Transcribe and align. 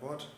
Wort, 0.00 0.28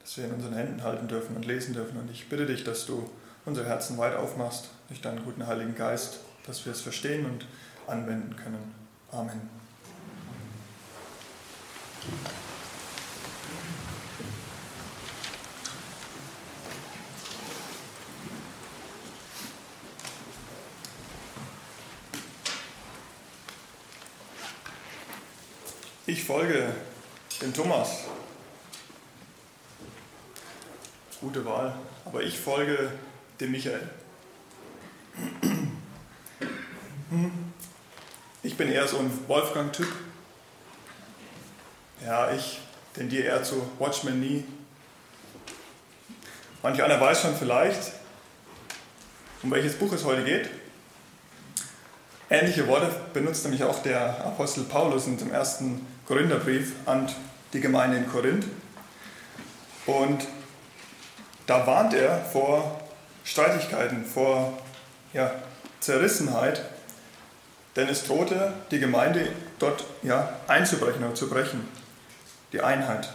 das 0.00 0.16
wir 0.16 0.24
in 0.24 0.32
unseren 0.32 0.54
Händen 0.54 0.82
halten 0.82 1.08
dürfen 1.08 1.36
und 1.36 1.46
lesen 1.46 1.74
dürfen. 1.74 1.98
Und 1.98 2.10
ich 2.10 2.28
bitte 2.28 2.46
dich, 2.46 2.64
dass 2.64 2.86
du 2.86 3.08
unsere 3.44 3.66
Herzen 3.66 3.98
weit 3.98 4.16
aufmachst 4.16 4.68
durch 4.88 5.00
deinen 5.00 5.24
guten 5.24 5.46
Heiligen 5.46 5.74
Geist, 5.74 6.20
dass 6.46 6.64
wir 6.64 6.72
es 6.72 6.80
verstehen 6.80 7.26
und 7.26 7.46
anwenden 7.86 8.36
können. 8.36 8.74
Amen. 9.10 9.58
Ich 26.06 26.24
folge 26.24 26.72
dem 27.42 27.52
Thomas. 27.52 28.07
Gute 31.20 31.44
Wahl. 31.44 31.74
Aber 32.04 32.22
ich 32.22 32.38
folge 32.38 32.92
dem 33.40 33.50
Michael. 33.50 33.82
Ich 38.44 38.56
bin 38.56 38.68
eher 38.68 38.86
so 38.86 38.98
ein 38.98 39.10
Wolfgang-Typ. 39.26 39.88
Ja, 42.04 42.30
ich 42.30 42.60
tendiere 42.94 43.24
eher 43.24 43.42
zu 43.42 43.68
Watchmen 43.80 44.20
nie. 44.20 44.44
Manch 46.62 46.80
einer 46.80 47.00
weiß 47.00 47.22
schon 47.22 47.34
vielleicht, 47.34 47.92
um 49.42 49.50
welches 49.50 49.74
Buch 49.74 49.92
es 49.92 50.04
heute 50.04 50.22
geht. 50.22 50.48
Ähnliche 52.30 52.68
Worte 52.68 52.94
benutzt 53.12 53.42
nämlich 53.42 53.64
auch 53.64 53.82
der 53.82 54.24
Apostel 54.24 54.62
Paulus 54.64 55.08
in 55.08 55.18
dem 55.18 55.32
ersten 55.32 55.84
Korintherbrief 56.06 56.74
an 56.86 57.10
die 57.52 57.60
Gemeinde 57.60 57.96
in 57.96 58.08
Korinth. 58.08 58.46
Und 59.86 60.28
da 61.48 61.66
warnt 61.66 61.94
er 61.94 62.20
vor 62.30 62.78
Streitigkeiten, 63.24 64.04
vor 64.04 64.56
ja, 65.14 65.32
Zerrissenheit, 65.80 66.62
denn 67.74 67.88
es 67.88 68.04
drohte 68.04 68.52
die 68.70 68.78
Gemeinde 68.78 69.32
dort 69.58 69.84
ja, 70.02 70.34
einzubrechen 70.46 71.02
oder 71.02 71.14
zu 71.14 71.28
brechen, 71.28 71.66
die 72.52 72.60
Einheit. 72.60 73.08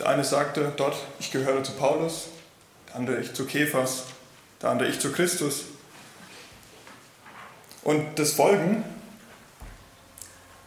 Der 0.00 0.08
eine 0.08 0.24
sagte 0.24 0.72
dort, 0.76 0.96
ich 1.20 1.30
gehöre 1.30 1.62
zu 1.62 1.72
Paulus, 1.72 2.30
der 2.88 2.96
andere 2.96 3.20
ich 3.20 3.32
zu 3.32 3.46
Kephas, 3.46 4.04
der 4.60 4.70
andere 4.70 4.88
ich 4.88 4.98
zu 4.98 5.12
Christus. 5.12 5.66
Und 7.84 8.18
das 8.18 8.32
Folgen 8.32 8.84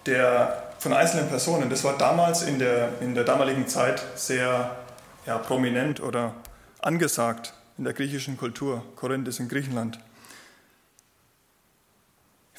der, 0.06 0.72
von 0.80 0.94
einzelnen 0.94 1.28
Personen, 1.28 1.70
das 1.70 1.84
war 1.84 1.98
damals 1.98 2.44
in 2.44 2.60
der, 2.60 3.02
in 3.02 3.14
der 3.14 3.26
damaligen 3.26 3.68
Zeit 3.68 4.02
sehr 4.16 4.85
ja, 5.26 5.38
prominent 5.38 6.00
oder 6.00 6.36
angesagt 6.80 7.54
in 7.78 7.84
der 7.84 7.94
griechischen 7.94 8.38
Kultur. 8.38 8.86
Korinth 8.96 9.28
ist 9.28 9.40
in 9.40 9.50
Griechenland. 9.50 10.00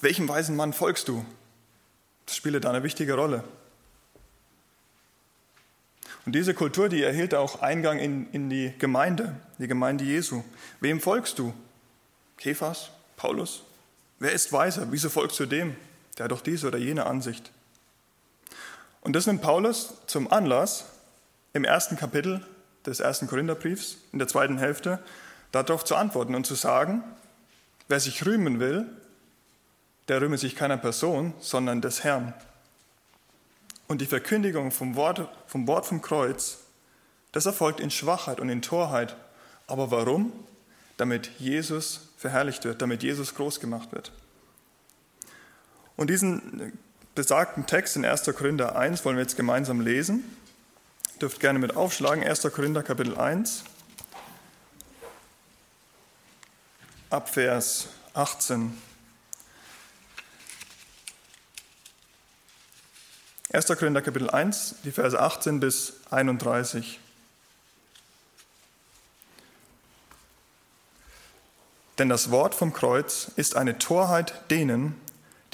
Welchem 0.00 0.28
weisen 0.28 0.56
Mann 0.56 0.72
folgst 0.72 1.08
du? 1.08 1.24
Das 2.26 2.36
spielt 2.36 2.64
da 2.64 2.70
eine 2.70 2.82
wichtige 2.82 3.14
Rolle. 3.14 3.44
Und 6.26 6.34
diese 6.34 6.54
Kultur, 6.54 6.88
die 6.88 7.02
erhielt 7.02 7.34
auch 7.34 7.62
Eingang 7.62 7.98
in, 7.98 8.30
in 8.32 8.50
die 8.50 8.74
Gemeinde, 8.78 9.36
die 9.58 9.68
Gemeinde 9.68 10.04
Jesu. 10.04 10.42
Wem 10.80 11.00
folgst 11.00 11.38
du? 11.38 11.54
Kephas? 12.36 12.90
Paulus? 13.16 13.62
Wer 14.18 14.32
ist 14.32 14.52
weiser? 14.52 14.88
Wieso 14.90 15.08
folgst 15.08 15.38
du 15.38 15.46
dem? 15.46 15.76
Der 16.18 16.24
hat 16.24 16.32
doch 16.32 16.40
diese 16.40 16.66
oder 16.66 16.78
jene 16.78 17.06
Ansicht. 17.06 17.52
Und 19.02 19.14
das 19.14 19.26
nimmt 19.26 19.40
Paulus 19.40 19.94
zum 20.06 20.30
Anlass, 20.32 20.86
im 21.52 21.64
ersten 21.64 21.96
Kapitel 21.96 22.44
des 22.86 23.00
ersten 23.00 23.26
Korintherbriefs, 23.26 23.98
in 24.12 24.18
der 24.18 24.28
zweiten 24.28 24.58
Hälfte, 24.58 25.00
darauf 25.52 25.84
zu 25.84 25.96
antworten 25.96 26.34
und 26.34 26.46
zu 26.46 26.54
sagen, 26.54 27.02
wer 27.88 28.00
sich 28.00 28.24
rühmen 28.24 28.60
will, 28.60 28.86
der 30.08 30.20
rühme 30.20 30.38
sich 30.38 30.56
keiner 30.56 30.76
Person, 30.76 31.34
sondern 31.40 31.80
des 31.80 32.04
Herrn. 32.04 32.32
Und 33.88 34.00
die 34.00 34.06
Verkündigung 34.06 34.70
vom 34.70 34.96
Wort, 34.96 35.28
vom 35.46 35.66
Wort 35.66 35.86
vom 35.86 36.02
Kreuz, 36.02 36.58
das 37.32 37.46
erfolgt 37.46 37.80
in 37.80 37.90
Schwachheit 37.90 38.40
und 38.40 38.48
in 38.48 38.62
Torheit. 38.62 39.16
Aber 39.66 39.90
warum? 39.90 40.32
Damit 40.96 41.30
Jesus 41.38 42.08
verherrlicht 42.16 42.64
wird, 42.64 42.82
damit 42.82 43.02
Jesus 43.02 43.34
groß 43.34 43.60
gemacht 43.60 43.92
wird. 43.92 44.12
Und 45.96 46.10
diesen 46.10 46.72
besagten 47.14 47.66
Text 47.66 47.96
in 47.96 48.04
1. 48.04 48.24
Korinther 48.36 48.76
1 48.76 49.04
wollen 49.04 49.16
wir 49.16 49.22
jetzt 49.22 49.36
gemeinsam 49.36 49.80
lesen. 49.80 50.24
Dürft 51.20 51.40
gerne 51.40 51.58
mit 51.58 51.76
aufschlagen, 51.76 52.22
1. 52.22 52.42
Korinther 52.52 52.82
Kapitel 52.82 53.16
1, 53.16 53.64
ab 57.08 57.30
Vers 57.30 57.88
18. 58.12 58.76
1. 63.50 63.66
Korinther 63.66 64.02
Kapitel 64.02 64.28
1, 64.28 64.74
die 64.84 64.92
Verse 64.92 65.18
18 65.18 65.58
bis 65.58 65.94
31. 66.10 67.00
Denn 71.98 72.10
das 72.10 72.30
Wort 72.30 72.54
vom 72.54 72.74
Kreuz 72.74 73.30
ist 73.36 73.56
eine 73.56 73.78
Torheit 73.78 74.50
denen, 74.50 75.00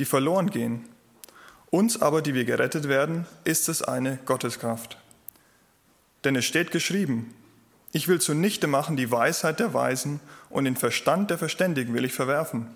die 0.00 0.06
verloren 0.06 0.50
gehen. 0.50 0.88
Uns 1.70 2.02
aber, 2.02 2.20
die 2.20 2.34
wir 2.34 2.44
gerettet 2.44 2.88
werden, 2.88 3.26
ist 3.44 3.68
es 3.68 3.82
eine 3.82 4.16
Gotteskraft. 4.24 4.98
Denn 6.24 6.36
es 6.36 6.44
steht 6.44 6.70
geschrieben, 6.70 7.34
ich 7.92 8.08
will 8.08 8.20
zunichte 8.20 8.66
machen 8.66 8.96
die 8.96 9.10
Weisheit 9.10 9.60
der 9.60 9.74
Weisen 9.74 10.20
und 10.48 10.64
den 10.64 10.76
Verstand 10.76 11.30
der 11.30 11.38
Verständigen 11.38 11.92
will 11.92 12.04
ich 12.04 12.14
verwerfen. 12.14 12.68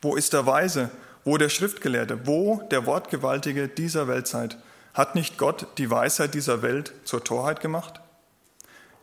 Wo 0.00 0.14
ist 0.14 0.32
der 0.32 0.46
Weise? 0.46 0.90
Wo 1.24 1.36
der 1.36 1.48
Schriftgelehrte? 1.48 2.26
Wo 2.26 2.62
der 2.70 2.86
Wortgewaltige 2.86 3.66
dieser 3.66 4.06
Weltzeit? 4.06 4.58
Hat 4.92 5.14
nicht 5.16 5.38
Gott 5.38 5.66
die 5.78 5.90
Weisheit 5.90 6.34
dieser 6.34 6.62
Welt 6.62 6.92
zur 7.04 7.24
Torheit 7.24 7.60
gemacht? 7.60 8.00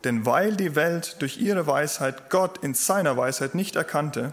Denn 0.04 0.24
weil 0.24 0.56
die 0.56 0.74
Welt 0.74 1.16
durch 1.20 1.38
ihre 1.38 1.66
Weisheit 1.66 2.30
Gott 2.30 2.58
in 2.62 2.74
seiner 2.74 3.16
Weisheit 3.16 3.54
nicht 3.54 3.76
erkannte, 3.76 4.32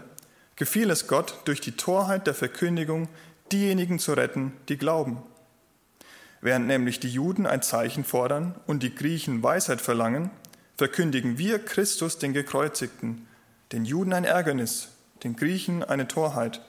gefiel 0.56 0.90
es 0.90 1.06
Gott, 1.06 1.40
durch 1.44 1.60
die 1.60 1.76
Torheit 1.76 2.26
der 2.26 2.34
Verkündigung 2.34 3.08
diejenigen 3.52 3.98
zu 3.98 4.14
retten, 4.14 4.52
die 4.68 4.78
glauben. 4.78 5.22
Während 6.40 6.66
nämlich 6.66 7.00
die 7.00 7.10
Juden 7.10 7.46
ein 7.46 7.62
Zeichen 7.62 8.04
fordern 8.04 8.54
und 8.66 8.82
die 8.82 8.94
Griechen 8.94 9.42
Weisheit 9.42 9.80
verlangen, 9.80 10.30
verkündigen 10.76 11.36
wir 11.36 11.58
Christus 11.58 12.18
den 12.18 12.32
Gekreuzigten, 12.32 13.26
den 13.72 13.84
Juden 13.84 14.12
ein 14.12 14.24
Ärgernis, 14.24 14.88
den 15.22 15.36
Griechen 15.36 15.84
eine 15.84 16.08
Torheit. 16.08 16.62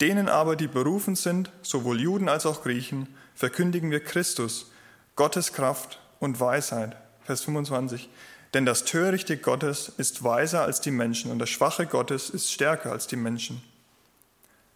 Denen 0.00 0.28
aber, 0.28 0.56
die 0.56 0.68
berufen 0.68 1.16
sind, 1.16 1.50
sowohl 1.62 2.00
Juden 2.00 2.28
als 2.28 2.46
auch 2.46 2.62
Griechen, 2.62 3.08
verkündigen 3.34 3.90
wir 3.90 4.00
Christus, 4.00 4.70
Gottes 5.16 5.52
Kraft 5.52 6.00
und 6.20 6.38
Weisheit. 6.38 6.96
Vers 7.24 7.42
25. 7.42 8.08
Denn 8.54 8.66
das 8.66 8.84
Törichte 8.84 9.36
Gottes 9.36 9.92
ist 9.96 10.24
weiser 10.24 10.62
als 10.62 10.80
die 10.80 10.90
Menschen 10.90 11.30
und 11.30 11.38
das 11.38 11.50
Schwache 11.50 11.86
Gottes 11.86 12.30
ist 12.30 12.52
stärker 12.52 12.92
als 12.92 13.06
die 13.06 13.16
Menschen. 13.16 13.62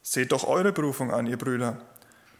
Seht 0.03 0.33
doch 0.33 0.45
eure 0.45 0.73
Berufung 0.73 1.13
an, 1.13 1.27
ihr 1.27 1.39
Brüder. 1.39 1.81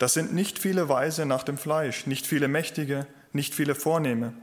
Das 0.05 0.13
sind 0.13 0.35
nicht 0.35 0.59
viele 0.59 0.91
Weise 0.91 1.25
nach 1.25 1.45
dem 1.45 1.57
Fleisch, 1.57 2.07
nicht 2.07 2.27
viele 2.27 2.47
Mächtige, 2.47 3.07
nicht 3.33 3.55
viele 3.55 3.75
Vornehme, 3.75 4.35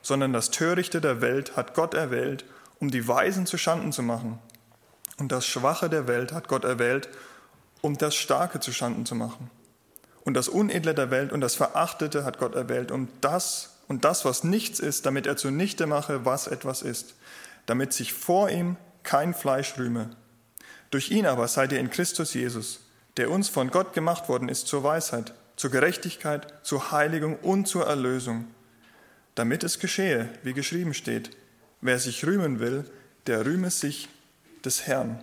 sondern 0.00 0.32
das 0.32 0.50
Törichte 0.50 1.02
der 1.02 1.20
Welt 1.20 1.58
hat 1.58 1.74
Gott 1.74 1.92
erwählt, 1.92 2.46
um 2.78 2.90
die 2.90 3.06
Weisen 3.06 3.44
zu 3.44 3.58
Schanden 3.58 3.92
zu 3.92 4.02
machen. 4.02 4.38
Und 5.18 5.30
das 5.30 5.46
Schwache 5.46 5.90
der 5.90 6.08
Welt 6.08 6.32
hat 6.32 6.48
Gott 6.48 6.64
erwählt, 6.64 7.10
um 7.82 7.98
das 7.98 8.14
Starke 8.14 8.60
zu 8.60 8.72
Schanden 8.72 9.04
zu 9.04 9.14
machen. 9.14 9.50
Und 10.24 10.32
das 10.32 10.48
Unedle 10.48 10.94
der 10.94 11.10
Welt 11.10 11.32
und 11.32 11.42
das 11.42 11.54
Verachtete 11.54 12.24
hat 12.24 12.38
Gott 12.38 12.54
erwählt, 12.54 12.90
um 12.90 13.08
das 13.20 13.76
und 13.88 14.06
das, 14.06 14.24
was 14.24 14.42
nichts 14.42 14.80
ist, 14.80 15.04
damit 15.04 15.26
er 15.26 15.36
zunichte 15.36 15.86
mache, 15.86 16.24
was 16.24 16.46
etwas 16.46 16.80
ist, 16.80 17.14
damit 17.66 17.92
sich 17.92 18.14
vor 18.14 18.48
ihm 18.48 18.78
kein 19.02 19.34
Fleisch 19.34 19.76
rühme. 19.76 20.16
Durch 20.90 21.10
ihn 21.10 21.26
aber 21.26 21.46
seid 21.46 21.72
ihr 21.72 21.78
in 21.78 21.90
Christus 21.90 22.32
Jesus, 22.32 22.80
der 23.20 23.30
uns 23.30 23.50
von 23.50 23.70
Gott 23.70 23.92
gemacht 23.92 24.30
worden 24.30 24.48
ist 24.48 24.66
zur 24.66 24.82
Weisheit, 24.82 25.34
zur 25.54 25.70
Gerechtigkeit, 25.70 26.54
zur 26.62 26.90
Heiligung 26.90 27.36
und 27.40 27.68
zur 27.68 27.86
Erlösung, 27.86 28.46
damit 29.34 29.62
es 29.62 29.78
geschehe, 29.78 30.30
wie 30.42 30.54
geschrieben 30.54 30.94
steht, 30.94 31.36
wer 31.82 31.98
sich 31.98 32.24
rühmen 32.24 32.60
will, 32.60 32.90
der 33.26 33.44
rühme 33.44 33.70
sich 33.70 34.08
des 34.64 34.86
Herrn. 34.86 35.22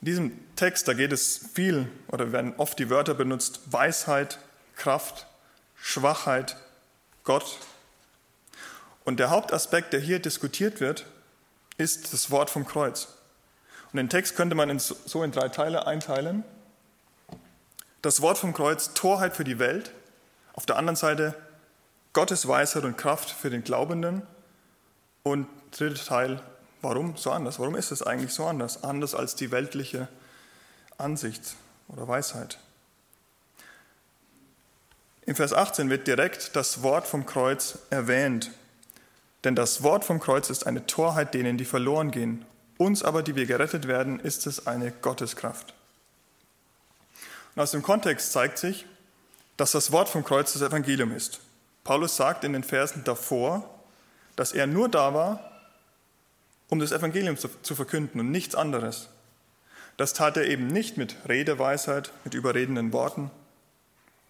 In 0.00 0.06
diesem 0.06 0.56
Text, 0.56 0.88
da 0.88 0.92
geht 0.92 1.12
es 1.12 1.46
viel 1.54 1.88
oder 2.08 2.32
werden 2.32 2.54
oft 2.56 2.80
die 2.80 2.90
Wörter 2.90 3.14
benutzt, 3.14 3.60
Weisheit, 3.66 4.40
Kraft, 4.74 5.28
Schwachheit, 5.76 6.56
Gott. 7.22 7.60
Und 9.04 9.20
der 9.20 9.30
Hauptaspekt, 9.30 9.92
der 9.92 10.00
hier 10.00 10.18
diskutiert 10.18 10.80
wird, 10.80 11.06
ist 11.78 12.12
das 12.12 12.32
Wort 12.32 12.50
vom 12.50 12.66
Kreuz. 12.66 13.06
Und 13.92 13.98
den 13.98 14.08
Text 14.08 14.36
könnte 14.36 14.54
man 14.54 14.70
in 14.70 14.78
so 14.78 15.22
in 15.22 15.32
drei 15.32 15.48
Teile 15.48 15.86
einteilen. 15.86 16.44
Das 18.00 18.22
Wort 18.22 18.38
vom 18.38 18.54
Kreuz, 18.54 18.94
Torheit 18.94 19.36
für 19.36 19.44
die 19.44 19.58
Welt. 19.58 19.92
Auf 20.54 20.66
der 20.66 20.76
anderen 20.76 20.96
Seite 20.96 21.34
Gottes 22.12 22.48
Weisheit 22.48 22.84
und 22.84 22.96
Kraft 22.96 23.30
für 23.30 23.50
den 23.50 23.64
Glaubenden. 23.64 24.22
Und 25.22 25.46
dritter 25.70 26.04
Teil, 26.04 26.42
warum 26.80 27.16
so 27.16 27.30
anders? 27.30 27.58
Warum 27.58 27.76
ist 27.76 27.92
es 27.92 28.02
eigentlich 28.02 28.32
so 28.32 28.46
anders? 28.46 28.82
Anders 28.82 29.14
als 29.14 29.36
die 29.36 29.50
weltliche 29.50 30.08
Ansicht 30.98 31.54
oder 31.88 32.08
Weisheit. 32.08 32.58
Im 35.24 35.36
Vers 35.36 35.52
18 35.52 35.90
wird 35.90 36.06
direkt 36.06 36.56
das 36.56 36.82
Wort 36.82 37.06
vom 37.06 37.26
Kreuz 37.26 37.78
erwähnt. 37.90 38.50
Denn 39.44 39.54
das 39.54 39.82
Wort 39.82 40.04
vom 40.04 40.18
Kreuz 40.18 40.50
ist 40.50 40.66
eine 40.66 40.86
Torheit 40.86 41.34
denen, 41.34 41.58
die 41.58 41.64
verloren 41.64 42.10
gehen. 42.10 42.44
Uns 42.78 43.02
aber, 43.02 43.22
die 43.22 43.36
wir 43.36 43.46
gerettet 43.46 43.86
werden, 43.86 44.20
ist 44.20 44.46
es 44.46 44.66
eine 44.66 44.90
Gotteskraft. 44.90 45.74
Und 47.54 47.62
aus 47.62 47.70
dem 47.70 47.82
Kontext 47.82 48.32
zeigt 48.32 48.58
sich, 48.58 48.86
dass 49.56 49.72
das 49.72 49.92
Wort 49.92 50.08
vom 50.08 50.24
Kreuz 50.24 50.52
das 50.52 50.62
Evangelium 50.62 51.12
ist. 51.12 51.40
Paulus 51.84 52.16
sagt 52.16 52.44
in 52.44 52.52
den 52.52 52.64
Versen 52.64 53.04
davor, 53.04 53.68
dass 54.36 54.52
er 54.52 54.66
nur 54.66 54.88
da 54.88 55.14
war, 55.14 55.52
um 56.68 56.78
das 56.78 56.92
Evangelium 56.92 57.36
zu, 57.36 57.48
zu 57.62 57.74
verkünden 57.74 58.18
und 58.18 58.30
nichts 58.30 58.54
anderes. 58.54 59.08
Das 59.98 60.14
tat 60.14 60.36
er 60.36 60.46
eben 60.46 60.68
nicht 60.68 60.96
mit 60.96 61.16
Redeweisheit, 61.28 62.12
mit 62.24 62.34
überredenden 62.34 62.92
Worten, 62.92 63.30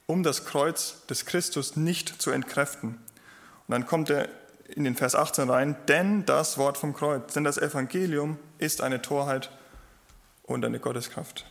um 0.07 0.23
das 0.25 0.45
Kreuz 0.45 1.07
des 1.07 1.25
Christus 1.25 1.77
nicht 1.77 2.21
zu 2.21 2.31
entkräften. 2.31 2.99
Und 3.69 3.73
dann 3.73 3.87
kommt 3.87 4.11
er 4.11 4.29
in 4.75 4.85
den 4.85 4.97
Vers 4.97 5.15
18 5.15 5.51
rein, 5.51 5.77
denn 5.89 6.25
das 6.25 6.59
Wort 6.59 6.79
vom 6.79 6.95
Kreuz, 6.95 7.35
denn 7.35 7.45
das 7.45 7.59
Evangelium 7.59 8.39
ist 8.59 8.81
eine 8.81 9.03
Torheit 9.03 9.51
und 10.45 10.65
eine 10.65 10.81
Gotteskraft. 10.81 11.47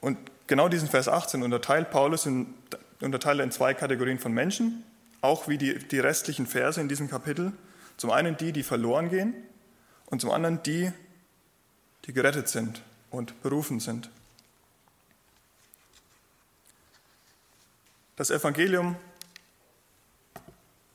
Und 0.00 0.18
genau 0.46 0.68
diesen 0.68 0.88
Vers 0.88 1.08
18 1.08 1.42
unterteilt 1.42 1.90
Paulus 1.90 2.26
in, 2.26 2.54
unterteilt 3.00 3.40
in 3.40 3.50
zwei 3.50 3.74
Kategorien 3.74 4.18
von 4.18 4.32
Menschen, 4.32 4.84
auch 5.20 5.48
wie 5.48 5.58
die, 5.58 5.78
die 5.78 5.98
restlichen 6.00 6.46
Verse 6.46 6.80
in 6.80 6.88
diesem 6.88 7.08
Kapitel. 7.08 7.52
Zum 7.96 8.10
einen 8.10 8.36
die, 8.36 8.52
die 8.52 8.62
verloren 8.62 9.10
gehen 9.10 9.34
und 10.06 10.20
zum 10.20 10.30
anderen 10.30 10.62
die, 10.62 10.92
die 12.04 12.12
gerettet 12.12 12.48
sind 12.48 12.82
und 13.10 13.42
berufen 13.42 13.78
sind. 13.78 14.10
Das 18.16 18.30
Evangelium 18.30 18.96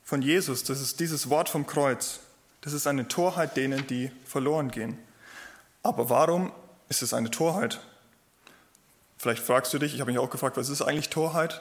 von 0.08 0.22
Jesus, 0.22 0.64
das 0.64 0.80
ist 0.80 1.00
dieses 1.00 1.28
Wort 1.28 1.50
vom 1.50 1.66
Kreuz, 1.66 2.20
das 2.62 2.72
ist 2.72 2.86
eine 2.86 3.08
Torheit 3.08 3.58
denen, 3.58 3.86
die 3.88 4.10
verloren 4.24 4.70
gehen. 4.70 4.98
Aber 5.82 6.08
warum 6.08 6.50
ist 6.88 7.02
es 7.02 7.12
eine 7.12 7.30
Torheit? 7.30 7.78
Vielleicht 9.18 9.42
fragst 9.42 9.74
du 9.74 9.78
dich, 9.78 9.92
ich 9.92 10.00
habe 10.00 10.10
mich 10.10 10.18
auch 10.18 10.30
gefragt, 10.30 10.56
was 10.56 10.70
ist 10.70 10.80
eigentlich 10.80 11.10
Torheit? 11.10 11.60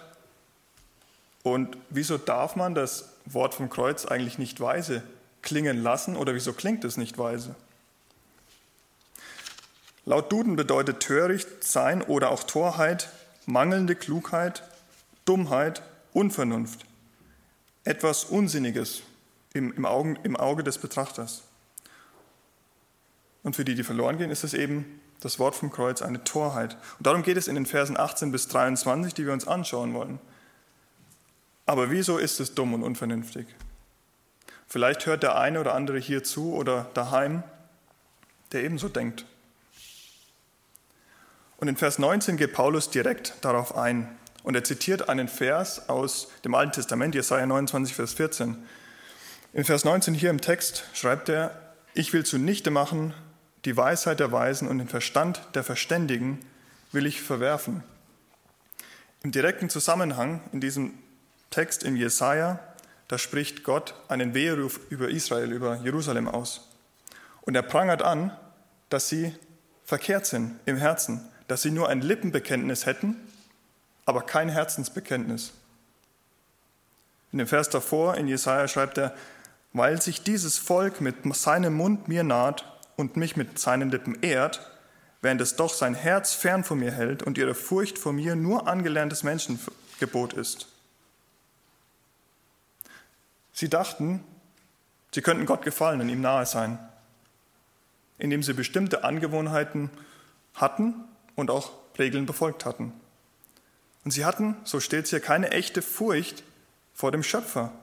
Und 1.44 1.76
wieso 1.90 2.18
darf 2.18 2.56
man 2.56 2.74
das 2.74 3.10
Wort 3.26 3.54
vom 3.54 3.70
Kreuz 3.70 4.06
eigentlich 4.06 4.38
nicht 4.38 4.62
weise 4.62 5.04
klingen 5.42 5.84
lassen 5.84 6.16
oder 6.16 6.34
wieso 6.34 6.54
klingt 6.54 6.86
es 6.86 6.96
nicht 6.96 7.18
weise? 7.18 7.54
Laut 10.06 10.32
Duden 10.32 10.56
bedeutet 10.56 11.02
töricht 11.02 11.66
sein 11.66 12.02
oder 12.02 12.32
auch 12.32 12.44
Torheit 12.44 13.10
mangelnde 13.46 13.96
Klugheit, 13.96 14.64
Dummheit, 15.26 15.82
Unvernunft, 16.14 16.86
etwas 17.88 18.26
Unsinniges 18.26 19.02
im, 19.54 19.74
im, 19.74 19.86
Augen, 19.86 20.18
im 20.24 20.36
Auge 20.36 20.64
des 20.64 20.78
Betrachters. 20.78 21.44
Und 23.44 23.56
für 23.56 23.66
die, 23.66 23.76
die 23.76 23.84
verloren 23.84 24.18
gehen, 24.18 24.30
ist 24.30 24.44
es 24.44 24.54
eben 24.54 25.00
das 25.22 25.40
Wort 25.40 25.56
vom 25.56 25.72
Kreuz 25.72 26.02
eine 26.02 26.24
Torheit. 26.24 26.76
Und 26.98 27.08
darum 27.08 27.24
geht 27.24 27.38
es 27.38 27.48
in 27.48 27.56
den 27.56 27.66
Versen 27.66 27.98
18 27.98 28.32
bis 28.32 28.48
23, 28.50 29.14
die 29.14 29.26
wir 29.26 29.34
uns 29.34 29.48
anschauen 29.48 29.94
wollen. 29.94 30.20
Aber 31.66 31.90
wieso 31.90 32.18
ist 32.18 32.40
es 32.40 32.54
dumm 32.54 32.74
und 32.74 32.84
unvernünftig? 32.84 33.48
Vielleicht 34.68 35.06
hört 35.06 35.24
der 35.24 35.38
eine 35.38 35.60
oder 35.60 35.74
andere 35.74 35.98
hier 35.98 36.24
zu 36.24 36.54
oder 36.54 36.90
daheim, 36.94 37.44
der 38.52 38.64
ebenso 38.64 38.90
denkt. 38.90 39.26
Und 41.58 41.68
in 41.68 41.78
Vers 41.78 42.00
19 42.00 42.38
geht 42.38 42.54
Paulus 42.54 42.90
direkt 42.90 43.34
darauf 43.42 43.76
ein. 43.76 44.08
Und 44.48 44.56
er 44.56 44.64
zitiert 44.64 45.10
einen 45.10 45.28
Vers 45.28 45.90
aus 45.90 46.30
dem 46.46 46.56
Alten 46.56 46.72
Testament, 46.72 47.14
Jesaja 47.14 47.46
29, 47.46 47.94
Vers 47.94 48.14
14. 48.14 48.56
In 49.52 49.66
Vers 49.66 49.84
19 49.84 50.14
hier 50.14 50.30
im 50.30 50.40
Text 50.40 50.86
schreibt 50.94 51.28
er: 51.28 51.52
Ich 51.94 52.14
will 52.14 52.26
zunichte 52.26 52.72
machen 52.72 53.14
die 53.66 53.76
Weisheit 53.76 54.22
der 54.22 54.32
Weisen 54.32 54.70
und 54.70 54.78
den 54.78 54.88
Verstand 54.88 55.42
der 55.54 55.66
Verständigen 55.66 56.40
will 56.94 57.06
ich 57.06 57.22
verwerfen. 57.22 57.84
Im 59.22 59.34
direkten 59.34 59.70
Zusammenhang 59.70 60.40
in 60.54 60.62
diesem 60.62 60.94
Text 61.50 61.84
in 61.84 61.98
Jesaja, 61.98 62.58
da 63.10 63.18
spricht 63.18 63.66
Gott 63.66 63.96
einen 64.08 64.34
Weheruf 64.34 64.80
über 64.90 65.10
Israel, 65.10 65.52
über 65.52 65.76
Jerusalem 65.84 66.30
aus. 66.30 66.70
Und 67.42 67.56
er 67.56 67.64
prangert 67.64 68.02
an, 68.02 68.32
dass 68.88 69.10
sie 69.10 69.36
verkehrt 69.84 70.26
sind 70.26 70.58
im 70.66 70.78
Herzen, 70.78 71.28
dass 71.50 71.64
sie 71.64 71.72
nur 71.72 71.90
ein 71.90 72.00
Lippenbekenntnis 72.00 72.86
hätten, 72.86 73.18
aber 74.08 74.22
kein 74.22 74.48
Herzensbekenntnis. 74.48 75.52
In 77.34 77.40
dem 77.40 77.48
Vers 77.48 77.70
davor 77.70 78.16
in 78.16 78.28
Jesaja 78.28 78.70
schreibt 78.70 78.98
er, 78.98 79.14
weil 79.74 80.02
sich 80.02 80.24
dieses 80.24 80.58
Volk 80.58 81.02
mit 81.02 81.18
seinem 81.36 81.74
Mund 81.74 82.08
mir 82.08 82.24
naht 82.24 82.64
und 82.96 83.18
mich 83.18 83.36
mit 83.36 83.60
seinen 83.60 83.92
Lippen 83.92 84.18
ehrt, 84.24 84.72
während 85.22 85.42
es 85.42 85.58
doch 85.58 85.74
sein 85.74 85.94
Herz 85.94 86.34
fern 86.34 86.64
von 86.64 86.80
mir 86.80 86.94
hält 86.94 87.22
und 87.22 87.38
ihre 87.38 87.54
Furcht 87.54 88.00
vor 88.00 88.14
mir 88.14 88.38
nur 88.38 88.66
angelerntes 88.68 89.24
Menschengebot 89.24 90.32
ist. 90.34 90.70
Sie 93.52 93.68
dachten, 93.68 94.24
sie 95.14 95.22
könnten 95.22 95.46
Gott 95.46 95.64
gefallen 95.64 96.00
und 96.00 96.08
ihm 96.08 96.22
nahe 96.22 96.46
sein, 96.46 96.80
indem 98.20 98.42
sie 98.42 98.54
bestimmte 98.54 99.04
Angewohnheiten 99.04 99.90
hatten 100.54 100.94
und 101.36 101.52
auch 101.52 101.72
Regeln 102.00 102.26
befolgt 102.26 102.64
hatten. 102.64 102.94
Und 104.08 104.12
sie 104.12 104.24
hatten, 104.24 104.56
so 104.64 104.80
steht 104.80 105.04
es 105.04 105.10
hier, 105.10 105.20
keine 105.20 105.52
echte 105.52 105.82
Furcht 105.82 106.46
vor 106.94 107.12
dem 107.12 107.24
Schöpfer. 107.24 107.74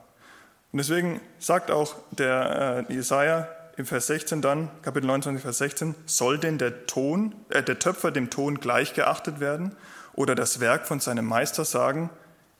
Und 0.71 0.77
deswegen 0.77 1.21
sagt 1.37 1.69
auch 1.69 1.93
der 2.09 2.87
äh, 2.89 2.93
Jesaja, 2.95 3.47
im 3.77 3.85
Vers 3.85 4.07
16 4.07 4.41
dann, 4.41 4.71
Kapitel 4.81 5.05
29, 5.05 5.43
Vers 5.43 5.59
16, 5.59 5.93
soll 6.07 6.39
denn 6.39 6.57
der 6.57 6.87
Ton, 6.87 7.35
äh, 7.49 7.61
der 7.61 7.77
Töpfer 7.77 8.09
dem 8.09 8.31
Ton 8.31 8.59
gleichgeachtet 8.59 9.39
werden 9.39 9.75
oder 10.13 10.33
das 10.33 10.59
Werk 10.59 10.87
von 10.87 10.99
seinem 10.99 11.25
Meister 11.25 11.63
sagen, 11.63 12.09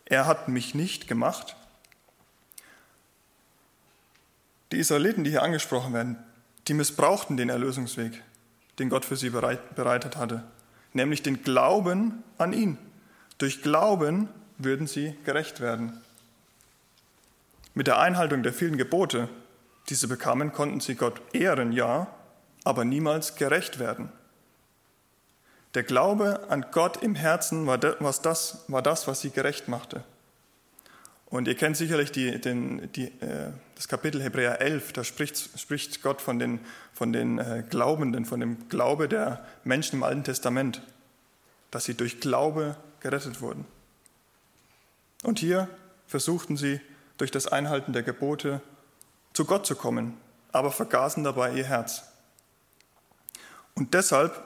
er 0.05 0.27
hat 0.27 0.47
mich 0.47 0.75
nicht 0.75 1.07
gemacht? 1.07 1.55
Die 4.73 4.77
Israeliten, 4.77 5.23
die 5.23 5.31
hier 5.31 5.41
angesprochen 5.41 5.91
werden, 5.91 6.19
die 6.67 6.75
missbrauchten 6.75 7.35
den 7.35 7.49
Erlösungsweg, 7.49 8.21
den 8.77 8.89
Gott 8.89 9.05
für 9.05 9.15
sie 9.15 9.31
bereitet 9.31 10.17
hatte, 10.17 10.43
nämlich 10.93 11.23
den 11.23 11.41
Glauben 11.41 12.23
an 12.37 12.53
ihn. 12.53 12.77
Durch 13.37 13.61
Glauben 13.61 14.29
würden 14.57 14.87
sie 14.87 15.15
gerecht 15.25 15.61
werden. 15.61 16.01
Mit 17.73 17.87
der 17.87 17.99
Einhaltung 17.99 18.43
der 18.43 18.53
vielen 18.53 18.77
Gebote 18.77 19.29
die 19.89 19.95
sie 19.95 20.07
bekamen, 20.07 20.51
konnten 20.51 20.79
sie 20.79 20.95
Gott 20.95 21.21
ehren, 21.33 21.71
ja, 21.71 22.07
aber 22.63 22.85
niemals 22.85 23.35
gerecht 23.35 23.79
werden. 23.79 24.09
Der 25.75 25.83
Glaube 25.83 26.45
an 26.49 26.65
Gott 26.71 27.03
im 27.03 27.15
Herzen 27.15 27.67
war 27.67 27.77
das, 27.77 28.63
war 28.67 28.81
das 28.81 29.07
was 29.07 29.21
sie 29.21 29.29
gerecht 29.29 29.67
machte. 29.67 30.03
Und 31.25 31.47
ihr 31.47 31.55
kennt 31.55 31.75
sicherlich 31.75 32.11
die, 32.11 32.39
den, 32.39 32.91
die, 32.93 33.07
äh, 33.19 33.51
das 33.75 33.87
Kapitel 33.87 34.21
Hebräer 34.21 34.61
11, 34.61 34.93
da 34.93 35.03
spricht, 35.03 35.59
spricht 35.59 36.01
Gott 36.01 36.21
von 36.21 36.39
den, 36.39 36.59
von 36.93 37.11
den 37.11 37.39
äh, 37.39 37.63
Glaubenden, 37.69 38.25
von 38.25 38.39
dem 38.39 38.69
Glaube 38.69 39.09
der 39.09 39.45
Menschen 39.63 39.97
im 39.97 40.03
Alten 40.03 40.23
Testament, 40.23 40.81
dass 41.71 41.85
sie 41.85 41.95
durch 41.95 42.21
Glaube 42.21 42.77
gerettet 42.99 43.41
wurden. 43.41 43.65
Und 45.23 45.39
hier 45.39 45.69
versuchten 46.07 46.57
sie 46.57 46.79
durch 47.17 47.31
das 47.31 47.47
Einhalten 47.47 47.93
der 47.93 48.03
Gebote 48.03 48.61
zu 49.33 49.45
Gott 49.45 49.65
zu 49.65 49.75
kommen, 49.75 50.17
aber 50.51 50.71
vergaßen 50.71 51.23
dabei 51.23 51.53
ihr 51.53 51.65
Herz. 51.65 52.03
Und 53.73 53.93
deshalb, 53.93 54.41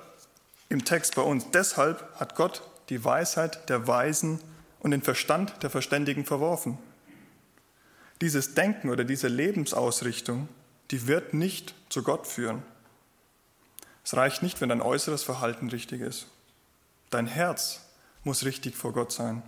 im 0.70 0.86
Text 0.86 1.16
bei 1.16 1.22
uns, 1.22 1.52
deshalb 1.52 2.04
hat 2.20 2.36
Gott 2.36 2.64
die 2.90 3.04
Weisheit 3.04 3.70
der 3.70 3.88
Weisen 3.88 4.40
und 4.80 4.92
den 4.92 5.02
Verstand 5.02 5.62
der 5.62 5.70
Verständigen 5.70 6.26
verworfen. 6.26 6.78
Dieses 8.22 8.56
Denken 8.56 8.90
oder 8.90 9.04
diese 9.04 9.28
Lebensausrichtung, 9.28 10.50
die 10.92 11.08
wird 11.08 11.34
nicht 11.34 11.76
zu 11.90 12.04
Gott 12.04 12.26
führen. 12.26 12.64
Es 14.04 14.16
reicht 14.16 14.42
nicht, 14.42 14.60
wenn 14.60 14.70
dein 14.70 14.82
äußeres 14.82 15.24
Verhalten 15.24 15.70
richtig 15.70 16.02
ist. 16.02 16.28
Dein 17.12 17.28
Herz 17.28 17.82
muss 18.24 18.46
richtig 18.46 18.76
vor 18.76 18.94
Gott 18.94 19.12
sein. 19.12 19.42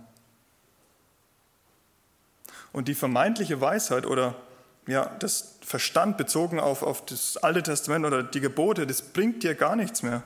Und 2.72 2.88
die 2.88 2.94
vermeintliche 2.94 3.60
Weisheit 3.60 4.06
oder 4.06 4.34
ja, 4.86 5.06
das 5.18 5.58
Verstand 5.64 6.16
bezogen 6.16 6.58
auf, 6.58 6.82
auf 6.82 7.04
das 7.06 7.36
Alte 7.36 7.62
Testament 7.62 8.04
oder 8.04 8.22
die 8.22 8.40
Gebote, 8.40 8.86
das 8.86 9.02
bringt 9.02 9.42
dir 9.42 9.54
gar 9.54 9.76
nichts 9.76 10.02
mehr. 10.02 10.22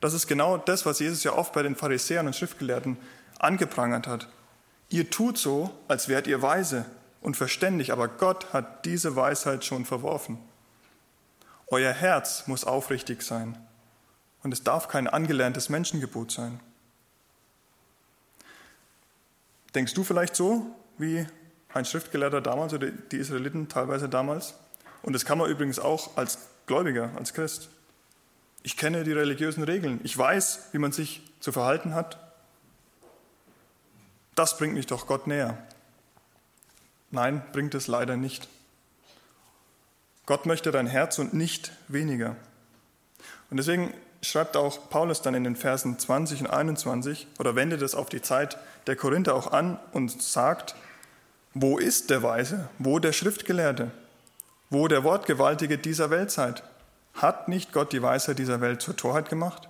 Das 0.00 0.12
ist 0.12 0.26
genau 0.26 0.58
das, 0.58 0.84
was 0.84 0.98
Jesus 0.98 1.24
ja 1.24 1.32
oft 1.32 1.52
bei 1.54 1.62
den 1.62 1.76
Pharisäern 1.76 2.26
und 2.26 2.36
Schriftgelehrten 2.36 2.98
angeprangert 3.38 4.06
hat. 4.06 4.28
Ihr 4.90 5.08
tut 5.08 5.38
so, 5.38 5.70
als 5.88 6.08
wärt 6.08 6.26
ihr 6.26 6.42
weise 6.42 6.84
und 7.22 7.36
verständig, 7.36 7.92
aber 7.92 8.08
Gott 8.08 8.52
hat 8.52 8.84
diese 8.84 9.16
Weisheit 9.16 9.64
schon 9.64 9.86
verworfen. 9.86 10.38
Euer 11.68 11.92
Herz 11.92 12.46
muss 12.46 12.64
aufrichtig 12.64 13.22
sein 13.22 13.56
und 14.42 14.52
es 14.52 14.62
darf 14.62 14.88
kein 14.88 15.08
angelerntes 15.08 15.70
Menschengebot 15.70 16.30
sein. 16.30 16.60
Denkst 19.74 19.94
du 19.94 20.04
vielleicht 20.04 20.36
so, 20.36 20.66
wie 20.98 21.26
ein 21.72 21.84
Schriftgelehrter 21.84 22.40
damals 22.40 22.72
oder 22.72 22.90
die 22.90 23.16
Israeliten 23.16 23.68
teilweise 23.68 24.08
damals? 24.08 24.54
Und 25.02 25.12
das 25.12 25.24
kann 25.24 25.38
man 25.38 25.50
übrigens 25.50 25.78
auch 25.78 26.16
als 26.16 26.38
Gläubiger, 26.66 27.10
als 27.16 27.34
Christ. 27.34 27.68
Ich 28.62 28.76
kenne 28.76 29.04
die 29.04 29.12
religiösen 29.12 29.64
Regeln. 29.64 30.00
Ich 30.04 30.16
weiß, 30.16 30.68
wie 30.72 30.78
man 30.78 30.92
sich 30.92 31.22
zu 31.40 31.52
verhalten 31.52 31.94
hat. 31.94 32.18
Das 34.34 34.56
bringt 34.56 34.74
mich 34.74 34.86
doch 34.86 35.06
Gott 35.06 35.26
näher. 35.26 35.58
Nein, 37.10 37.42
bringt 37.52 37.74
es 37.74 37.86
leider 37.86 38.16
nicht. 38.16 38.48
Gott 40.26 40.46
möchte 40.46 40.72
dein 40.72 40.86
Herz 40.86 41.18
und 41.18 41.34
nicht 41.34 41.72
weniger. 41.88 42.36
Und 43.50 43.58
deswegen 43.58 43.92
schreibt 44.22 44.56
auch 44.56 44.88
Paulus 44.88 45.20
dann 45.20 45.34
in 45.34 45.44
den 45.44 45.56
Versen 45.56 45.98
20 45.98 46.40
und 46.40 46.46
21 46.46 47.26
oder 47.38 47.54
wendet 47.54 47.82
es 47.82 47.94
auf 47.94 48.08
die 48.08 48.22
Zeit 48.22 48.56
der 48.86 48.96
Korinther 48.96 49.34
auch 49.34 49.52
an 49.52 49.78
und 49.92 50.22
sagt, 50.22 50.74
wo 51.54 51.78
ist 51.78 52.10
der 52.10 52.22
Weise, 52.22 52.68
wo 52.78 52.98
der 52.98 53.12
Schriftgelehrte, 53.12 53.90
wo 54.70 54.88
der 54.88 55.04
Wortgewaltige 55.04 55.78
dieser 55.78 56.10
Weltzeit? 56.10 56.62
Hat 57.14 57.48
nicht 57.48 57.72
Gott 57.72 57.92
die 57.92 58.02
Weisheit 58.02 58.38
dieser 58.38 58.60
Welt 58.60 58.82
zur 58.82 58.96
Torheit 58.96 59.28
gemacht? 59.28 59.68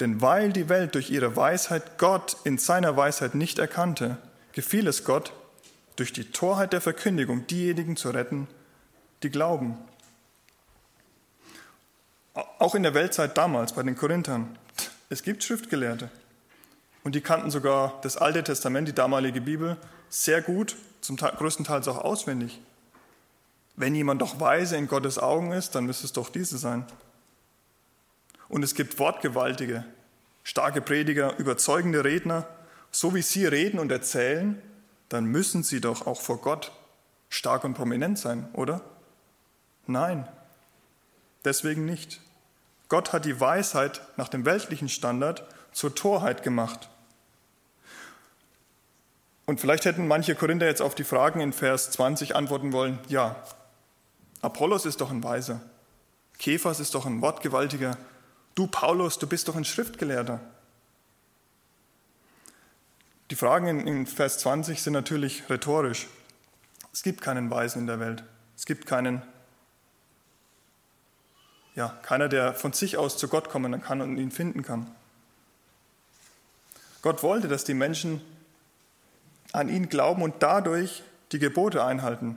Denn 0.00 0.20
weil 0.20 0.52
die 0.52 0.68
Welt 0.68 0.94
durch 0.94 1.10
ihre 1.10 1.36
Weisheit 1.36 1.98
Gott 1.98 2.36
in 2.44 2.58
seiner 2.58 2.96
Weisheit 2.96 3.34
nicht 3.34 3.58
erkannte, 3.58 4.16
gefiel 4.52 4.86
es 4.86 5.04
Gott, 5.04 5.32
durch 5.96 6.12
die 6.12 6.30
Torheit 6.30 6.72
der 6.72 6.80
Verkündigung 6.80 7.46
diejenigen 7.46 7.96
zu 7.96 8.10
retten, 8.10 8.46
die 9.22 9.30
glauben. 9.30 9.76
Auch 12.34 12.76
in 12.76 12.84
der 12.84 12.94
Weltzeit 12.94 13.36
damals 13.36 13.72
bei 13.72 13.82
den 13.82 13.96
Korinthern. 13.96 14.56
Es 15.08 15.22
gibt 15.22 15.42
Schriftgelehrte. 15.42 16.10
Und 17.08 17.14
die 17.14 17.22
kannten 17.22 17.50
sogar 17.50 17.98
das 18.02 18.18
Alte 18.18 18.44
Testament, 18.44 18.86
die 18.86 18.92
damalige 18.92 19.40
Bibel, 19.40 19.78
sehr 20.10 20.42
gut, 20.42 20.76
zum 21.00 21.16
größten 21.16 21.64
Teil 21.64 21.80
auch 21.88 22.04
auswendig. 22.04 22.60
Wenn 23.76 23.94
jemand 23.94 24.20
doch 24.20 24.40
weise 24.40 24.76
in 24.76 24.88
Gottes 24.88 25.18
Augen 25.18 25.52
ist, 25.52 25.74
dann 25.74 25.86
müsste 25.86 26.04
es 26.04 26.12
doch 26.12 26.28
diese 26.28 26.58
sein. 26.58 26.84
Und 28.50 28.62
es 28.62 28.74
gibt 28.74 28.98
wortgewaltige, 28.98 29.86
starke 30.44 30.82
Prediger, 30.82 31.34
überzeugende 31.38 32.04
Redner. 32.04 32.46
So 32.90 33.14
wie 33.14 33.22
sie 33.22 33.46
reden 33.46 33.80
und 33.80 33.90
erzählen, 33.90 34.60
dann 35.08 35.24
müssen 35.24 35.62
sie 35.62 35.80
doch 35.80 36.06
auch 36.06 36.20
vor 36.20 36.42
Gott 36.42 36.72
stark 37.30 37.64
und 37.64 37.72
prominent 37.72 38.18
sein, 38.18 38.50
oder? 38.52 38.82
Nein, 39.86 40.28
deswegen 41.42 41.86
nicht. 41.86 42.20
Gott 42.90 43.14
hat 43.14 43.24
die 43.24 43.40
Weisheit 43.40 44.02
nach 44.18 44.28
dem 44.28 44.44
weltlichen 44.44 44.90
Standard 44.90 45.46
zur 45.72 45.94
Torheit 45.94 46.42
gemacht. 46.42 46.90
Und 49.48 49.62
vielleicht 49.62 49.86
hätten 49.86 50.06
manche 50.06 50.34
Korinther 50.34 50.66
jetzt 50.66 50.82
auf 50.82 50.94
die 50.94 51.04
Fragen 51.04 51.40
in 51.40 51.54
Vers 51.54 51.90
20 51.92 52.36
antworten 52.36 52.74
wollen, 52.74 52.98
ja, 53.08 53.42
Apollos 54.42 54.84
ist 54.84 55.00
doch 55.00 55.10
ein 55.10 55.24
Weiser, 55.24 55.62
Kephas 56.38 56.80
ist 56.80 56.94
doch 56.94 57.06
ein 57.06 57.22
Wortgewaltiger, 57.22 57.96
du 58.54 58.66
Paulus, 58.66 59.18
du 59.18 59.26
bist 59.26 59.48
doch 59.48 59.56
ein 59.56 59.64
Schriftgelehrter. 59.64 60.38
Die 63.30 63.36
Fragen 63.36 63.86
in 63.86 64.06
Vers 64.06 64.36
20 64.40 64.82
sind 64.82 64.92
natürlich 64.92 65.48
rhetorisch. 65.48 66.08
Es 66.92 67.02
gibt 67.02 67.22
keinen 67.22 67.50
Weisen 67.50 67.80
in 67.80 67.86
der 67.86 68.00
Welt. 68.00 68.24
Es 68.54 68.66
gibt 68.66 68.84
keinen 68.84 69.22
ja, 71.74 71.98
keiner, 72.02 72.28
der 72.28 72.52
von 72.52 72.74
sich 72.74 72.98
aus 72.98 73.16
zu 73.16 73.28
Gott 73.28 73.48
kommen 73.48 73.80
kann 73.80 74.02
und 74.02 74.18
ihn 74.18 74.30
finden 74.30 74.62
kann. 74.62 74.94
Gott 77.00 77.22
wollte, 77.22 77.48
dass 77.48 77.64
die 77.64 77.72
Menschen 77.72 78.20
an 79.58 79.68
ihn 79.68 79.88
glauben 79.88 80.22
und 80.22 80.36
dadurch 80.40 81.02
die 81.32 81.38
Gebote 81.38 81.84
einhalten. 81.84 82.36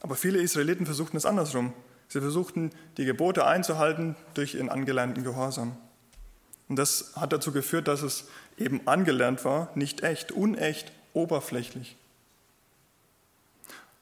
Aber 0.00 0.14
viele 0.14 0.38
Israeliten 0.38 0.86
versuchten 0.86 1.16
es 1.16 1.26
andersrum. 1.26 1.72
Sie 2.08 2.20
versuchten, 2.20 2.70
die 2.96 3.04
Gebote 3.04 3.46
einzuhalten 3.46 4.16
durch 4.34 4.54
ihren 4.54 4.70
angelernten 4.70 5.24
Gehorsam. 5.24 5.76
Und 6.68 6.76
das 6.76 7.12
hat 7.16 7.32
dazu 7.32 7.52
geführt, 7.52 7.88
dass 7.88 8.02
es 8.02 8.28
eben 8.56 8.86
angelernt 8.86 9.44
war, 9.44 9.70
nicht 9.74 10.02
echt, 10.02 10.32
unecht, 10.32 10.92
oberflächlich. 11.12 11.96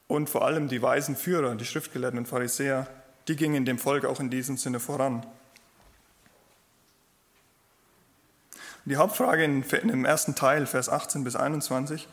Und 0.07 0.29
vor 0.29 0.45
allem 0.45 0.69
die 0.69 0.81
weisen 0.81 1.15
Führer, 1.15 1.55
die 1.55 1.65
Schriftgelehrten 1.65 2.19
und 2.19 2.27
Pharisäer, 2.27 2.87
die 3.27 3.35
gingen 3.35 3.65
dem 3.65 3.77
Volk 3.77 4.05
auch 4.05 4.19
in 4.19 4.29
diesem 4.29 4.57
Sinne 4.57 4.79
voran. 4.79 5.25
Die 8.87 8.95
Hauptfrage 8.95 9.43
in 9.43 9.63
dem 9.67 10.05
ersten 10.05 10.33
Teil, 10.33 10.65
Vers 10.65 10.87
18 10.87 11.25
bis 11.25 11.35
21, 11.35 12.07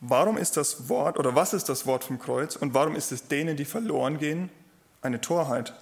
warum 0.00 0.36
ist 0.36 0.56
das 0.56 0.88
Wort 0.88 1.16
oder 1.20 1.36
was 1.36 1.54
ist 1.54 1.68
das 1.68 1.86
Wort 1.86 2.02
vom 2.02 2.18
Kreuz 2.18 2.56
und 2.56 2.74
warum 2.74 2.96
ist 2.96 3.12
es 3.12 3.28
denen, 3.28 3.56
die 3.56 3.64
verloren 3.64 4.18
gehen, 4.18 4.50
eine 5.02 5.20
Torheit? 5.20 5.74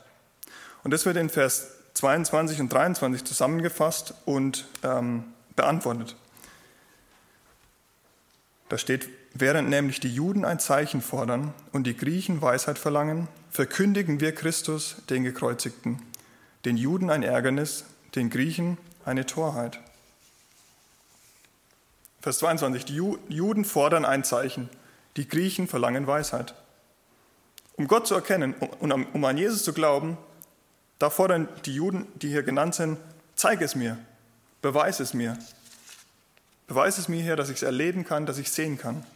Und 0.84 0.90
das 0.90 1.06
wird 1.06 1.16
in 1.16 1.30
Vers 1.30 1.68
22 1.94 2.60
und 2.60 2.70
23 2.70 3.24
zusammengefasst 3.24 4.12
und 4.26 4.68
ähm, 4.82 5.24
beantwortet. 5.56 6.14
Da 8.68 8.76
steht, 8.76 9.08
während 9.32 9.70
nämlich 9.70 9.98
die 9.98 10.12
Juden 10.12 10.44
ein 10.44 10.58
Zeichen 10.58 11.00
fordern 11.00 11.54
und 11.72 11.86
die 11.86 11.96
Griechen 11.96 12.42
Weisheit 12.42 12.78
verlangen, 12.78 13.28
verkündigen 13.50 14.20
wir 14.20 14.34
Christus, 14.34 14.96
den 15.08 15.24
Gekreuzigten, 15.24 16.02
den 16.66 16.76
Juden 16.76 17.08
ein 17.08 17.22
Ärgernis, 17.22 17.86
den 18.14 18.28
Griechen 18.28 18.76
eine 19.06 19.24
Torheit. 19.24 19.80
Vers 22.26 22.38
22, 22.38 22.84
die 22.86 22.96
Juden 23.28 23.64
fordern 23.64 24.04
ein 24.04 24.24
Zeichen, 24.24 24.68
die 25.16 25.28
Griechen 25.28 25.68
verlangen 25.68 26.08
Weisheit. 26.08 26.56
Um 27.76 27.86
Gott 27.86 28.08
zu 28.08 28.16
erkennen 28.16 28.52
und 28.80 28.90
um 28.90 29.24
an 29.24 29.38
Jesus 29.38 29.62
zu 29.62 29.72
glauben, 29.72 30.18
da 30.98 31.08
fordern 31.08 31.48
die 31.66 31.74
Juden, 31.76 32.08
die 32.16 32.28
hier 32.28 32.42
genannt 32.42 32.74
sind, 32.74 32.98
zeig 33.36 33.60
es 33.60 33.76
mir, 33.76 33.96
beweis 34.60 34.98
es 34.98 35.14
mir. 35.14 35.38
Beweis 36.66 36.98
es 36.98 37.06
mir 37.06 37.22
hier, 37.22 37.36
dass 37.36 37.48
ich 37.48 37.58
es 37.58 37.62
erleben 37.62 38.04
kann, 38.04 38.26
dass 38.26 38.38
ich 38.38 38.50
sehen 38.50 38.76
kann. 38.76 39.06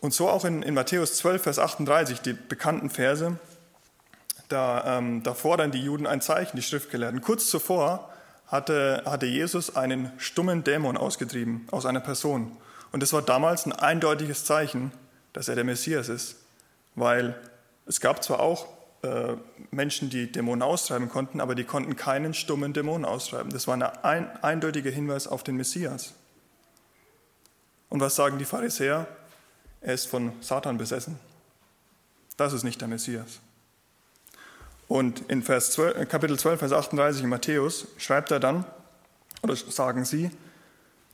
Und 0.00 0.12
so 0.12 0.28
auch 0.28 0.44
in, 0.44 0.64
in 0.64 0.74
Matthäus 0.74 1.18
12, 1.18 1.40
Vers 1.40 1.60
38, 1.60 2.20
die 2.22 2.32
bekannten 2.32 2.90
Verse, 2.90 3.38
da, 4.48 4.98
ähm, 4.98 5.22
da 5.22 5.34
fordern 5.34 5.70
die 5.70 5.84
Juden 5.84 6.08
ein 6.08 6.20
Zeichen, 6.20 6.56
die 6.56 6.64
Schriftgelehrten. 6.64 7.20
Kurz 7.20 7.48
zuvor 7.48 8.11
hatte, 8.52 9.02
hatte 9.04 9.26
Jesus 9.26 9.74
einen 9.74 10.12
stummen 10.18 10.62
Dämon 10.62 10.96
ausgetrieben 10.96 11.66
aus 11.72 11.84
einer 11.84 11.98
Person. 11.98 12.56
Und 12.92 13.02
das 13.02 13.12
war 13.12 13.22
damals 13.22 13.66
ein 13.66 13.72
eindeutiges 13.72 14.44
Zeichen, 14.44 14.92
dass 15.32 15.48
er 15.48 15.56
der 15.56 15.64
Messias 15.64 16.08
ist. 16.08 16.36
Weil 16.94 17.34
es 17.86 18.00
gab 18.00 18.22
zwar 18.22 18.38
auch 18.38 18.68
äh, 19.02 19.34
Menschen, 19.72 20.10
die 20.10 20.30
Dämonen 20.30 20.62
austreiben 20.62 21.08
konnten, 21.08 21.40
aber 21.40 21.56
die 21.56 21.64
konnten 21.64 21.96
keinen 21.96 22.34
stummen 22.34 22.72
Dämon 22.72 23.04
austreiben. 23.04 23.52
Das 23.52 23.66
war 23.66 23.74
ein, 23.74 23.82
ein 23.82 24.44
eindeutiger 24.44 24.90
Hinweis 24.90 25.26
auf 25.26 25.42
den 25.42 25.56
Messias. 25.56 26.14
Und 27.88 27.98
was 28.00 28.14
sagen 28.14 28.38
die 28.38 28.44
Pharisäer? 28.44 29.08
er 29.82 29.94
ist 29.94 30.06
von 30.06 30.32
Satan 30.40 30.78
besessen. 30.78 31.18
Das 32.36 32.52
ist 32.52 32.62
nicht 32.62 32.80
der 32.80 32.88
Messias. 32.88 33.40
Und 34.92 35.30
in 35.30 35.42
Vers 35.42 35.70
12, 35.70 35.96
äh, 35.96 36.04
Kapitel 36.04 36.38
12, 36.38 36.58
Vers 36.58 36.72
38 36.72 37.22
in 37.22 37.30
Matthäus 37.30 37.86
schreibt 37.96 38.30
er 38.30 38.40
dann, 38.40 38.66
oder 39.40 39.56
sagen 39.56 40.04
sie, 40.04 40.30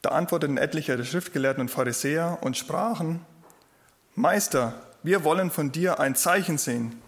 da 0.03 0.09
antworteten 0.09 0.57
etliche 0.59 0.97
der 0.97 1.05
Schriftgelehrten 1.05 1.61
und 1.61 1.69
Pharisäer 1.69 2.39
und 2.41 2.57
sprachen, 2.57 3.25
Meister, 4.17 4.75
wir 5.05 5.23
wollen 5.23 5.53
von 5.53 5.71
dir 5.71 6.01
ein 6.01 6.17
Zeichen 6.17 6.59
sehen. 6.59 7.01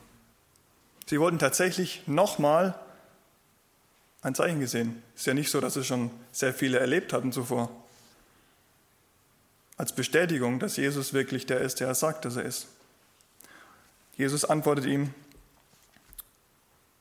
Sie 1.07 1.19
wollten 1.19 1.41
tatsächlich 1.41 2.05
nochmal 2.07 2.79
ein 4.23 4.37
Zeichen 4.37 4.61
gesehen. 4.61 5.03
Ist 5.17 5.27
ja 5.27 5.35
nicht 5.35 5.51
so, 5.51 5.61
dass 5.61 5.75
sie 5.75 5.83
schon 5.83 6.13
sehr 6.31 6.55
viele 6.55 6.79
erlebt 6.79 7.13
hatten 7.13 7.33
zuvor 7.33 7.69
als 9.77 9.93
Bestätigung, 9.93 10.61
dass 10.61 10.77
Jesus 10.77 11.15
wirklich 11.15 11.47
der 11.47 11.63
ist, 11.63 11.81
der 11.81 11.89
er 11.89 11.97
sagt, 11.97 12.27
dass 12.27 12.37
er 12.37 12.45
ist. 12.45 12.69
Jesus 14.17 14.45
antwortet 14.45 14.85
ihm, 14.85 15.13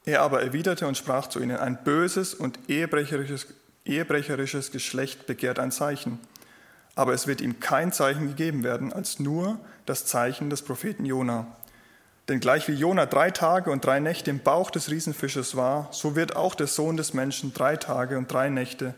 er 0.06 0.22
aber 0.22 0.42
erwiderte 0.42 0.88
und 0.88 0.98
sprach 0.98 1.28
zu 1.28 1.40
ihnen, 1.40 1.58
ein 1.58 1.84
böses 1.84 2.34
und 2.34 2.60
ehebrecherisches, 2.68 3.48
ehebrecherisches 3.86 4.72
Geschlecht 4.72 5.28
begehrt 5.28 5.60
ein 5.60 5.72
Zeichen, 5.72 6.20
aber 6.96 7.14
es 7.14 7.28
wird 7.28 7.42
ihm 7.42 7.60
kein 7.60 7.92
Zeichen 7.92 8.28
gegeben 8.28 8.64
werden, 8.64 8.92
als 8.94 9.20
nur 9.20 9.60
das 9.86 10.06
Zeichen 10.06 10.50
des 10.50 10.62
Propheten 10.62 11.06
Jona. 11.06 11.48
Denn 12.28 12.40
gleich 12.40 12.68
wie 12.68 12.74
Jona 12.74 13.08
drei 13.08 13.32
Tage 13.32 13.72
und 13.72 13.84
drei 13.84 14.00
Nächte 14.00 14.30
im 14.30 14.40
Bauch 14.40 14.70
des 14.70 14.92
Riesenfisches 14.92 15.56
war, 15.56 15.90
so 15.92 16.16
wird 16.16 16.36
auch 16.36 16.54
der 16.54 16.68
Sohn 16.68 16.96
des 16.96 17.14
Menschen 17.14 17.54
drei 17.54 17.76
Tage 17.76 18.18
und 18.18 18.32
drei 18.32 18.50
Nächte 18.50 18.94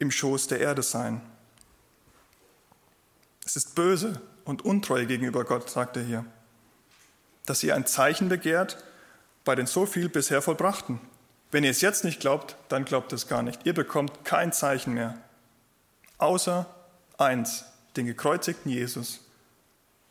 im 0.00 0.10
Schoß 0.10 0.48
der 0.48 0.60
Erde 0.60 0.82
sein. 0.82 1.20
Es 3.46 3.56
ist 3.56 3.74
böse 3.74 4.20
und 4.44 4.64
untreu 4.64 5.06
gegenüber 5.06 5.44
Gott, 5.44 5.70
sagt 5.70 5.96
er 5.96 6.02
hier, 6.02 6.24
dass 7.46 7.62
ihr 7.62 7.76
ein 7.76 7.86
Zeichen 7.86 8.28
begehrt 8.28 8.82
bei 9.44 9.54
den 9.54 9.66
so 9.66 9.86
viel 9.86 10.08
bisher 10.08 10.42
vollbrachten. 10.42 11.00
Wenn 11.50 11.64
ihr 11.64 11.70
es 11.70 11.80
jetzt 11.80 12.04
nicht 12.04 12.20
glaubt, 12.20 12.56
dann 12.68 12.84
glaubt 12.84 13.12
es 13.12 13.28
gar 13.28 13.42
nicht. 13.42 13.64
Ihr 13.64 13.74
bekommt 13.74 14.24
kein 14.24 14.52
Zeichen 14.52 14.94
mehr, 14.94 15.16
außer 16.18 16.66
eins, 17.18 17.64
den 17.96 18.06
gekreuzigten 18.06 18.70
Jesus, 18.72 19.20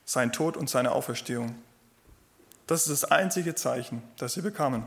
sein 0.06 0.32
Tod 0.32 0.56
und 0.56 0.70
seine 0.70 0.92
Auferstehung. 0.92 1.56
Das 2.68 2.88
ist 2.88 3.04
das 3.04 3.12
einzige 3.12 3.56
Zeichen, 3.56 4.02
das 4.18 4.34
sie 4.34 4.42
bekamen. 4.42 4.86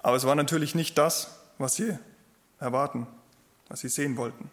Aber 0.00 0.16
es 0.16 0.24
war 0.24 0.34
natürlich 0.34 0.74
nicht 0.74 0.96
das, 0.96 1.40
was 1.58 1.74
sie 1.74 1.98
erwarten, 2.60 3.06
was 3.68 3.80
sie 3.80 3.88
sehen 3.88 4.16
wollten. 4.16 4.50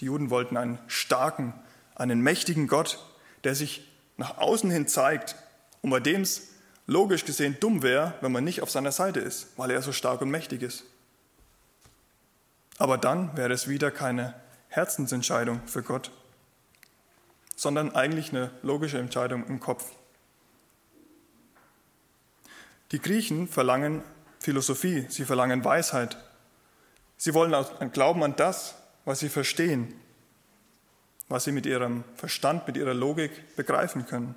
Die 0.00 0.06
Juden 0.06 0.30
wollten 0.30 0.56
einen 0.56 0.78
starken, 0.88 1.54
einen 1.94 2.20
mächtigen 2.20 2.66
Gott, 2.66 2.98
der 3.44 3.54
sich 3.54 3.86
nach 4.16 4.38
außen 4.38 4.70
hin 4.70 4.88
zeigt 4.88 5.36
und 5.82 5.90
bei 5.90 6.00
dem 6.00 6.22
es 6.22 6.48
logisch 6.90 7.24
gesehen 7.24 7.56
dumm 7.60 7.82
wäre, 7.82 8.14
wenn 8.20 8.32
man 8.32 8.42
nicht 8.42 8.62
auf 8.62 8.70
seiner 8.70 8.90
Seite 8.90 9.20
ist, 9.20 9.56
weil 9.56 9.70
er 9.70 9.80
so 9.80 9.92
stark 9.92 10.22
und 10.22 10.30
mächtig 10.30 10.60
ist. 10.62 10.82
Aber 12.78 12.98
dann 12.98 13.36
wäre 13.36 13.52
es 13.52 13.68
wieder 13.68 13.92
keine 13.92 14.34
Herzensentscheidung 14.66 15.62
für 15.68 15.84
Gott, 15.84 16.10
sondern 17.54 17.94
eigentlich 17.94 18.30
eine 18.30 18.50
logische 18.62 18.98
Entscheidung 18.98 19.46
im 19.46 19.60
Kopf. 19.60 19.92
Die 22.90 23.00
Griechen 23.00 23.46
verlangen 23.46 24.02
Philosophie, 24.40 25.06
sie 25.10 25.24
verlangen 25.24 25.64
Weisheit. 25.64 26.16
Sie 27.16 27.34
wollen 27.34 27.54
Glauben 27.92 28.24
an 28.24 28.34
das, 28.34 28.74
was 29.04 29.20
sie 29.20 29.28
verstehen, 29.28 29.94
was 31.28 31.44
sie 31.44 31.52
mit 31.52 31.66
ihrem 31.66 32.02
Verstand, 32.16 32.66
mit 32.66 32.76
ihrer 32.76 32.94
Logik 32.94 33.54
begreifen 33.54 34.06
können. 34.06 34.34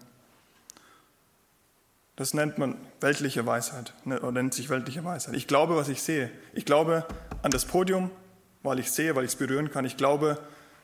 Das 2.15 2.33
nennt 2.33 2.57
man 2.57 2.77
weltliche 3.01 3.45
Weisheit, 3.45 3.93
ne, 4.05 4.19
oder 4.19 4.31
nennt 4.31 4.53
sich 4.53 4.69
weltliche 4.69 5.03
Weisheit. 5.03 5.35
Ich 5.35 5.47
glaube, 5.47 5.75
was 5.75 5.89
ich 5.89 6.01
sehe. 6.03 6.29
Ich 6.53 6.65
glaube 6.65 7.07
an 7.41 7.51
das 7.51 7.65
Podium, 7.65 8.11
weil 8.61 8.79
ich 8.79 8.91
sehe, 8.91 9.15
weil 9.15 9.23
ich 9.23 9.31
es 9.31 9.35
berühren 9.35 9.71
kann. 9.71 9.83
Ich 9.85 9.97
glaube, 9.97 10.37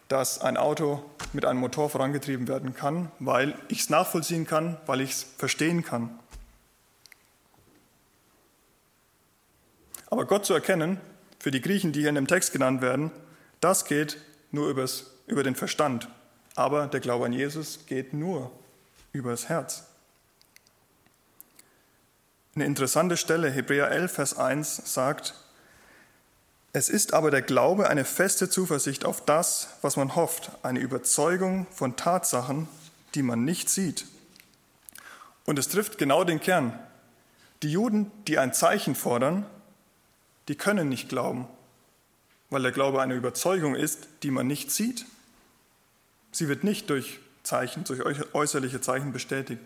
dass 0.07 0.41
ein 0.41 0.57
Auto 0.57 1.03
mit 1.33 1.45
einem 1.45 1.59
Motor 1.59 1.89
vorangetrieben 1.89 2.47
werden 2.47 2.73
kann, 2.73 3.11
weil 3.19 3.53
ich 3.67 3.81
es 3.81 3.89
nachvollziehen 3.89 4.47
kann, 4.47 4.77
weil 4.87 5.01
ich 5.01 5.11
es 5.11 5.23
verstehen 5.37 5.83
kann. 5.83 6.17
Aber 10.07 10.25
Gott 10.25 10.45
zu 10.45 10.55
erkennen, 10.55 10.99
für 11.37 11.51
die 11.51 11.61
Griechen, 11.61 11.91
die 11.91 12.01
hier 12.01 12.09
in 12.09 12.15
dem 12.15 12.27
Text 12.27 12.51
genannt 12.51 12.81
werden, 12.81 13.11
das 13.61 13.85
geht 13.85 14.17
nur 14.51 14.67
übers, 14.67 15.11
über 15.27 15.43
den 15.43 15.55
Verstand. 15.55 16.09
Aber 16.55 16.87
der 16.87 16.99
Glaube 16.99 17.25
an 17.25 17.33
Jesus 17.33 17.85
geht 17.85 18.13
nur 18.13 18.51
übers 19.13 19.47
Herz. 19.47 19.88
Eine 22.59 22.65
interessante 22.65 23.15
Stelle, 23.15 23.49
Hebräer 23.49 23.89
11, 23.89 24.11
Vers 24.11 24.37
1 24.37 24.81
sagt, 24.93 25.33
es 26.73 26.89
ist 26.89 27.13
aber 27.13 27.31
der 27.31 27.41
Glaube 27.41 27.89
eine 27.89 28.03
feste 28.03 28.49
Zuversicht 28.49 29.05
auf 29.05 29.23
das, 29.23 29.69
was 29.81 29.95
man 29.95 30.13
hofft, 30.13 30.51
eine 30.61 30.81
Überzeugung 30.81 31.67
von 31.71 31.95
Tatsachen, 31.95 32.67
die 33.15 33.23
man 33.23 33.45
nicht 33.45 33.69
sieht. 33.69 34.07
Und 35.45 35.57
es 35.57 35.69
trifft 35.69 35.97
genau 35.97 36.25
den 36.25 36.41
Kern. 36.41 36.77
Die 37.63 37.71
Juden, 37.71 38.11
die 38.27 38.37
ein 38.37 38.53
Zeichen 38.53 38.93
fordern, 38.93 39.45
die 40.49 40.55
können 40.55 40.89
nicht 40.89 41.07
glauben, 41.07 41.47
weil 42.49 42.63
der 42.63 42.73
Glaube 42.73 43.01
eine 43.01 43.13
Überzeugung 43.13 43.73
ist, 43.73 44.09
die 44.23 44.31
man 44.31 44.47
nicht 44.47 44.69
sieht. 44.69 45.05
Sie 46.33 46.49
wird 46.49 46.65
nicht 46.65 46.89
durch 46.89 47.21
Zeichen, 47.43 47.85
durch 47.85 48.01
äußerliche 48.33 48.81
Zeichen 48.81 49.13
bestätigt. 49.13 49.61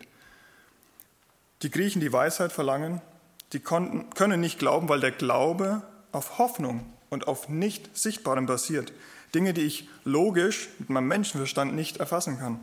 Die 1.63 1.71
Griechen, 1.71 2.01
die 2.01 2.13
Weisheit 2.13 2.51
verlangen, 2.51 3.01
die 3.53 3.59
konnten, 3.59 4.09
können 4.11 4.39
nicht 4.39 4.59
glauben, 4.59 4.89
weil 4.89 4.99
der 4.99 5.11
Glaube 5.11 5.81
auf 6.11 6.37
Hoffnung 6.37 6.85
und 7.09 7.27
auf 7.27 7.49
nicht 7.49 7.95
Sichtbarem 7.97 8.45
basiert. 8.45 8.93
Dinge, 9.33 9.53
die 9.53 9.61
ich 9.61 9.89
logisch 10.03 10.69
mit 10.77 10.89
meinem 10.89 11.07
Menschenverstand 11.07 11.73
nicht 11.73 11.97
erfassen 11.97 12.37
kann. 12.37 12.59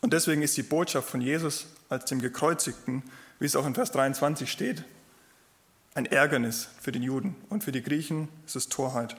Und 0.00 0.12
deswegen 0.12 0.42
ist 0.42 0.56
die 0.56 0.62
Botschaft 0.62 1.08
von 1.08 1.20
Jesus 1.20 1.66
als 1.88 2.06
dem 2.06 2.20
Gekreuzigten 2.20 3.02
wie 3.38 3.46
es 3.46 3.56
auch 3.56 3.66
in 3.66 3.74
Vers 3.74 3.92
23 3.92 4.50
steht, 4.50 4.84
ein 5.94 6.06
Ärgernis 6.06 6.68
für 6.80 6.92
den 6.92 7.02
Juden 7.02 7.36
und 7.48 7.64
für 7.64 7.72
die 7.72 7.82
Griechen 7.82 8.28
ist 8.46 8.56
es 8.56 8.68
Torheit. 8.68 9.16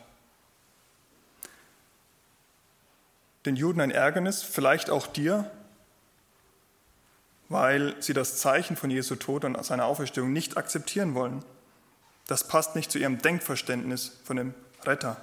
Den 3.45 3.55
Juden 3.55 3.81
ein 3.81 3.91
Ärgernis, 3.91 4.41
vielleicht 4.43 4.89
auch 4.89 5.07
dir, 5.07 5.49
weil 7.49 7.95
sie 7.99 8.13
das 8.13 8.37
Zeichen 8.37 8.77
von 8.77 8.91
Jesu 8.91 9.15
Tod 9.15 9.43
und 9.43 9.63
seiner 9.65 9.85
Auferstehung 9.85 10.31
nicht 10.31 10.55
akzeptieren 10.55 11.15
wollen. 11.15 11.43
Das 12.27 12.47
passt 12.47 12.75
nicht 12.75 12.91
zu 12.91 12.99
ihrem 12.99 13.17
Denkverständnis 13.17 14.19
von 14.23 14.37
dem 14.37 14.53
Retter. 14.85 15.17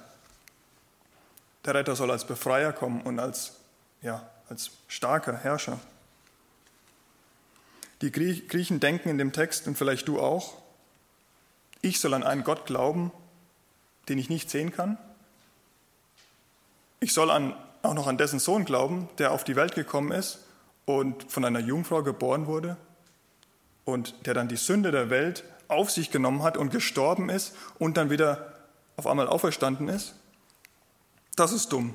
Der 1.63 1.73
Retter 1.73 1.95
soll 1.95 2.11
als 2.11 2.27
Befreier 2.27 2.73
kommen 2.73 3.01
und 3.01 3.19
als, 3.19 3.53
ja, 4.01 4.29
als 4.49 4.71
starker 4.89 5.37
Herrscher. 5.37 5.79
Die 8.01 8.11
Griechen 8.11 8.79
denken 8.79 9.09
in 9.09 9.17
dem 9.17 9.31
Text, 9.31 9.65
und 9.65 9.77
vielleicht 9.77 10.07
du 10.07 10.19
auch, 10.19 10.53
ich 11.81 11.99
soll 11.99 12.13
an 12.13 12.23
einen 12.23 12.43
Gott 12.43 12.65
glauben, 12.65 13.11
den 14.09 14.17
ich 14.17 14.29
nicht 14.29 14.49
sehen 14.49 14.71
kann. 14.71 14.97
Ich 16.99 17.13
soll 17.13 17.31
an, 17.31 17.55
auch 17.81 17.93
noch 17.93 18.07
an 18.07 18.17
dessen 18.17 18.39
Sohn 18.39 18.65
glauben, 18.65 19.09
der 19.17 19.31
auf 19.31 19.43
die 19.43 19.55
Welt 19.55 19.75
gekommen 19.75 20.11
ist 20.11 20.39
und 20.87 21.29
von 21.29 21.43
einer 21.43 21.59
Jungfrau 21.59 22.01
geboren 22.01 22.47
wurde 22.47 22.77
und 23.83 24.25
der 24.25 24.33
dann 24.33 24.47
die 24.47 24.55
Sünde 24.55 24.89
der 24.89 25.09
Welt 25.09 25.43
auf 25.67 25.91
sich 25.91 26.11
genommen 26.11 26.43
hat 26.43 26.57
und 26.57 26.71
gestorben 26.71 27.29
ist 27.29 27.53
und 27.77 27.97
dann 27.97 28.09
wieder 28.09 28.53
auf 28.95 29.05
einmal 29.05 29.27
auferstanden 29.27 29.89
ist. 29.89 30.15
Das 31.35 31.51
ist 31.51 31.73
dumm. 31.73 31.93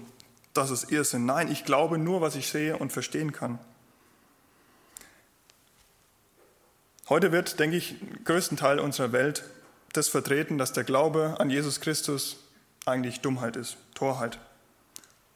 Das 0.53 0.71
ist 0.71 0.93
Irrsinn. 0.93 1.25
Nein, 1.25 1.51
ich 1.51 1.65
glaube 1.65 1.97
nur, 1.97 2.21
was 2.21 2.37
ich 2.37 2.51
sehe 2.51 2.77
und 2.77 2.93
verstehen 2.93 3.33
kann. 3.33 3.59
Heute 7.09 7.33
wird, 7.33 7.59
denke 7.59 7.79
ich, 7.79 7.97
größten 8.25 8.59
Teil 8.59 8.79
unserer 8.79 9.13
Welt 9.13 9.43
das 9.95 10.09
vertreten, 10.09 10.59
dass 10.59 10.75
der 10.75 10.85
Glaube 10.85 11.37
an 11.39 11.49
Jesus 11.49 11.81
Christus 11.81 12.37
eigentlich 12.85 13.21
Dummheit 13.21 13.57
ist, 13.57 13.79
Torheit. 13.95 14.39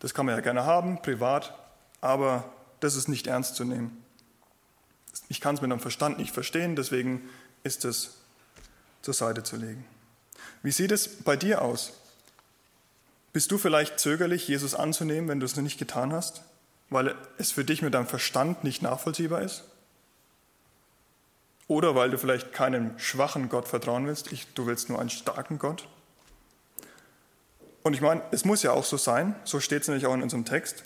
Das 0.00 0.12
kann 0.12 0.26
man 0.26 0.34
ja 0.34 0.42
gerne 0.42 0.66
haben, 0.66 1.00
privat, 1.00 1.54
aber 2.02 2.52
das 2.80 2.96
ist 2.96 3.08
nicht 3.08 3.26
ernst 3.26 3.56
zu 3.56 3.64
nehmen. 3.64 4.04
Ich 5.28 5.40
kann 5.40 5.54
es 5.54 5.62
mit 5.62 5.70
einem 5.70 5.80
Verstand 5.80 6.18
nicht 6.18 6.32
verstehen, 6.32 6.76
deswegen 6.76 7.28
ist 7.62 7.84
es 7.84 8.16
zur 9.02 9.14
Seite 9.14 9.42
zu 9.42 9.56
legen. 9.56 9.84
Wie 10.62 10.72
sieht 10.72 10.92
es 10.92 11.22
bei 11.22 11.36
dir 11.36 11.62
aus? 11.62 11.92
Bist 13.32 13.50
du 13.52 13.58
vielleicht 13.58 14.00
zögerlich, 14.00 14.48
Jesus 14.48 14.74
anzunehmen, 14.74 15.28
wenn 15.28 15.40
du 15.40 15.46
es 15.46 15.56
noch 15.56 15.62
nicht 15.62 15.78
getan 15.78 16.12
hast, 16.12 16.42
weil 16.90 17.14
es 17.38 17.52
für 17.52 17.64
dich 17.64 17.82
mit 17.82 17.94
deinem 17.94 18.06
Verstand 18.06 18.64
nicht 18.64 18.82
nachvollziehbar 18.82 19.42
ist? 19.42 19.64
Oder 21.68 21.94
weil 21.94 22.10
du 22.10 22.18
vielleicht 22.18 22.52
keinem 22.52 22.98
schwachen 22.98 23.48
Gott 23.48 23.68
vertrauen 23.68 24.06
willst, 24.06 24.32
ich, 24.32 24.46
du 24.54 24.66
willst 24.66 24.88
nur 24.88 25.00
einen 25.00 25.10
starken 25.10 25.58
Gott. 25.58 25.88
Und 27.82 27.94
ich 27.94 28.00
meine, 28.00 28.22
es 28.30 28.44
muss 28.44 28.62
ja 28.62 28.72
auch 28.72 28.84
so 28.84 28.96
sein, 28.96 29.34
so 29.44 29.60
steht 29.60 29.82
es 29.82 29.88
nämlich 29.88 30.06
auch 30.06 30.14
in 30.14 30.22
unserem 30.22 30.44
Text. 30.44 30.82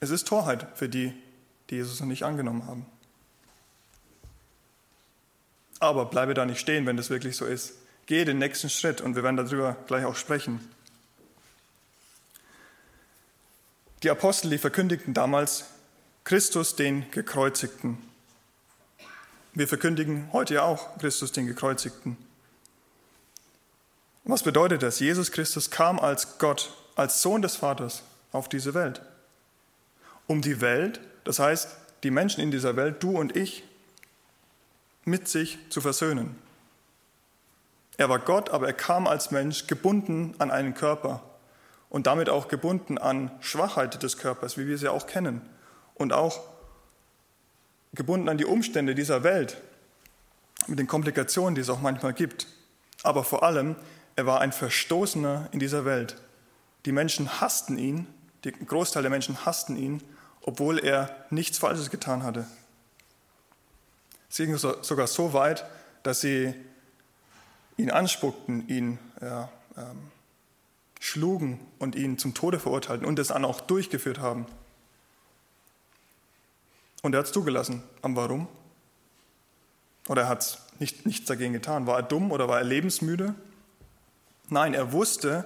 Es 0.00 0.10
ist 0.10 0.28
Torheit 0.28 0.66
für 0.74 0.88
die, 0.88 1.12
die 1.70 1.76
Jesus 1.76 2.00
noch 2.00 2.06
nicht 2.06 2.22
angenommen 2.22 2.66
haben. 2.66 2.86
Aber 5.78 6.06
bleibe 6.06 6.34
da 6.34 6.44
nicht 6.44 6.60
stehen, 6.60 6.86
wenn 6.86 6.96
das 6.96 7.10
wirklich 7.10 7.36
so 7.36 7.44
ist. 7.44 7.74
Gehe 8.06 8.24
den 8.24 8.38
nächsten 8.38 8.70
Schritt 8.70 9.00
und 9.00 9.16
wir 9.16 9.22
werden 9.22 9.36
darüber 9.36 9.76
gleich 9.86 10.04
auch 10.04 10.16
sprechen. 10.16 10.60
Die 14.02 14.10
Apostel, 14.10 14.50
die 14.50 14.58
verkündigten 14.58 15.14
damals 15.14 15.64
Christus 16.24 16.76
den 16.76 17.10
Gekreuzigten. 17.10 17.98
Wir 19.54 19.66
verkündigen 19.66 20.28
heute 20.32 20.54
ja 20.54 20.62
auch 20.62 20.98
Christus 20.98 21.32
den 21.32 21.46
Gekreuzigten. 21.46 22.16
Was 24.24 24.42
bedeutet 24.42 24.82
das? 24.82 25.00
Jesus 25.00 25.32
Christus 25.32 25.70
kam 25.70 25.98
als 25.98 26.38
Gott, 26.38 26.76
als 26.94 27.22
Sohn 27.22 27.42
des 27.42 27.56
Vaters 27.56 28.02
auf 28.32 28.48
diese 28.48 28.74
Welt. 28.74 29.00
Um 30.26 30.42
die 30.42 30.60
Welt, 30.60 31.00
das 31.24 31.38
heißt 31.38 31.76
die 32.02 32.10
Menschen 32.10 32.42
in 32.42 32.50
dieser 32.50 32.76
Welt, 32.76 33.02
du 33.02 33.16
und 33.18 33.36
ich, 33.36 33.64
mit 35.04 35.28
sich 35.28 35.58
zu 35.70 35.80
versöhnen. 35.80 36.36
Er 37.96 38.08
war 38.08 38.18
Gott, 38.18 38.50
aber 38.50 38.66
er 38.66 38.72
kam 38.72 39.06
als 39.06 39.30
Mensch 39.30 39.66
gebunden 39.66 40.34
an 40.38 40.50
einen 40.50 40.74
Körper 40.74 41.22
und 41.88 42.06
damit 42.06 42.28
auch 42.28 42.48
gebunden 42.48 42.98
an 42.98 43.30
Schwachheit 43.40 44.02
des 44.02 44.18
Körpers, 44.18 44.58
wie 44.58 44.66
wir 44.66 44.76
sie 44.78 44.88
auch 44.88 45.06
kennen. 45.06 45.42
und 45.96 46.12
auch 46.12 46.40
gebunden 47.94 48.28
an 48.28 48.38
die 48.38 48.44
Umstände 48.44 48.94
dieser 48.94 49.24
Welt, 49.24 49.56
mit 50.66 50.78
den 50.78 50.86
Komplikationen, 50.86 51.54
die 51.54 51.62
es 51.62 51.70
auch 51.70 51.80
manchmal 51.80 52.12
gibt. 52.12 52.46
Aber 53.02 53.24
vor 53.24 53.42
allem, 53.42 53.76
er 54.14 54.26
war 54.26 54.40
ein 54.40 54.52
Verstoßener 54.52 55.48
in 55.52 55.58
dieser 55.58 55.84
Welt. 55.84 56.16
Die 56.84 56.92
Menschen 56.92 57.40
hassten 57.40 57.78
ihn, 57.78 58.06
der 58.44 58.52
Großteil 58.52 59.02
der 59.02 59.10
Menschen 59.10 59.44
hassten 59.44 59.76
ihn, 59.76 60.02
obwohl 60.46 60.78
er 60.78 61.14
nichts 61.28 61.58
Falsches 61.58 61.90
getan 61.90 62.22
hatte. 62.22 62.46
Es 64.30 64.36
ging 64.36 64.56
sogar 64.56 65.06
so 65.06 65.32
weit, 65.32 65.66
dass 66.02 66.20
sie 66.20 66.54
ihn 67.76 67.90
anspuckten, 67.90 68.68
ihn 68.68 68.98
ja, 69.20 69.50
ähm, 69.76 70.10
schlugen 71.00 71.60
und 71.78 71.94
ihn 71.94 72.16
zum 72.16 72.32
Tode 72.32 72.58
verurteilten 72.58 73.06
und 73.06 73.18
es 73.18 73.28
dann 73.28 73.44
auch 73.44 73.60
durchgeführt 73.60 74.18
haben. 74.18 74.46
Und 77.02 77.14
er 77.14 77.18
hat 77.18 77.26
es 77.26 77.32
zugelassen. 77.32 77.82
Aber 78.02 78.16
warum? 78.16 78.48
Oder 80.08 80.22
er 80.22 80.28
hat 80.28 80.60
nicht, 80.78 81.06
nichts 81.06 81.26
dagegen 81.26 81.52
getan. 81.52 81.86
War 81.86 81.96
er 81.96 82.02
dumm 82.02 82.30
oder 82.30 82.48
war 82.48 82.58
er 82.58 82.64
lebensmüde? 82.64 83.34
Nein, 84.48 84.74
er 84.74 84.92
wusste, 84.92 85.44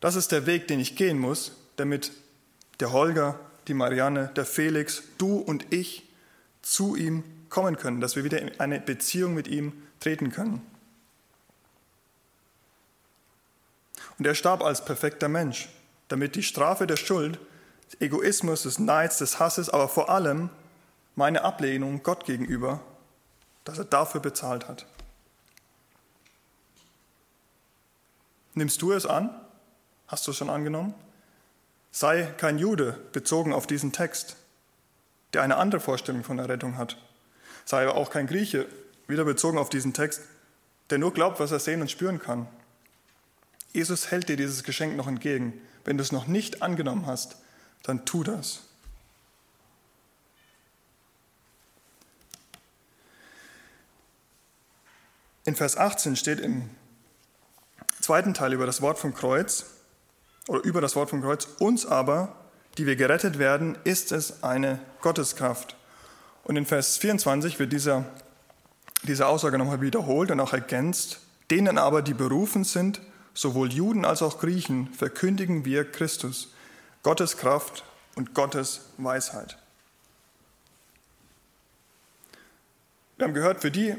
das 0.00 0.16
ist 0.16 0.32
der 0.32 0.46
Weg, 0.46 0.68
den 0.68 0.80
ich 0.80 0.96
gehen 0.96 1.18
muss, 1.18 1.52
damit 1.76 2.12
der 2.80 2.92
Holger, 2.92 3.38
die 3.68 3.74
Marianne, 3.74 4.30
der 4.34 4.44
Felix, 4.44 5.02
du 5.18 5.36
und 5.38 5.72
ich 5.72 6.08
zu 6.62 6.96
ihm 6.96 7.24
kommen 7.48 7.76
können, 7.76 8.00
dass 8.00 8.16
wir 8.16 8.24
wieder 8.24 8.40
in 8.40 8.58
eine 8.60 8.80
Beziehung 8.80 9.34
mit 9.34 9.48
ihm 9.48 9.72
treten 10.00 10.30
können. 10.32 10.60
Und 14.18 14.26
er 14.26 14.34
starb 14.34 14.62
als 14.62 14.84
perfekter 14.84 15.28
Mensch, 15.28 15.68
damit 16.08 16.34
die 16.34 16.42
Strafe 16.42 16.86
der 16.86 16.96
Schuld, 16.96 17.38
des 17.86 18.00
Egoismus, 18.00 18.64
des 18.64 18.78
Neids, 18.78 19.18
des 19.18 19.38
Hasses, 19.38 19.70
aber 19.70 19.88
vor 19.88 20.10
allem 20.10 20.50
meine 21.14 21.42
Ablehnung 21.42 22.02
Gott 22.02 22.24
gegenüber, 22.24 22.80
dass 23.64 23.78
er 23.78 23.84
dafür 23.84 24.20
bezahlt 24.20 24.68
hat. 24.68 24.86
Nimmst 28.54 28.82
du 28.82 28.92
es 28.92 29.06
an? 29.06 29.30
Hast 30.08 30.26
du 30.26 30.32
es 30.32 30.36
schon 30.36 30.50
angenommen? 30.50 30.94
Sei 31.98 32.32
kein 32.36 32.58
Jude 32.58 32.92
bezogen 33.10 33.52
auf 33.52 33.66
diesen 33.66 33.90
Text, 33.90 34.36
der 35.32 35.42
eine 35.42 35.56
andere 35.56 35.80
Vorstellung 35.80 36.22
von 36.22 36.36
der 36.36 36.48
Rettung 36.48 36.78
hat. 36.78 36.96
Sei 37.64 37.82
aber 37.82 37.96
auch 37.96 38.10
kein 38.10 38.28
Grieche, 38.28 38.68
wieder 39.08 39.24
bezogen 39.24 39.58
auf 39.58 39.68
diesen 39.68 39.94
Text, 39.94 40.20
der 40.90 40.98
nur 40.98 41.12
glaubt, 41.12 41.40
was 41.40 41.50
er 41.50 41.58
sehen 41.58 41.80
und 41.80 41.90
spüren 41.90 42.20
kann. 42.20 42.46
Jesus 43.72 44.12
hält 44.12 44.28
dir 44.28 44.36
dieses 44.36 44.62
Geschenk 44.62 44.96
noch 44.96 45.08
entgegen. 45.08 45.60
Wenn 45.84 45.98
du 45.98 46.04
es 46.04 46.12
noch 46.12 46.28
nicht 46.28 46.62
angenommen 46.62 47.04
hast, 47.06 47.34
dann 47.82 48.04
tu 48.04 48.22
das. 48.22 48.60
In 55.44 55.56
Vers 55.56 55.76
18 55.76 56.14
steht 56.14 56.38
im 56.38 56.70
zweiten 58.00 58.34
Teil 58.34 58.52
über 58.52 58.66
das 58.66 58.82
Wort 58.82 59.00
vom 59.00 59.14
Kreuz 59.14 59.77
oder 60.48 60.64
über 60.64 60.80
das 60.80 60.96
Wort 60.96 61.10
vom 61.10 61.22
Kreuz, 61.22 61.46
uns 61.60 61.86
aber, 61.86 62.34
die 62.76 62.86
wir 62.86 62.96
gerettet 62.96 63.38
werden, 63.38 63.78
ist 63.84 64.10
es 64.10 64.42
eine 64.42 64.80
Gotteskraft. 65.00 65.76
Und 66.42 66.56
in 66.56 66.66
Vers 66.66 66.96
24 66.96 67.58
wird 67.58 67.72
dieser, 67.72 68.06
diese 69.04 69.26
Aussage 69.26 69.58
nochmal 69.58 69.80
wiederholt 69.80 70.30
und 70.30 70.40
auch 70.40 70.52
ergänzt, 70.52 71.20
denen 71.50 71.78
aber, 71.78 72.02
die 72.02 72.14
berufen 72.14 72.64
sind, 72.64 73.00
sowohl 73.34 73.72
Juden 73.72 74.04
als 74.04 74.22
auch 74.22 74.40
Griechen, 74.40 74.92
verkündigen 74.94 75.64
wir 75.64 75.90
Christus, 75.90 76.52
Gottes 77.02 77.36
Kraft 77.36 77.84
und 78.16 78.34
Gottes 78.34 78.86
Weisheit. 78.96 79.58
Wir 83.16 83.26
haben 83.26 83.34
gehört, 83.34 83.60
für 83.60 83.70
die, 83.70 83.94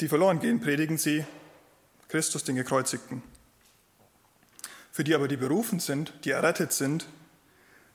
die 0.00 0.08
verloren 0.08 0.40
gehen, 0.40 0.60
predigen 0.60 0.96
sie 0.96 1.24
Christus, 2.08 2.44
den 2.44 2.56
Gekreuzigten. 2.56 3.22
Für 5.00 5.04
die 5.04 5.14
aber, 5.14 5.28
die 5.28 5.38
berufen 5.38 5.80
sind, 5.80 6.12
die 6.24 6.30
errettet 6.30 6.74
sind, 6.74 7.06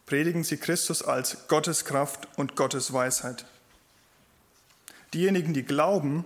predigen 0.07 0.43
sie 0.43 0.57
Christus 0.57 1.03
als 1.03 1.47
Gottes 1.47 1.85
Kraft 1.85 2.27
und 2.35 2.55
Gottes 2.55 2.93
Weisheit. 2.93 3.45
Diejenigen, 5.13 5.53
die 5.53 5.61
glauben, 5.61 6.25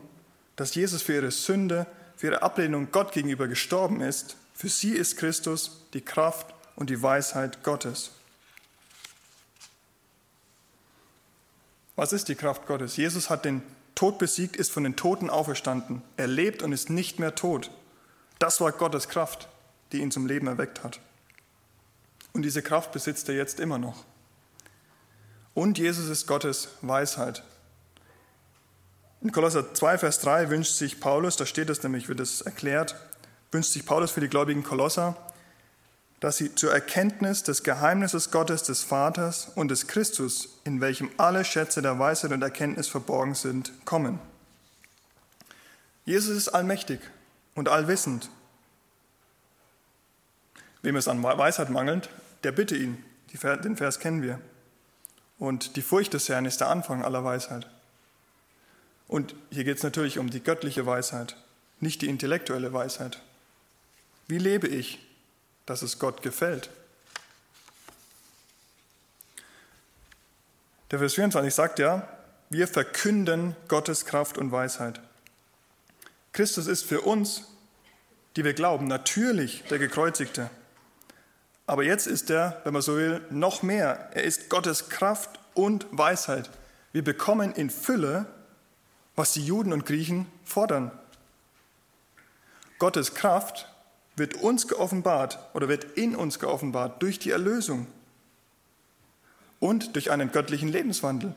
dass 0.56 0.76
Jesus 0.76 1.02
für 1.02 1.16
ihre 1.16 1.32
Sünde, 1.32 1.86
für 2.16 2.28
ihre 2.28 2.44
Ablehnung 2.44 2.94
Gott 2.94 3.12
gegenüber 3.12 3.50
gestorben 3.50 4.00
ist, 4.00 4.38
für 4.54 4.70
sie 4.70 4.94
ist 4.94 5.18
Christus 5.18 5.86
die 5.92 6.00
Kraft 6.00 6.56
und 6.78 6.90
die 6.90 7.04
Weisheit 7.04 7.62
Gottes. 7.62 8.12
Was 11.98 12.14
ist 12.14 12.30
die 12.30 12.36
Kraft 12.36 12.68
Gottes? 12.68 12.96
Jesus 12.96 13.30
hat 13.30 13.44
den 13.44 13.64
Tod 13.96 14.18
besiegt, 14.18 14.56
ist 14.56 14.72
von 14.72 14.86
den 14.86 14.96
Toten 14.96 15.30
auferstanden. 15.30 16.04
Er 16.16 16.28
lebt 16.28 16.64
und 16.64 16.72
ist 16.72 16.90
nicht 16.90 17.20
mehr 17.20 17.36
tot. 17.36 17.70
Das 18.40 18.62
war 18.62 18.72
Gottes 18.72 19.10
Kraft, 19.10 19.50
die 19.92 20.00
ihn 20.00 20.12
zum 20.12 20.26
Leben 20.28 20.48
erweckt 20.48 20.84
hat. 20.84 21.00
Und 22.34 22.44
diese 22.44 22.62
Kraft 22.62 22.92
besitzt 22.92 23.28
er 23.30 23.36
jetzt 23.36 23.60
immer 23.60 23.78
noch. 23.78 24.06
Und 25.54 25.78
Jesus 25.78 26.08
ist 26.08 26.28
Gottes 26.28 26.70
Weisheit. 26.82 27.44
In 29.22 29.32
Kolosser 29.32 29.74
2, 29.74 29.98
Vers 29.98 30.20
3 30.22 30.50
wünscht 30.50 30.74
sich 30.74 31.02
Paulus, 31.02 31.36
da 31.36 31.46
steht 31.46 31.70
es 31.70 31.84
nämlich, 31.84 32.08
wird 32.08 32.22
es 32.22 32.42
erklärt, 32.42 32.96
wünscht 33.52 33.72
sich 33.72 33.86
Paulus 33.86 34.12
für 34.12 34.22
die 34.22 34.30
gläubigen 34.30 34.64
Kolosser, 34.64 35.18
dass 36.20 36.38
sie 36.38 36.56
zur 36.56 36.72
Erkenntnis 36.72 37.44
des 37.44 37.64
Geheimnisses 37.64 38.32
Gottes 38.32 38.64
des 38.64 38.84
Vaters 38.84 39.52
und 39.56 39.70
des 39.70 39.88
Christus, 39.88 40.60
in 40.64 40.82
welchem 40.82 41.10
alle 41.18 41.44
Schätze 41.44 41.82
der 41.82 42.00
Weisheit 42.00 42.32
und 42.32 42.42
Erkenntnis 42.42 42.88
verborgen 42.88 43.36
sind, 43.36 43.74
kommen. 43.86 44.20
Jesus 46.06 46.36
ist 46.36 46.50
allmächtig 46.50 47.00
und 47.56 47.70
allwissend. 47.70 48.30
Wem 50.82 50.96
es 50.96 51.08
an 51.08 51.22
Weisheit 51.22 51.70
mangelt, 51.70 52.10
der 52.44 52.52
bitte 52.52 52.76
ihn. 52.76 53.04
Den 53.32 53.78
Vers 53.78 54.00
kennen 54.00 54.22
wir. 54.22 54.40
Und 55.38 55.76
die 55.76 55.82
Furcht 55.82 56.14
des 56.14 56.28
Herrn 56.30 56.46
ist 56.46 56.62
der 56.62 56.70
Anfang 56.70 57.04
aller 57.04 57.24
Weisheit. 57.24 57.68
Und 59.08 59.36
hier 59.50 59.64
geht 59.64 59.78
es 59.78 59.84
natürlich 59.84 60.20
um 60.20 60.30
die 60.30 60.44
göttliche 60.44 60.86
Weisheit, 60.86 61.36
nicht 61.80 62.02
die 62.02 62.10
intellektuelle 62.10 62.74
Weisheit. 62.74 63.22
Wie 64.28 64.38
lebe 64.38 64.68
ich, 64.68 65.00
dass 65.66 65.82
es 65.82 65.98
Gott 65.98 66.22
gefällt? 66.22 66.70
Der 70.92 71.00
Vers 71.00 71.16
24 71.16 71.54
sagt 71.54 71.80
ja, 71.80 72.08
wir 72.50 72.68
verkünden 72.68 73.56
Gottes 73.68 74.06
Kraft 74.06 74.38
und 74.38 74.52
Weisheit. 74.52 75.00
Christus 76.34 76.68
ist 76.68 76.84
für 76.84 77.02
uns, 77.02 77.44
die 78.36 78.44
wir 78.44 78.54
glauben, 78.54 78.88
natürlich 78.88 79.64
der 79.70 79.80
Gekreuzigte. 79.80 80.50
Aber 81.70 81.84
jetzt 81.84 82.08
ist 82.08 82.32
er, 82.32 82.60
wenn 82.64 82.74
man 82.74 82.82
so 82.82 82.96
will, 82.98 83.22
noch 83.30 83.62
mehr. 83.62 84.10
Er 84.16 84.24
ist 84.24 84.50
Gottes 84.50 84.90
Kraft 84.90 85.40
und 85.54 85.86
Weisheit. 85.92 86.50
Wir 86.94 87.04
bekommen 87.04 87.52
in 87.52 87.70
Fülle, 87.70 88.26
was 89.16 89.34
die 89.34 89.46
Juden 89.46 89.72
und 89.72 89.86
Griechen 89.86 90.26
fordern. 90.44 90.90
Gottes 92.80 93.14
Kraft 93.14 93.72
wird 94.16 94.34
uns 94.34 94.68
geoffenbart 94.68 95.38
oder 95.54 95.68
wird 95.68 95.84
in 95.96 96.16
uns 96.16 96.40
geoffenbart 96.40 97.04
durch 97.04 97.20
die 97.20 97.30
Erlösung 97.30 97.86
und 99.60 99.96
durch 99.96 100.10
einen 100.10 100.32
göttlichen 100.32 100.70
Lebenswandel, 100.70 101.36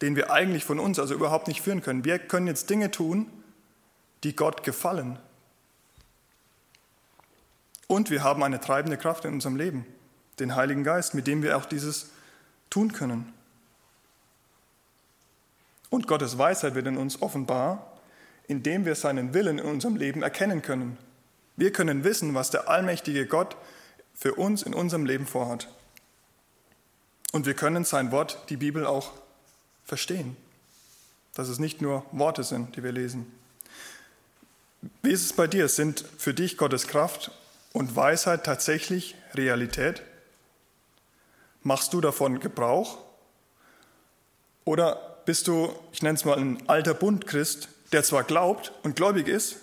den 0.00 0.14
wir 0.14 0.30
eigentlich 0.30 0.64
von 0.64 0.78
uns 0.78 1.00
also 1.00 1.12
überhaupt 1.12 1.48
nicht 1.48 1.60
führen 1.60 1.82
können. 1.82 2.04
Wir 2.04 2.20
können 2.20 2.46
jetzt 2.46 2.70
Dinge 2.70 2.92
tun, 2.92 3.26
die 4.22 4.36
Gott 4.36 4.62
gefallen. 4.62 5.18
Und 7.92 8.10
wir 8.10 8.22
haben 8.22 8.42
eine 8.42 8.60
treibende 8.60 8.96
Kraft 8.96 9.26
in 9.26 9.34
unserem 9.34 9.56
Leben, 9.56 9.84
den 10.38 10.56
Heiligen 10.56 10.82
Geist, 10.82 11.14
mit 11.14 11.26
dem 11.26 11.42
wir 11.42 11.58
auch 11.58 11.66
dieses 11.66 12.10
tun 12.70 12.92
können. 12.92 13.32
Und 15.90 16.06
Gottes 16.06 16.38
Weisheit 16.38 16.74
wird 16.74 16.86
in 16.86 16.96
uns 16.96 17.20
offenbar, 17.20 17.92
indem 18.48 18.86
wir 18.86 18.94
seinen 18.94 19.34
Willen 19.34 19.58
in 19.58 19.66
unserem 19.66 19.96
Leben 19.96 20.22
erkennen 20.22 20.62
können 20.62 20.96
wir 21.56 21.72
können 21.72 22.02
wissen, 22.02 22.34
was 22.34 22.50
der 22.50 22.68
allmächtige 22.68 23.26
Gott 23.26 23.56
für 24.14 24.34
uns 24.34 24.62
in 24.62 24.74
unserem 24.74 25.04
Leben 25.04 25.26
vorhat. 25.26 25.68
Und 27.32 27.46
wir 27.46 27.54
können 27.54 27.84
sein 27.84 28.10
Wort, 28.10 28.38
die 28.48 28.56
Bibel, 28.56 28.86
auch 28.86 29.12
verstehen. 29.84 30.36
Dass 31.34 31.48
es 31.48 31.58
nicht 31.58 31.80
nur 31.80 32.04
Worte 32.12 32.42
sind, 32.42 32.76
die 32.76 32.82
wir 32.82 32.92
lesen. 32.92 33.26
Wie 35.02 35.12
ist 35.12 35.24
es 35.24 35.32
bei 35.32 35.46
dir? 35.46 35.68
Sind 35.68 36.04
für 36.18 36.34
dich 36.34 36.56
Gottes 36.56 36.88
Kraft 36.88 37.30
und 37.72 37.96
Weisheit 37.96 38.44
tatsächlich 38.44 39.16
Realität? 39.34 40.02
Machst 41.62 41.92
du 41.92 42.00
davon 42.00 42.40
Gebrauch? 42.40 42.98
Oder 44.64 45.20
bist 45.24 45.48
du, 45.48 45.72
ich 45.92 46.02
nenne 46.02 46.16
es 46.16 46.24
mal, 46.24 46.38
ein 46.38 46.68
alter 46.68 46.94
Bundchrist, 46.94 47.68
der 47.92 48.02
zwar 48.02 48.24
glaubt 48.24 48.72
und 48.82 48.96
gläubig 48.96 49.28
ist, 49.28 49.56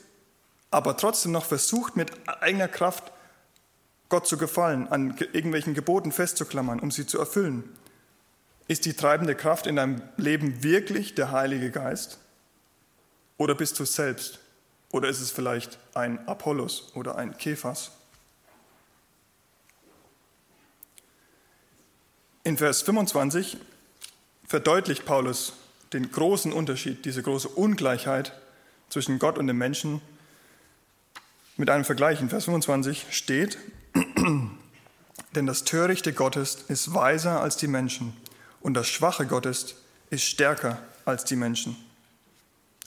aber 0.72 0.98
trotzdem 0.98 1.32
noch 1.32 1.46
versucht, 1.46 1.96
mit 1.96 2.12
eigener 2.28 2.68
Kraft 2.68 3.12
Gott 4.08 4.28
zu 4.28 4.38
gefallen, 4.38 4.88
an 4.88 5.16
irgendwelchen 5.34 5.74
Geboten 5.74 6.12
festzuklammern, 6.12 6.80
um 6.80 6.92
sie 6.92 7.06
zu 7.06 7.20
erfüllen. 7.20 7.64
Ist 8.68 8.86
die 8.86 8.94
treibende 8.94 9.36
Kraft 9.36 9.68
in 9.68 9.76
deinem 9.76 10.02
Leben 10.18 10.64
wirklich 10.64 11.16
der 11.16 11.32
Heilige 11.32 11.72
Geist? 11.72 12.20
Oder 13.38 13.56
bist 13.56 13.80
du 13.80 13.84
es 13.84 13.94
selbst? 13.94 14.40
Oder 14.92 15.10
ist 15.10 15.22
es 15.22 15.32
vielleicht 15.32 15.80
ein 15.94 16.28
Apollos 16.28 16.92
oder 16.96 17.16
ein 17.18 17.38
Kephas? 17.38 17.92
In 22.50 22.58
Vers 22.58 22.82
25 22.82 23.58
verdeutlicht 24.48 25.06
Paulus 25.06 25.54
den 25.94 26.12
großen 26.12 26.52
Unterschied, 26.52 27.06
diese 27.06 27.22
große 27.22 27.48
Ungleichheit 27.48 28.34
zwischen 28.90 29.20
Gott 29.20 29.38
und 29.38 29.46
dem 29.46 29.60
Menschen 29.60 30.02
mit 31.58 31.70
einem 31.70 31.86
Vergleich. 31.86 32.22
In 32.22 32.30
Vers 32.30 32.46
25 32.46 33.06
steht, 33.12 33.60
denn 35.36 35.46
das 35.46 35.64
Törichte 35.64 36.12
Gottes 36.12 36.64
ist 36.70 36.96
weiser 36.96 37.40
als 37.40 37.56
die 37.56 37.68
Menschen 37.68 38.18
und 38.62 38.74
das 38.74 38.88
Schwache 38.88 39.28
Gottes 39.28 39.76
ist 40.10 40.24
stärker 40.24 40.80
als 41.06 41.26
die 41.26 41.36
Menschen. 41.36 41.78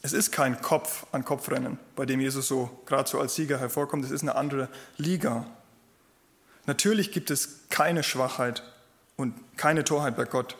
Es 0.02 0.12
ist 0.12 0.32
kein 0.32 0.60
Kopf 0.60 1.06
an 1.12 1.24
Kopfrennen, 1.24 1.78
bei 1.94 2.04
dem 2.04 2.18
Jesus 2.18 2.48
so 2.48 2.82
gerade 2.84 3.08
so 3.08 3.20
als 3.20 3.36
Sieger 3.36 3.60
hervorkommt. 3.60 4.04
Es 4.04 4.10
ist 4.10 4.22
eine 4.22 4.34
andere 4.34 4.68
Liga. 4.96 5.46
Natürlich 6.66 7.12
gibt 7.12 7.30
es 7.30 7.60
keine 7.68 8.02
Schwachheit 8.02 8.64
und 9.22 9.56
keine 9.56 9.84
Torheit 9.84 10.16
bei 10.16 10.24
Gott. 10.24 10.56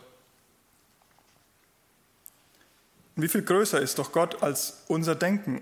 Wie 3.16 3.28
viel 3.28 3.42
größer 3.42 3.80
ist 3.80 3.98
doch 3.98 4.12
Gott 4.12 4.42
als 4.42 4.84
unser 4.88 5.14
Denken? 5.14 5.60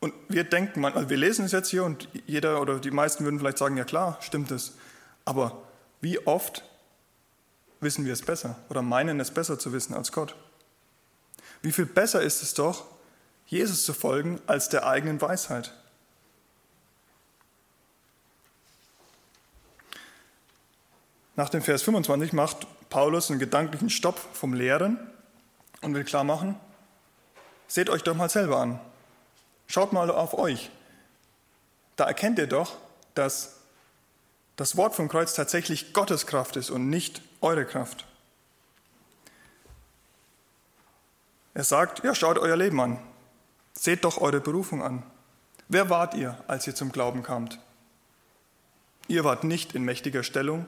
Und 0.00 0.12
wir 0.28 0.44
denken, 0.44 0.84
also 0.84 1.08
wir 1.08 1.16
lesen 1.16 1.46
es 1.46 1.52
jetzt 1.52 1.70
hier 1.70 1.84
und 1.84 2.08
jeder 2.26 2.60
oder 2.60 2.78
die 2.78 2.90
meisten 2.90 3.24
würden 3.24 3.38
vielleicht 3.38 3.56
sagen, 3.56 3.76
ja 3.76 3.84
klar, 3.84 4.18
stimmt 4.20 4.50
es. 4.50 4.74
Aber 5.24 5.62
wie 6.02 6.26
oft 6.26 6.62
wissen 7.80 8.04
wir 8.04 8.12
es 8.12 8.20
besser 8.20 8.58
oder 8.68 8.82
meinen 8.82 9.18
es 9.20 9.30
besser 9.30 9.58
zu 9.58 9.72
wissen 9.72 9.94
als 9.94 10.12
Gott? 10.12 10.34
Wie 11.62 11.72
viel 11.72 11.86
besser 11.86 12.20
ist 12.20 12.42
es 12.42 12.52
doch, 12.52 12.84
Jesus 13.46 13.84
zu 13.84 13.94
folgen, 13.94 14.40
als 14.46 14.68
der 14.68 14.86
eigenen 14.86 15.20
Weisheit? 15.22 15.72
Nach 21.36 21.48
dem 21.48 21.62
Vers 21.62 21.82
25 21.82 22.32
macht 22.32 22.66
Paulus 22.90 23.30
einen 23.30 23.40
gedanklichen 23.40 23.90
Stopp 23.90 24.18
vom 24.32 24.54
Lehren 24.54 24.98
und 25.80 25.94
will 25.94 26.04
klar 26.04 26.24
machen, 26.24 26.54
seht 27.66 27.90
euch 27.90 28.02
doch 28.02 28.14
mal 28.14 28.28
selber 28.28 28.58
an. 28.58 28.78
Schaut 29.66 29.92
mal 29.92 30.10
auf 30.10 30.34
euch. 30.34 30.70
Da 31.96 32.04
erkennt 32.04 32.38
ihr 32.38 32.46
doch, 32.46 32.76
dass 33.14 33.56
das 34.56 34.76
Wort 34.76 34.94
vom 34.94 35.08
Kreuz 35.08 35.34
tatsächlich 35.34 35.92
Gottes 35.92 36.26
Kraft 36.26 36.56
ist 36.56 36.70
und 36.70 36.88
nicht 36.88 37.22
eure 37.40 37.64
Kraft. 37.64 38.06
Er 41.54 41.64
sagt, 41.64 42.04
ja, 42.04 42.14
schaut 42.14 42.38
euer 42.38 42.56
Leben 42.56 42.80
an. 42.80 42.98
Seht 43.72 44.04
doch 44.04 44.18
eure 44.18 44.40
Berufung 44.40 44.82
an. 44.82 45.02
Wer 45.68 45.90
wart 45.90 46.14
ihr, 46.14 46.38
als 46.46 46.66
ihr 46.66 46.74
zum 46.74 46.92
Glauben 46.92 47.22
kamt? 47.22 47.58
Ihr 49.08 49.24
wart 49.24 49.44
nicht 49.44 49.74
in 49.74 49.84
mächtiger 49.84 50.22
Stellung, 50.22 50.66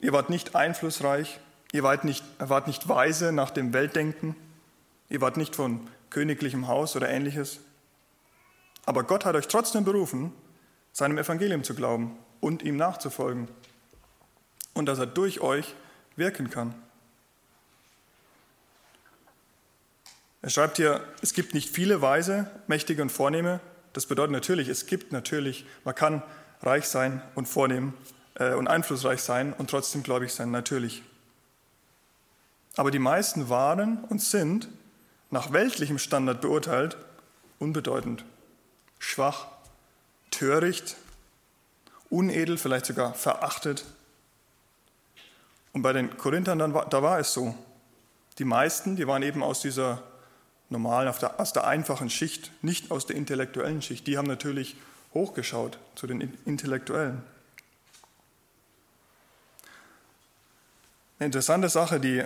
Ihr 0.00 0.12
wart 0.12 0.30
nicht 0.30 0.54
einflussreich, 0.54 1.40
ihr 1.72 1.82
wart 1.82 2.04
nicht, 2.04 2.24
wart 2.38 2.66
nicht 2.66 2.88
weise 2.88 3.32
nach 3.32 3.50
dem 3.50 3.72
Weltdenken, 3.72 4.36
ihr 5.08 5.20
wart 5.20 5.36
nicht 5.36 5.56
von 5.56 5.88
königlichem 6.10 6.68
Haus 6.68 6.96
oder 6.96 7.08
ähnliches. 7.08 7.60
Aber 8.84 9.04
Gott 9.04 9.24
hat 9.24 9.34
euch 9.34 9.48
trotzdem 9.48 9.84
berufen, 9.84 10.32
seinem 10.92 11.18
Evangelium 11.18 11.64
zu 11.64 11.74
glauben 11.74 12.16
und 12.40 12.62
ihm 12.62 12.76
nachzufolgen 12.76 13.48
und 14.74 14.86
dass 14.86 14.98
er 14.98 15.06
durch 15.06 15.40
euch 15.40 15.74
wirken 16.16 16.50
kann. 16.50 16.74
Er 20.42 20.50
schreibt 20.50 20.76
hier, 20.76 21.02
es 21.22 21.34
gibt 21.34 21.54
nicht 21.54 21.68
viele 21.70 22.02
Weise, 22.02 22.50
Mächtige 22.68 23.02
und 23.02 23.10
Vornehme. 23.10 23.60
Das 23.92 24.06
bedeutet 24.06 24.32
natürlich, 24.32 24.68
es 24.68 24.86
gibt 24.86 25.10
natürlich, 25.10 25.66
man 25.84 25.94
kann 25.94 26.22
reich 26.62 26.86
sein 26.86 27.20
und 27.34 27.46
vornehm, 27.46 27.88
äh, 27.88 28.15
und 28.38 28.68
einflussreich 28.68 29.22
sein 29.22 29.52
und 29.52 29.70
trotzdem 29.70 30.02
gläubig 30.02 30.32
sein, 30.32 30.50
natürlich. 30.50 31.02
Aber 32.76 32.90
die 32.90 32.98
meisten 32.98 33.48
waren 33.48 34.04
und 34.04 34.20
sind 34.20 34.68
nach 35.30 35.52
weltlichem 35.52 35.98
Standard 35.98 36.40
beurteilt 36.40 36.96
unbedeutend, 37.58 38.24
schwach, 38.98 39.46
töricht, 40.30 40.96
unedel, 42.10 42.58
vielleicht 42.58 42.86
sogar 42.86 43.14
verachtet. 43.14 43.84
Und 45.72 45.82
bei 45.82 45.92
den 45.92 46.16
Korinthern, 46.16 46.58
dann 46.58 46.72
da 46.72 47.02
war 47.02 47.18
es 47.18 47.32
so. 47.32 47.54
Die 48.38 48.44
meisten, 48.44 48.96
die 48.96 49.06
waren 49.06 49.22
eben 49.22 49.42
aus 49.42 49.60
dieser 49.60 50.02
normalen, 50.68 51.08
aus 51.08 51.52
der 51.52 51.66
einfachen 51.66 52.10
Schicht, 52.10 52.50
nicht 52.62 52.90
aus 52.90 53.06
der 53.06 53.16
intellektuellen 53.16 53.80
Schicht. 53.80 54.06
Die 54.06 54.18
haben 54.18 54.28
natürlich 54.28 54.76
hochgeschaut 55.14 55.78
zu 55.94 56.06
den 56.06 56.20
Intellektuellen. 56.44 57.22
Eine 61.18 61.26
interessante 61.26 61.70
Sache, 61.70 61.98
die 61.98 62.24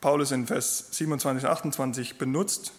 Paulus 0.00 0.30
in 0.30 0.46
Vers 0.46 0.86
27 0.92 1.44
und 1.44 1.50
28 1.50 2.18
benutzt, 2.18 2.72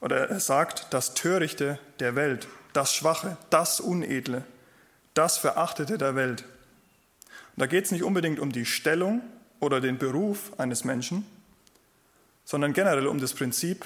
oder 0.00 0.28
er 0.28 0.40
sagt, 0.40 0.86
das 0.90 1.14
Törichte 1.14 1.78
der 2.00 2.14
Welt, 2.16 2.48
das 2.72 2.94
Schwache, 2.94 3.36
das 3.50 3.80
Unedle, 3.80 4.44
das 5.12 5.36
Verachtete 5.36 5.98
der 5.98 6.14
Welt. 6.14 6.44
Und 7.56 7.60
da 7.60 7.66
geht 7.66 7.84
es 7.84 7.90
nicht 7.90 8.04
unbedingt 8.04 8.38
um 8.38 8.52
die 8.52 8.64
Stellung 8.64 9.20
oder 9.60 9.82
den 9.82 9.98
Beruf 9.98 10.58
eines 10.58 10.84
Menschen, 10.84 11.26
sondern 12.46 12.72
generell 12.72 13.06
um 13.06 13.20
das 13.20 13.34
Prinzip, 13.34 13.84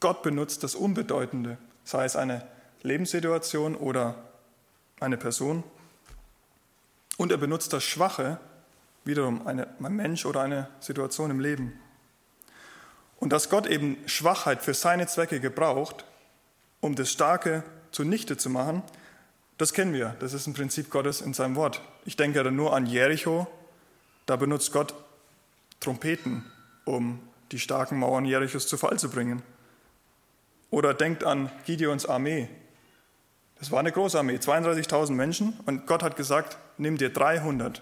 Gott 0.00 0.22
benutzt 0.22 0.62
das 0.62 0.74
Unbedeutende, 0.74 1.56
sei 1.84 2.04
es 2.04 2.16
eine 2.16 2.46
Lebenssituation 2.82 3.74
oder 3.74 4.14
eine 5.00 5.16
Person, 5.16 5.64
und 7.16 7.32
er 7.32 7.38
benutzt 7.38 7.72
das 7.72 7.82
Schwache 7.82 8.38
wiederum 9.06 9.46
eine, 9.46 9.68
ein 9.80 9.96
Mensch 9.96 10.26
oder 10.26 10.42
eine 10.42 10.68
Situation 10.80 11.30
im 11.30 11.40
Leben. 11.40 11.72
Und 13.18 13.32
dass 13.32 13.48
Gott 13.48 13.66
eben 13.66 13.96
Schwachheit 14.06 14.62
für 14.62 14.74
seine 14.74 15.06
Zwecke 15.06 15.40
gebraucht, 15.40 16.04
um 16.80 16.94
das 16.94 17.10
Starke 17.10 17.62
zunichte 17.90 18.36
zu 18.36 18.50
machen, 18.50 18.82
das 19.58 19.72
kennen 19.72 19.94
wir. 19.94 20.14
Das 20.20 20.34
ist 20.34 20.46
ein 20.46 20.54
Prinzip 20.54 20.90
Gottes 20.90 21.22
in 21.22 21.32
seinem 21.32 21.56
Wort. 21.56 21.80
Ich 22.04 22.16
denke 22.16 22.42
da 22.42 22.50
nur 22.50 22.74
an 22.74 22.84
Jericho. 22.84 23.46
Da 24.26 24.36
benutzt 24.36 24.72
Gott 24.72 24.94
Trompeten, 25.80 26.44
um 26.84 27.20
die 27.52 27.58
starken 27.58 27.98
Mauern 27.98 28.26
Jerichos 28.26 28.66
zu 28.66 28.76
Fall 28.76 28.98
zu 28.98 29.08
bringen. 29.08 29.42
Oder 30.70 30.92
denkt 30.92 31.24
an 31.24 31.50
Gideons 31.64 32.06
Armee. 32.06 32.50
Das 33.58 33.70
war 33.70 33.78
eine 33.78 33.92
große 33.92 34.18
Armee, 34.18 34.36
32.000 34.36 35.12
Menschen. 35.12 35.58
Und 35.64 35.86
Gott 35.86 36.02
hat 36.02 36.16
gesagt, 36.16 36.58
nimm 36.76 36.98
dir 36.98 37.10
300 37.10 37.80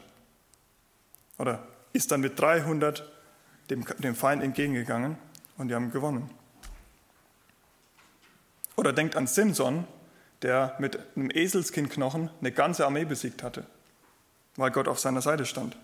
oder 1.38 1.66
ist 1.92 2.10
dann 2.10 2.20
mit 2.20 2.38
300 2.38 3.10
dem, 3.70 3.84
dem 3.98 4.14
Feind 4.14 4.42
entgegengegangen 4.42 5.16
und 5.56 5.68
die 5.68 5.74
haben 5.74 5.90
gewonnen. 5.90 6.30
Oder 8.76 8.92
denkt 8.92 9.16
an 9.16 9.26
Simson, 9.26 9.86
der 10.42 10.74
mit 10.78 10.98
einem 11.16 11.30
Eselskindknochen 11.30 12.30
eine 12.40 12.52
ganze 12.52 12.84
Armee 12.84 13.04
besiegt 13.04 13.42
hatte, 13.42 13.64
weil 14.56 14.70
Gott 14.70 14.88
auf 14.88 14.98
seiner 14.98 15.22
Seite 15.22 15.46
stand. 15.46 15.76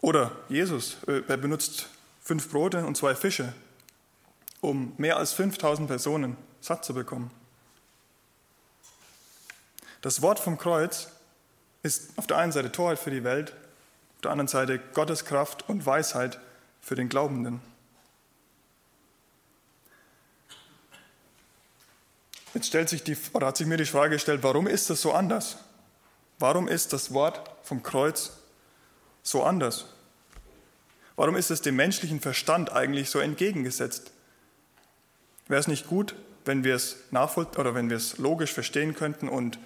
Oder 0.00 0.32
Jesus, 0.48 0.98
äh, 1.06 1.22
er 1.26 1.36
benutzt 1.36 1.88
fünf 2.20 2.50
Brote 2.50 2.84
und 2.84 2.96
zwei 2.96 3.14
Fische, 3.14 3.52
um 4.60 4.92
mehr 4.98 5.16
als 5.16 5.32
5000 5.32 5.88
Personen 5.88 6.36
satt 6.60 6.84
zu 6.84 6.94
bekommen. 6.94 7.30
Das 10.02 10.20
Wort 10.22 10.38
vom 10.38 10.58
Kreuz 10.58 11.08
ist 11.82 12.16
auf 12.18 12.26
der 12.26 12.38
einen 12.38 12.52
Seite 12.52 12.70
Torheit 12.70 12.98
für 12.98 13.10
die 13.10 13.24
Welt, 13.24 13.54
der 14.22 14.30
anderen 14.30 14.48
Seite 14.48 14.78
Gottes 14.78 15.24
Kraft 15.24 15.68
und 15.68 15.84
Weisheit 15.84 16.40
für 16.80 16.94
den 16.94 17.08
Glaubenden. 17.08 17.60
Jetzt 22.54 22.66
stellt 22.66 22.88
sich 22.88 23.02
die, 23.02 23.16
oder 23.32 23.46
hat 23.46 23.56
sich 23.56 23.66
mir 23.66 23.78
die 23.78 23.86
Frage 23.86 24.16
gestellt, 24.16 24.42
warum 24.42 24.66
ist 24.66 24.90
das 24.90 25.00
so 25.00 25.12
anders? 25.12 25.56
Warum 26.38 26.68
ist 26.68 26.92
das 26.92 27.14
Wort 27.14 27.40
vom 27.62 27.82
Kreuz 27.82 28.32
so 29.22 29.42
anders? 29.42 29.86
Warum 31.16 31.36
ist 31.36 31.50
es 31.50 31.62
dem 31.62 31.76
menschlichen 31.76 32.20
Verstand 32.20 32.72
eigentlich 32.72 33.10
so 33.10 33.20
entgegengesetzt? 33.20 34.12
Wäre 35.48 35.60
es 35.60 35.68
nicht 35.68 35.86
gut, 35.86 36.14
wenn 36.44 36.64
wir 36.64 36.74
es 36.74 36.96
nachvoll 37.10 37.46
oder 37.56 37.74
wenn 37.74 37.90
wir 37.90 37.96
es 37.96 38.18
logisch 38.18 38.52
verstehen 38.52 38.94
könnten 38.94 39.28
und 39.28 39.58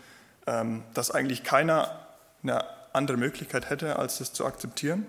ähm, 0.47 0.83
dass 0.95 1.11
eigentlich 1.11 1.43
keiner 1.43 2.07
eine 2.43 2.76
andere 2.97 3.17
Möglichkeit 3.17 3.71
hätte, 3.71 3.99
als 3.99 4.21
es 4.21 4.33
zu 4.33 4.45
akzeptieren? 4.45 5.07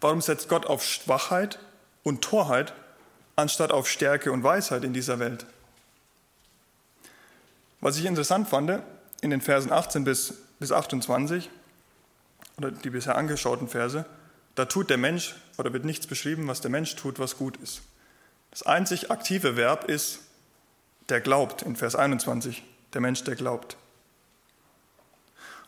Warum 0.00 0.20
setzt 0.20 0.48
Gott 0.48 0.66
auf 0.66 0.84
Schwachheit 0.84 1.58
und 2.04 2.22
Torheit 2.22 2.72
anstatt 3.34 3.72
auf 3.72 3.88
Stärke 3.88 4.30
und 4.30 4.44
Weisheit 4.44 4.84
in 4.84 4.92
dieser 4.92 5.18
Welt? 5.18 5.46
Was 7.80 7.96
ich 7.96 8.04
interessant 8.04 8.48
fand, 8.48 8.82
in 9.20 9.30
den 9.30 9.40
Versen 9.40 9.72
18 9.72 10.04
bis, 10.04 10.34
bis 10.58 10.72
28, 10.72 11.50
oder 12.56 12.70
die 12.70 12.90
bisher 12.90 13.16
angeschauten 13.16 13.68
Verse, 13.68 14.04
da 14.54 14.64
tut 14.64 14.90
der 14.90 14.98
Mensch 14.98 15.36
oder 15.56 15.72
wird 15.72 15.84
nichts 15.84 16.06
beschrieben, 16.06 16.48
was 16.48 16.60
der 16.60 16.70
Mensch 16.70 16.94
tut, 16.96 17.18
was 17.18 17.36
gut 17.36 17.56
ist. 17.58 17.82
Das 18.50 18.64
einzig 18.64 19.10
aktive 19.10 19.56
Verb 19.56 19.84
ist, 19.84 20.20
der 21.08 21.20
glaubt 21.20 21.62
in 21.62 21.76
Vers 21.76 21.94
21, 21.94 22.64
der 22.92 23.00
Mensch, 23.00 23.22
der 23.24 23.36
glaubt. 23.36 23.76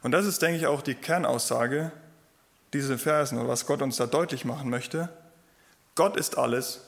Und 0.02 0.12
das 0.12 0.26
ist, 0.26 0.40
denke 0.42 0.58
ich, 0.58 0.66
auch 0.66 0.82
die 0.82 0.94
Kernaussage 0.94 1.92
dieser 2.72 2.98
Versen 2.98 3.38
oder 3.38 3.48
was 3.48 3.66
Gott 3.66 3.82
uns 3.82 3.96
da 3.96 4.06
deutlich 4.06 4.44
machen 4.44 4.70
möchte. 4.70 5.08
Gott 5.94 6.16
ist 6.16 6.38
alles 6.38 6.80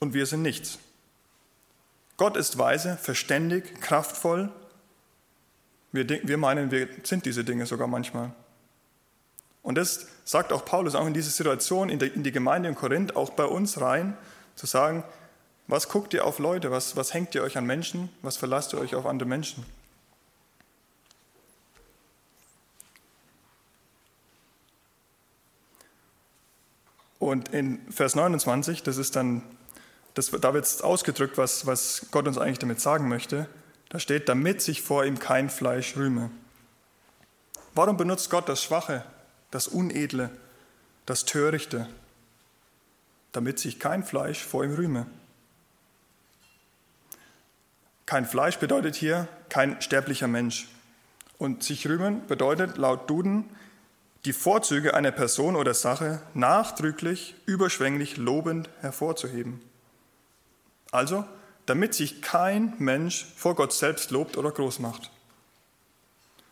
und 0.00 0.14
wir 0.14 0.26
sind 0.26 0.42
nichts. 0.42 0.78
Gott 2.16 2.36
ist 2.36 2.58
weise, 2.58 2.96
verständig, 2.96 3.80
kraftvoll. 3.80 4.50
Wir, 5.92 6.08
wir 6.08 6.38
meinen, 6.38 6.70
wir 6.70 6.88
sind 7.02 7.24
diese 7.26 7.44
Dinge 7.44 7.66
sogar 7.66 7.86
manchmal. 7.86 8.32
Und 9.62 9.76
das 9.76 10.06
sagt 10.24 10.52
auch 10.52 10.64
Paulus 10.64 10.94
auch 10.94 11.06
in 11.06 11.14
diese 11.14 11.30
Situation, 11.30 11.88
in, 11.88 12.22
die 12.22 12.32
Gemeinde 12.32 12.68
in 12.68 12.74
Korinth, 12.74 13.16
auch 13.16 13.30
bei 13.30 13.44
uns 13.44 13.80
rein, 13.80 14.16
zu 14.56 14.66
sagen, 14.66 15.04
was 15.66 15.88
guckt 15.88 16.12
ihr 16.14 16.24
auf 16.26 16.38
Leute, 16.38 16.70
was, 16.70 16.96
was 16.96 17.14
hängt 17.14 17.34
ihr 17.34 17.42
euch 17.42 17.56
an 17.56 17.64
Menschen, 17.64 18.10
was 18.22 18.36
verlasst 18.36 18.72
ihr 18.74 18.78
euch 18.78 18.94
auf 18.94 19.06
andere 19.06 19.28
Menschen? 19.28 19.64
Und 27.24 27.48
in 27.54 27.80
Vers 27.90 28.16
29, 28.16 28.82
das 28.82 28.98
ist 28.98 29.16
dann, 29.16 29.40
das, 30.12 30.30
da 30.30 30.52
wird 30.52 30.66
es 30.66 30.82
ausgedrückt, 30.82 31.38
was, 31.38 31.64
was 31.64 32.08
Gott 32.10 32.28
uns 32.28 32.36
eigentlich 32.36 32.58
damit 32.58 32.82
sagen 32.82 33.08
möchte. 33.08 33.48
Da 33.88 33.98
steht, 33.98 34.28
damit 34.28 34.60
sich 34.60 34.82
vor 34.82 35.06
ihm 35.06 35.18
kein 35.18 35.48
Fleisch 35.48 35.96
rühme. 35.96 36.30
Warum 37.74 37.96
benutzt 37.96 38.28
Gott 38.28 38.46
das 38.46 38.62
Schwache, 38.62 39.06
das 39.50 39.68
Unedle, 39.68 40.28
das 41.06 41.24
Törichte? 41.24 41.88
Damit 43.32 43.58
sich 43.58 43.80
kein 43.80 44.04
Fleisch 44.04 44.44
vor 44.44 44.62
ihm 44.62 44.74
rühme. 44.74 45.06
Kein 48.04 48.26
Fleisch 48.26 48.58
bedeutet 48.58 48.96
hier 48.96 49.28
kein 49.48 49.80
sterblicher 49.80 50.28
Mensch. 50.28 50.68
Und 51.38 51.62
sich 51.62 51.88
rühmen 51.88 52.26
bedeutet 52.26 52.76
laut 52.76 53.08
Duden 53.08 53.48
die 54.24 54.32
Vorzüge 54.32 54.94
einer 54.94 55.12
Person 55.12 55.54
oder 55.54 55.74
Sache 55.74 56.22
nachdrücklich, 56.32 57.34
überschwänglich 57.44 58.16
lobend 58.16 58.70
hervorzuheben. 58.80 59.60
Also, 60.90 61.24
damit 61.66 61.94
sich 61.94 62.22
kein 62.22 62.74
Mensch 62.78 63.26
vor 63.36 63.54
Gott 63.54 63.72
selbst 63.72 64.10
lobt 64.10 64.36
oder 64.36 64.50
groß 64.50 64.78
macht. 64.78 65.10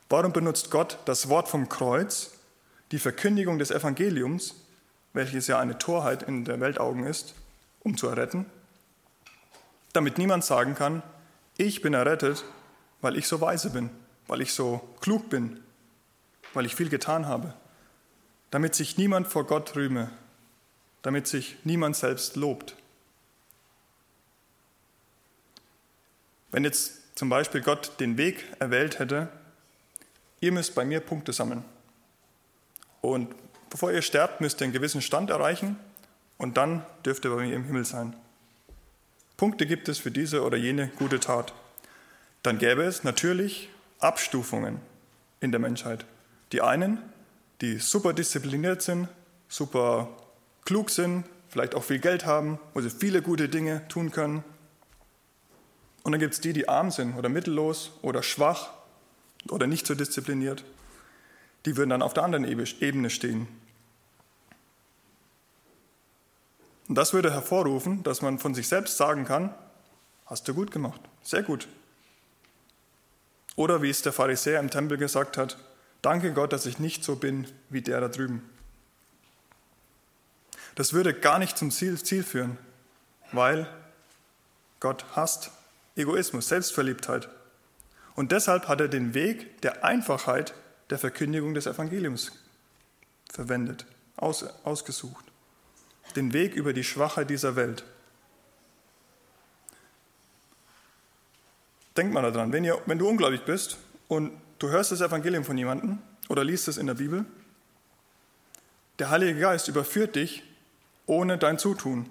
Warum 0.09 0.33
benutzt 0.33 0.71
Gott 0.71 0.99
das 1.07 1.29
Wort 1.29 1.49
vom 1.49 1.69
Kreuz, 1.69 2.33
die 2.91 2.99
Verkündigung 2.99 3.59
des 3.59 3.71
Evangeliums, 3.71 4.55
welches 5.15 5.47
ja 5.47 5.59
eine 5.59 5.79
Torheit 5.79 6.23
in 6.23 6.45
der 6.45 6.61
Weltaugen 6.61 7.07
ist, 7.07 7.35
um 7.81 7.97
zu 7.97 8.09
erretten? 8.09 8.45
Damit 9.95 10.19
niemand 10.19 10.45
sagen 10.45 10.75
kann, 10.75 11.03
ich 11.57 11.81
bin 11.81 11.95
errettet, 11.95 12.45
weil 13.01 13.17
ich 13.17 13.29
so 13.29 13.41
weise 13.41 13.71
bin, 13.71 13.91
weil 14.27 14.43
ich 14.43 14.53
so 14.53 14.87
klug 15.01 15.31
bin, 15.31 15.61
weil 16.53 16.67
ich 16.67 16.75
viel 16.75 16.89
getan 16.91 17.27
habe 17.27 17.55
damit 18.53 18.75
sich 18.75 18.99
niemand 18.99 19.27
vor 19.27 19.45
Gott 19.47 19.75
rühme, 19.77 20.11
damit 21.01 21.27
sich 21.27 21.57
niemand 21.65 21.97
selbst 21.97 22.37
lobt. 22.37 22.77
Wenn 26.51 26.63
jetzt 26.63 27.17
zum 27.17 27.31
Beispiel 27.31 27.63
Gott 27.63 27.99
den 27.99 28.19
Weg 28.19 28.45
erwählt 28.59 28.99
hätte, 28.99 29.29
ihr 30.41 30.53
müsst 30.53 30.75
bei 30.75 30.85
mir 30.85 31.01
Punkte 31.01 31.33
sammeln. 31.33 31.65
Und 33.01 33.35
bevor 33.71 33.91
ihr 33.91 34.03
sterbt, 34.03 34.43
müsst 34.43 34.61
ihr 34.61 34.65
einen 34.65 34.75
gewissen 34.75 35.01
Stand 35.01 35.31
erreichen 35.31 35.79
und 36.37 36.59
dann 36.59 36.85
dürft 37.07 37.25
ihr 37.25 37.35
bei 37.35 37.47
mir 37.47 37.57
im 37.57 37.65
Himmel 37.65 37.87
sein. 37.87 38.15
Punkte 39.39 39.65
gibt 39.65 39.89
es 39.89 39.99
für 39.99 40.11
diese 40.11 40.43
oder 40.43 40.59
jene 40.59 40.89
gute 40.99 41.21
Tat. 41.21 41.55
Dann 42.43 42.59
gäbe 42.59 42.83
es 42.83 43.03
natürlich 43.03 43.71
Abstufungen 43.99 44.79
in 45.41 45.53
der 45.53 45.61
Menschheit. 45.61 46.05
Die 46.53 46.61
einen 46.61 46.99
die 47.63 47.79
super 47.79 48.13
diszipliniert 48.13 48.83
sind, 48.83 49.09
super 49.49 50.09
klug 50.65 50.91
sind, 50.91 51.25
vielleicht 51.49 51.75
auch 51.77 51.85
viel 51.85 52.01
Geld 52.01 52.27
haben, 52.27 52.59
wo 52.75 52.81
sie 52.81 52.91
viele 52.91 53.23
gute 53.23 53.49
Dinge 53.49 53.87
tun 53.89 54.11
können. 54.11 54.43
Und 56.03 56.11
dann 56.11 56.21
gibt 56.21 56.35
es 56.35 56.41
die, 56.41 56.53
die 56.53 56.69
arm 56.69 56.91
sind 56.91 57.17
oder 57.17 57.29
mittellos 57.29 57.93
oder 58.03 58.25
schwach 58.25 58.71
oder 59.49 59.69
nicht 59.69 59.87
so 59.87 59.95
diszipliniert. 59.95 60.65
Die 61.65 61.77
würden 61.77 61.91
dann 61.91 62.03
auf 62.03 62.15
der 62.15 62.25
anderen 62.25 62.45
Ebene 62.45 63.11
stehen. 63.11 63.47
Und 66.89 66.97
das 66.97 67.13
würde 67.13 67.33
hervorrufen, 67.33 68.03
dass 68.03 68.23
man 68.23 68.41
von 68.41 68.55
sich 68.55 68.67
selbst 68.67 68.97
sagen 68.97 69.25
kann, 69.25 69.55
hast 70.27 70.49
du 70.49 70.55
gut 70.55 70.73
gemacht, 70.73 71.01
sehr 71.23 71.45
gut. 71.45 71.69
Oder 73.55 73.83
wie 73.83 73.91
es 73.91 74.03
der 74.03 74.13
Pharisäer 74.13 74.59
im 74.59 74.71
Tempel 74.71 74.99
gesagt 74.99 75.37
hat, 75.37 75.59
Danke 76.03 76.33
Gott, 76.33 76.53
dass 76.53 76.67
ich 76.67 76.81
nicht 76.81 77.05
so 77.05 77.17
bin 77.17 77.47
wie 77.71 77.81
der 77.81 78.01
da 78.01 78.09
drüben. 78.09 78.43
Das 80.75 80.93
würde 80.93 81.15
gar 81.15 81.39
nicht 81.39 81.57
zum 81.57 81.71
Ziel, 81.71 82.03
Ziel 82.03 82.25
führen, 82.25 82.59
weil 83.31 83.69
Gott 84.81 85.05
hasst 85.15 85.53
Egoismus, 85.97 86.49
Selbstverliebtheit. 86.49 87.29
Und 88.15 88.33
deshalb 88.33 88.69
hat 88.69 88.81
er 88.81 88.89
den 88.89 89.15
Weg 89.15 89.63
der 89.63 89.85
Einfachheit 89.85 90.55
der 90.91 90.99
Verkündigung 90.99 91.55
des 91.55 91.67
Evangeliums 91.67 92.33
verwendet, 93.31 93.87
aus, 94.17 94.45
ausgesucht. 94.65 95.25
Den 96.17 96.33
Weg 96.33 96.55
über 96.55 96.73
die 96.73 96.85
Schwachheit 96.85 97.31
dieser 97.31 97.57
Welt. 97.57 97.85
Denk 101.97 102.13
mal 102.13 102.23
daran, 102.23 102.53
wenn, 102.53 102.65
ihr, 102.65 102.81
wenn 102.87 102.99
du 102.99 103.09
ungläubig 103.09 103.45
bist 103.45 103.79
und 104.09 104.33
Du 104.63 104.71
hörst 104.71 104.93
das 104.93 105.01
Evangelium 105.01 105.45
von 105.45 105.59
jemandem 105.59 105.99
oder 106.29 106.45
liest 106.45 106.69
es 106.69 106.79
in 106.79 106.87
der 106.87 106.95
Bibel. 106.95 107.25
Der 109.01 109.11
Heilige 109.11 109.41
Geist 109.41 109.67
überführt 109.67 110.15
dich 110.15 110.45
ohne 111.05 111.37
dein 111.37 111.59
Zutun. 111.59 112.09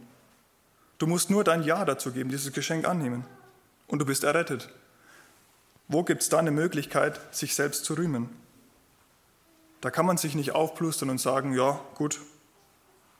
Du 0.98 1.08
musst 1.08 1.30
nur 1.30 1.46
dein 1.46 1.64
Ja 1.64 1.86
dazu 1.86 2.12
geben, 2.12 2.30
dieses 2.30 2.52
Geschenk 2.52 2.86
annehmen. 2.86 3.24
Und 3.88 4.00
du 4.00 4.06
bist 4.06 4.26
errettet. 4.26 4.68
Wo 5.88 6.04
gibt 6.04 6.24
es 6.24 6.28
da 6.28 6.40
eine 6.40 6.52
Möglichkeit, 6.52 7.22
sich 7.34 7.56
selbst 7.56 7.86
zu 7.86 7.94
rühmen? 7.94 8.30
Da 9.80 9.90
kann 9.90 10.06
man 10.06 10.18
sich 10.18 10.36
nicht 10.36 10.52
aufplustern 10.52 11.10
und 11.10 11.22
sagen, 11.22 11.54
ja 11.54 11.80
gut, 11.96 12.20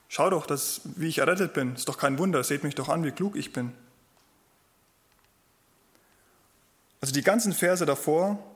schau 0.08 0.28
doch, 0.28 0.44
dass, 0.44 0.82
wie 0.96 1.08
ich 1.08 1.20
errettet 1.20 1.54
bin. 1.54 1.74
Ist 1.74 1.88
doch 1.88 1.96
kein 1.96 2.18
Wunder, 2.18 2.44
seht 2.44 2.64
mich 2.64 2.74
doch 2.74 2.90
an, 2.90 3.02
wie 3.02 3.12
klug 3.12 3.34
ich 3.36 3.54
bin. 3.54 3.72
Also 7.00 7.14
die 7.14 7.22
ganzen 7.22 7.54
Verse 7.54 7.86
davor 7.86 8.51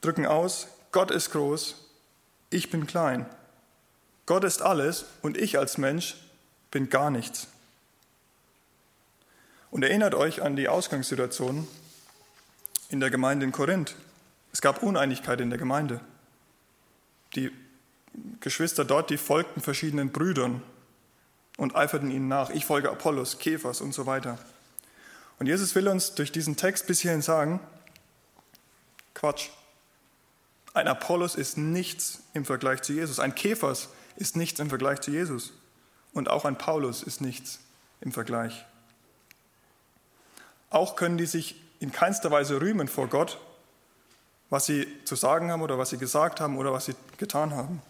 drücken 0.00 0.26
aus, 0.26 0.68
Gott 0.92 1.10
ist 1.10 1.30
groß, 1.30 1.76
ich 2.50 2.70
bin 2.70 2.86
klein. 2.86 3.26
Gott 4.26 4.44
ist 4.44 4.62
alles 4.62 5.04
und 5.22 5.36
ich 5.36 5.58
als 5.58 5.78
Mensch 5.78 6.16
bin 6.70 6.90
gar 6.90 7.10
nichts. 7.10 7.48
Und 9.70 9.82
erinnert 9.82 10.14
euch 10.14 10.42
an 10.42 10.56
die 10.56 10.68
Ausgangssituation 10.68 11.66
in 12.88 13.00
der 13.00 13.10
Gemeinde 13.10 13.44
in 13.44 13.52
Korinth. 13.52 13.94
Es 14.52 14.60
gab 14.60 14.82
Uneinigkeit 14.82 15.40
in 15.40 15.50
der 15.50 15.58
Gemeinde. 15.58 16.00
Die 17.34 17.50
Geschwister 18.40 18.84
dort, 18.84 19.10
die 19.10 19.18
folgten 19.18 19.60
verschiedenen 19.60 20.10
Brüdern 20.10 20.62
und 21.56 21.76
eiferten 21.76 22.10
ihnen 22.10 22.28
nach. 22.28 22.50
Ich 22.50 22.64
folge 22.64 22.90
Apollos, 22.90 23.38
Kephas 23.38 23.80
und 23.80 23.92
so 23.92 24.06
weiter. 24.06 24.38
Und 25.38 25.46
Jesus 25.46 25.74
will 25.74 25.88
uns 25.88 26.14
durch 26.14 26.32
diesen 26.32 26.56
Text 26.56 26.86
bis 26.86 27.00
hierhin 27.00 27.22
sagen, 27.22 27.60
Quatsch, 29.14 29.50
ein 30.76 30.88
Apollos 30.88 31.34
ist 31.34 31.56
nichts 31.56 32.22
im 32.34 32.44
Vergleich 32.44 32.82
zu 32.82 32.92
Jesus. 32.92 33.18
Ein 33.18 33.34
Kephas 33.34 33.88
ist 34.16 34.36
nichts 34.36 34.60
im 34.60 34.68
Vergleich 34.68 35.00
zu 35.00 35.10
Jesus. 35.10 35.54
Und 36.12 36.28
auch 36.28 36.44
ein 36.44 36.58
Paulus 36.58 37.02
ist 37.02 37.22
nichts 37.22 37.60
im 38.02 38.12
Vergleich. 38.12 38.66
Auch 40.68 40.94
können 40.94 41.16
die 41.16 41.24
sich 41.24 41.60
in 41.80 41.92
keinster 41.92 42.30
Weise 42.30 42.60
rühmen 42.60 42.88
vor 42.88 43.08
Gott, 43.08 43.38
was 44.50 44.66
sie 44.66 44.86
zu 45.04 45.16
sagen 45.16 45.50
haben 45.50 45.62
oder 45.62 45.78
was 45.78 45.90
sie 45.90 45.98
gesagt 45.98 46.40
haben 46.40 46.58
oder 46.58 46.72
was 46.72 46.84
sie 46.84 46.94
getan 47.16 47.54
haben. 47.54 47.80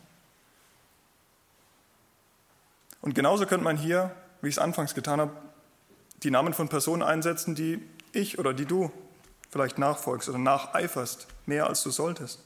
Und 3.00 3.14
genauso 3.14 3.46
könnte 3.46 3.64
man 3.64 3.76
hier, 3.76 4.14
wie 4.42 4.48
ich 4.48 4.54
es 4.54 4.58
anfangs 4.60 4.94
getan 4.94 5.20
habe, 5.20 5.32
die 6.22 6.30
Namen 6.30 6.54
von 6.54 6.68
Personen 6.68 7.02
einsetzen, 7.02 7.56
die 7.56 7.82
ich 8.12 8.38
oder 8.38 8.54
die 8.54 8.64
du 8.64 8.92
vielleicht 9.50 9.78
nachfolgst 9.78 10.28
oder 10.28 10.38
nacheiferst, 10.38 11.26
mehr 11.46 11.66
als 11.66 11.82
du 11.82 11.90
solltest. 11.90 12.45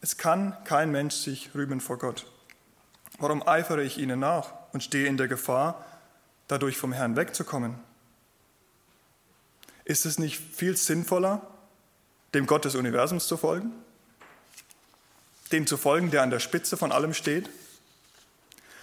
Es 0.00 0.16
kann 0.16 0.56
kein 0.64 0.90
Mensch 0.90 1.14
sich 1.14 1.54
rühmen 1.54 1.80
vor 1.80 1.98
Gott. 1.98 2.26
Warum 3.18 3.46
eifere 3.46 3.82
ich 3.82 3.98
ihnen 3.98 4.20
nach 4.20 4.52
und 4.72 4.82
stehe 4.82 5.06
in 5.06 5.16
der 5.16 5.28
Gefahr, 5.28 5.84
dadurch 6.48 6.78
vom 6.78 6.92
Herrn 6.92 7.16
wegzukommen? 7.16 7.74
Ist 9.84 10.06
es 10.06 10.18
nicht 10.18 10.38
viel 10.38 10.76
sinnvoller, 10.76 11.46
dem 12.32 12.46
Gott 12.46 12.64
des 12.64 12.76
Universums 12.76 13.26
zu 13.26 13.36
folgen? 13.36 13.72
dem 15.52 15.66
zu 15.66 15.76
folgen, 15.76 16.10
der 16.10 16.22
an 16.22 16.30
der 16.30 16.38
Spitze 16.38 16.76
von 16.76 16.92
allem 16.92 17.14
steht. 17.14 17.50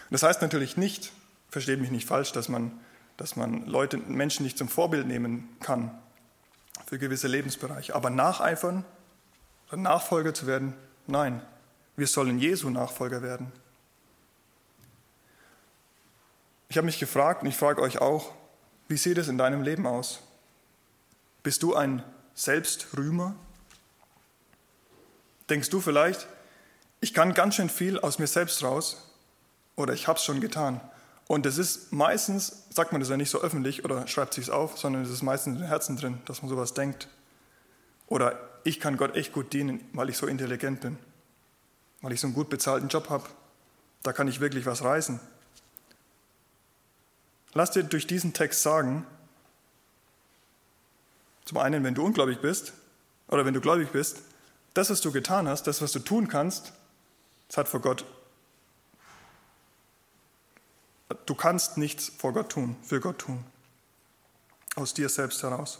Das 0.09 0.23
heißt 0.23 0.41
natürlich 0.41 0.77
nicht, 0.77 1.11
versteht 1.49 1.79
mich 1.79 1.91
nicht 1.91 2.07
falsch, 2.07 2.31
dass 2.31 2.49
man, 2.49 2.71
dass 3.17 3.35
man 3.35 3.65
Leute, 3.65 3.97
Menschen 3.97 4.43
nicht 4.43 4.57
zum 4.57 4.69
Vorbild 4.69 5.07
nehmen 5.07 5.49
kann 5.61 5.91
für 6.85 6.97
gewisse 6.97 7.27
Lebensbereiche. 7.27 7.95
Aber 7.95 8.09
nacheifern, 8.09 8.85
Nachfolger 9.71 10.33
zu 10.33 10.47
werden, 10.47 10.73
nein. 11.07 11.41
Wir 11.95 12.07
sollen 12.07 12.37
Jesu 12.37 12.69
Nachfolger 12.69 13.21
werden. 13.21 13.51
Ich 16.69 16.77
habe 16.77 16.85
mich 16.85 16.99
gefragt 16.99 17.41
und 17.41 17.47
ich 17.47 17.55
frage 17.55 17.81
euch 17.81 17.99
auch, 17.99 18.33
wie 18.87 18.97
sieht 18.97 19.17
es 19.17 19.27
in 19.27 19.37
deinem 19.37 19.61
Leben 19.61 19.87
aus? 19.87 20.21
Bist 21.43 21.63
du 21.63 21.75
ein 21.75 22.03
Selbstrühmer? 22.35 23.35
Denkst 25.49 25.69
du 25.69 25.79
vielleicht, 25.79 26.27
ich 26.99 27.13
kann 27.13 27.33
ganz 27.33 27.55
schön 27.55 27.69
viel 27.69 27.99
aus 27.99 28.19
mir 28.19 28.27
selbst 28.27 28.63
raus 28.63 29.11
oder 29.75 29.93
ich 29.93 30.07
habe 30.07 30.17
es 30.17 30.25
schon 30.25 30.41
getan? 30.41 30.81
Und 31.27 31.45
es 31.45 31.57
ist 31.57 31.91
meistens, 31.91 32.63
sagt 32.69 32.91
man 32.91 33.01
das 33.01 33.09
ja 33.09 33.17
nicht 33.17 33.29
so 33.29 33.41
öffentlich 33.41 33.83
oder 33.83 34.07
schreibt 34.07 34.33
sich 34.33 34.45
es 34.45 34.49
auf, 34.49 34.77
sondern 34.77 35.03
es 35.03 35.09
ist 35.09 35.23
meistens 35.23 35.55
in 35.55 35.61
den 35.61 35.67
Herzen 35.67 35.97
drin, 35.97 36.21
dass 36.25 36.41
man 36.41 36.49
sowas 36.49 36.73
denkt. 36.73 37.09
Oder 38.07 38.46
ich 38.67 38.79
kann 38.79 38.97
Gott 38.97 39.15
echt 39.15 39.31
gut 39.31 39.53
dienen, 39.53 39.87
weil 39.93 40.09
ich 40.09 40.17
so 40.17 40.27
intelligent 40.27 40.81
bin, 40.81 40.97
weil 42.01 42.11
ich 42.11 42.19
so 42.19 42.27
einen 42.27 42.33
gut 42.33 42.49
bezahlten 42.49 42.89
Job 42.89 43.09
habe. 43.09 43.23
Da 44.03 44.11
kann 44.13 44.27
ich 44.27 44.39
wirklich 44.39 44.65
was 44.65 44.83
reißen. 44.83 45.19
Lass 47.53 47.71
dir 47.71 47.83
durch 47.83 48.07
diesen 48.07 48.33
Text 48.33 48.61
sagen, 48.61 49.07
zum 51.45 51.59
einen, 51.59 51.83
wenn 51.83 51.95
du 51.95 52.03
ungläubig 52.03 52.39
bist 52.41 52.73
oder 53.29 53.45
wenn 53.45 53.53
du 53.53 53.61
gläubig 53.61 53.89
bist, 53.91 54.21
das, 54.73 54.89
was 54.89 54.99
du 55.01 55.11
getan 55.11 55.47
hast, 55.47 55.63
das, 55.63 55.81
was 55.81 55.93
du 55.93 55.99
tun 55.99 56.27
kannst, 56.27 56.73
das 57.47 57.57
hat 57.57 57.67
vor 57.69 57.79
Gott 57.79 58.05
Du 61.25 61.35
kannst 61.35 61.77
nichts 61.77 62.11
vor 62.17 62.33
Gott 62.33 62.51
tun, 62.51 62.75
für 62.83 62.99
Gott 62.99 63.19
tun, 63.19 63.43
aus 64.75 64.93
dir 64.93 65.07
selbst 65.07 65.41
heraus. 65.41 65.79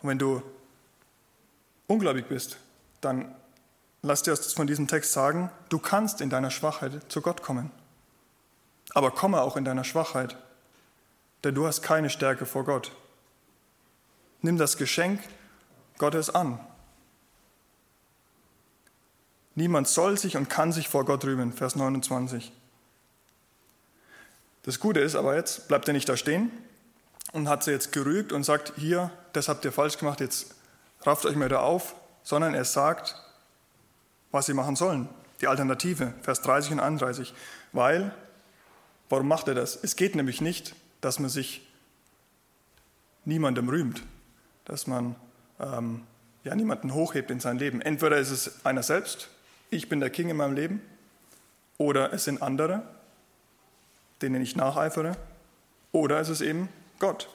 Und 0.00 0.08
wenn 0.08 0.18
du 0.18 0.42
ungläubig 1.86 2.28
bist, 2.28 2.58
dann 3.00 3.34
lass 4.02 4.22
dir 4.22 4.36
von 4.36 4.66
diesem 4.66 4.86
Text 4.86 5.12
sagen, 5.12 5.50
du 5.68 5.78
kannst 5.78 6.20
in 6.20 6.30
deiner 6.30 6.50
Schwachheit 6.50 7.00
zu 7.08 7.20
Gott 7.20 7.42
kommen. 7.42 7.70
Aber 8.94 9.10
komme 9.10 9.42
auch 9.42 9.56
in 9.56 9.64
deiner 9.64 9.84
Schwachheit, 9.84 10.36
denn 11.44 11.54
du 11.54 11.66
hast 11.66 11.82
keine 11.82 12.10
Stärke 12.10 12.46
vor 12.46 12.64
Gott. 12.64 12.92
Nimm 14.40 14.56
das 14.56 14.76
Geschenk 14.76 15.20
Gottes 15.98 16.30
an. 16.30 16.60
Niemand 19.54 19.88
soll 19.88 20.16
sich 20.16 20.36
und 20.36 20.48
kann 20.48 20.72
sich 20.72 20.88
vor 20.88 21.04
Gott 21.04 21.24
rühmen, 21.24 21.52
Vers 21.52 21.74
29. 21.74 22.52
Das 24.62 24.78
Gute 24.78 25.00
ist 25.00 25.16
aber 25.16 25.34
jetzt, 25.34 25.66
bleibt 25.66 25.88
er 25.88 25.94
nicht 25.94 26.08
da 26.08 26.16
stehen 26.16 26.52
und 27.32 27.48
hat 27.48 27.64
sie 27.64 27.72
jetzt 27.72 27.90
gerügt 27.90 28.32
und 28.32 28.44
sagt, 28.44 28.74
hier, 28.76 29.10
das 29.32 29.48
habt 29.48 29.64
ihr 29.64 29.72
falsch 29.72 29.98
gemacht, 29.98 30.20
jetzt 30.20 30.54
rafft 31.02 31.26
euch 31.26 31.36
mal 31.36 31.48
da 31.48 31.60
auf, 31.60 31.94
sondern 32.22 32.54
er 32.54 32.64
sagt, 32.64 33.14
was 34.30 34.46
sie 34.46 34.54
machen 34.54 34.76
sollen. 34.76 35.08
Die 35.40 35.46
Alternative, 35.46 36.14
Vers 36.22 36.42
30 36.42 36.72
und 36.72 36.80
31. 36.80 37.32
Weil, 37.72 38.12
warum 39.08 39.28
macht 39.28 39.48
er 39.48 39.54
das? 39.54 39.78
Es 39.82 39.96
geht 39.96 40.16
nämlich 40.16 40.40
nicht, 40.40 40.74
dass 41.00 41.18
man 41.18 41.30
sich 41.30 41.66
niemandem 43.24 43.68
rühmt, 43.68 44.02
dass 44.64 44.86
man 44.86 45.14
ähm, 45.60 46.02
ja, 46.44 46.54
niemanden 46.54 46.94
hochhebt 46.94 47.30
in 47.30 47.40
sein 47.40 47.58
Leben. 47.58 47.80
Entweder 47.80 48.18
ist 48.18 48.30
es 48.30 48.64
einer 48.64 48.82
selbst, 48.82 49.28
ich 49.70 49.88
bin 49.88 50.00
der 50.00 50.10
King 50.10 50.30
in 50.30 50.36
meinem 50.36 50.54
Leben, 50.54 50.82
oder 51.76 52.12
es 52.12 52.24
sind 52.24 52.42
andere, 52.42 52.82
denen 54.20 54.42
ich 54.42 54.56
nacheifere, 54.56 55.16
oder 55.92 56.20
ist 56.20 56.28
es 56.28 56.40
eben 56.40 56.68
Gott. 56.98 57.28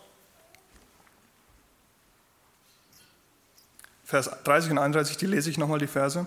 Vers 4.04 4.30
30 4.44 4.72
und 4.72 4.78
31, 4.78 5.18
die 5.18 5.26
lese 5.26 5.50
ich 5.50 5.58
nochmal 5.58 5.80
die 5.80 5.88
Verse. 5.88 6.26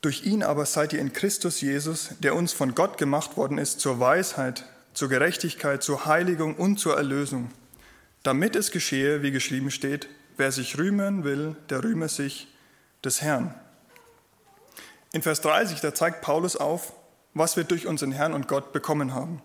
Durch 0.00 0.24
ihn 0.24 0.42
aber 0.42 0.66
seid 0.66 0.92
ihr 0.92 0.98
in 0.98 1.12
Christus 1.12 1.60
Jesus, 1.60 2.10
der 2.18 2.34
uns 2.34 2.52
von 2.52 2.74
Gott 2.74 2.98
gemacht 2.98 3.36
worden 3.36 3.58
ist, 3.58 3.80
zur 3.80 4.00
Weisheit, 4.00 4.64
zur 4.94 5.08
Gerechtigkeit, 5.08 5.82
zur 5.82 6.06
Heiligung 6.06 6.56
und 6.56 6.78
zur 6.78 6.96
Erlösung, 6.96 7.50
damit 8.22 8.56
es 8.56 8.72
geschehe, 8.72 9.22
wie 9.22 9.30
geschrieben 9.30 9.70
steht, 9.70 10.08
wer 10.36 10.50
sich 10.50 10.76
rühmen 10.76 11.24
will, 11.24 11.56
der 11.70 11.84
rühme 11.84 12.08
sich 12.08 12.48
des 13.04 13.22
Herrn. 13.22 13.54
In 15.12 15.22
Vers 15.22 15.40
30, 15.40 15.80
da 15.80 15.94
zeigt 15.94 16.20
Paulus 16.20 16.56
auf, 16.56 16.94
was 17.34 17.56
wir 17.56 17.64
durch 17.64 17.86
unseren 17.86 18.12
Herrn 18.12 18.32
und 18.32 18.48
Gott 18.48 18.72
bekommen 18.72 19.14
haben. 19.14 19.40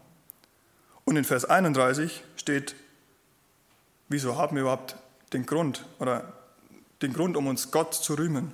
Und 1.05 1.18
in 1.18 1.24
Vers 1.24 1.45
31 1.45 2.24
steht, 2.36 2.76
wieso 4.10 4.38
haben 4.38 4.55
wir 4.55 4.62
überhaupt 4.62 4.95
den 5.34 5.45
Grund 5.45 5.86
oder 5.99 6.34
den 7.01 7.14
Grund, 7.14 7.38
um 7.38 7.47
uns 7.47 7.72
Gott 7.72 7.93
zu 7.93 8.16
rühmen. 8.16 8.53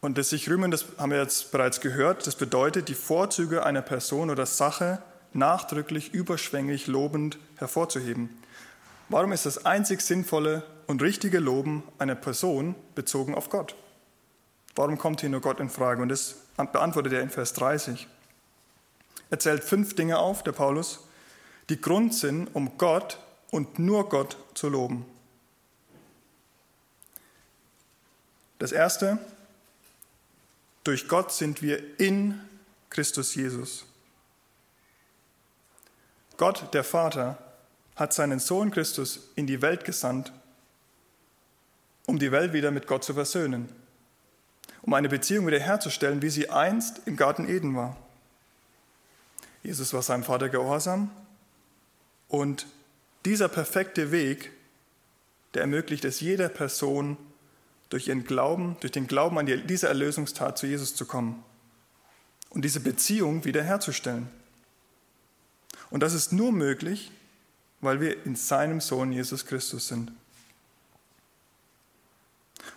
Und 0.00 0.18
das 0.18 0.30
sich 0.30 0.50
rühmen, 0.50 0.70
das 0.70 0.84
haben 0.98 1.12
wir 1.12 1.20
jetzt 1.20 1.50
bereits 1.50 1.80
gehört, 1.80 2.26
das 2.26 2.36
bedeutet, 2.36 2.88
die 2.88 2.94
Vorzüge 2.94 3.64
einer 3.64 3.82
Person 3.82 4.30
oder 4.30 4.46
Sache 4.46 5.02
nachdrücklich, 5.32 6.12
überschwänglich, 6.12 6.86
lobend 6.86 7.38
hervorzuheben. 7.56 8.30
Warum 9.08 9.32
ist 9.32 9.46
das 9.46 9.64
einzig 9.66 10.00
sinnvolle 10.00 10.62
und 10.86 11.02
richtige 11.02 11.38
Loben 11.38 11.82
einer 11.98 12.14
Person 12.14 12.74
bezogen 12.94 13.34
auf 13.34 13.48
Gott? 13.48 13.74
Warum 14.74 14.98
kommt 14.98 15.20
hier 15.20 15.30
nur 15.30 15.40
Gott 15.40 15.60
in 15.60 15.70
Frage? 15.70 16.02
Und 16.02 16.08
das 16.08 16.36
beantwortet 16.56 17.12
er 17.12 17.20
in 17.20 17.30
Vers 17.30 17.52
30. 17.54 18.06
Er 19.30 19.38
zählt 19.38 19.64
fünf 19.64 19.94
Dinge 19.94 20.18
auf, 20.18 20.42
der 20.42 20.52
Paulus, 20.52 21.06
die 21.68 21.80
Grund 21.80 22.14
sind, 22.14 22.54
um 22.54 22.76
Gott 22.76 23.18
und 23.54 23.78
nur 23.78 24.08
Gott 24.08 24.36
zu 24.54 24.68
loben. 24.68 25.06
Das 28.58 28.72
erste, 28.72 29.18
durch 30.82 31.06
Gott 31.06 31.32
sind 31.32 31.62
wir 31.62 32.00
in 32.00 32.40
Christus 32.90 33.34
Jesus. 33.34 33.84
Gott, 36.36 36.74
der 36.74 36.82
Vater, 36.82 37.38
hat 37.94 38.12
seinen 38.12 38.40
Sohn 38.40 38.72
Christus 38.72 39.28
in 39.36 39.46
die 39.46 39.62
Welt 39.62 39.84
gesandt, 39.84 40.32
um 42.06 42.18
die 42.18 42.32
Welt 42.32 42.52
wieder 42.52 42.72
mit 42.72 42.88
Gott 42.88 43.04
zu 43.04 43.14
versöhnen 43.14 43.68
um 44.84 44.92
eine 44.92 45.08
Beziehung 45.08 45.46
wiederherzustellen, 45.46 46.20
wie 46.20 46.28
sie 46.28 46.50
einst 46.50 47.00
im 47.06 47.16
Garten 47.16 47.48
Eden 47.48 47.74
war. 47.74 47.96
Jesus 49.62 49.94
war 49.94 50.02
seinem 50.02 50.24
Vater 50.24 50.50
gehorsam 50.50 51.10
und 52.28 52.66
dieser 53.24 53.48
perfekte 53.48 54.10
Weg, 54.10 54.50
der 55.54 55.62
ermöglicht 55.62 56.04
es 56.04 56.20
jeder 56.20 56.48
Person, 56.48 57.16
durch 57.90 58.08
ihren 58.08 58.24
Glauben, 58.24 58.76
durch 58.80 58.92
den 58.92 59.06
Glauben 59.06 59.38
an 59.38 59.46
diese 59.46 59.86
Erlösungstat 59.86 60.58
zu 60.58 60.66
Jesus 60.66 60.96
zu 60.96 61.06
kommen 61.06 61.44
und 62.50 62.64
diese 62.64 62.80
Beziehung 62.80 63.44
wiederherzustellen. 63.44 64.28
Und 65.90 66.02
das 66.02 66.12
ist 66.12 66.32
nur 66.32 66.50
möglich, 66.50 67.12
weil 67.80 68.00
wir 68.00 68.24
in 68.26 68.34
seinem 68.34 68.80
Sohn 68.80 69.12
Jesus 69.12 69.46
Christus 69.46 69.88
sind. 69.88 70.10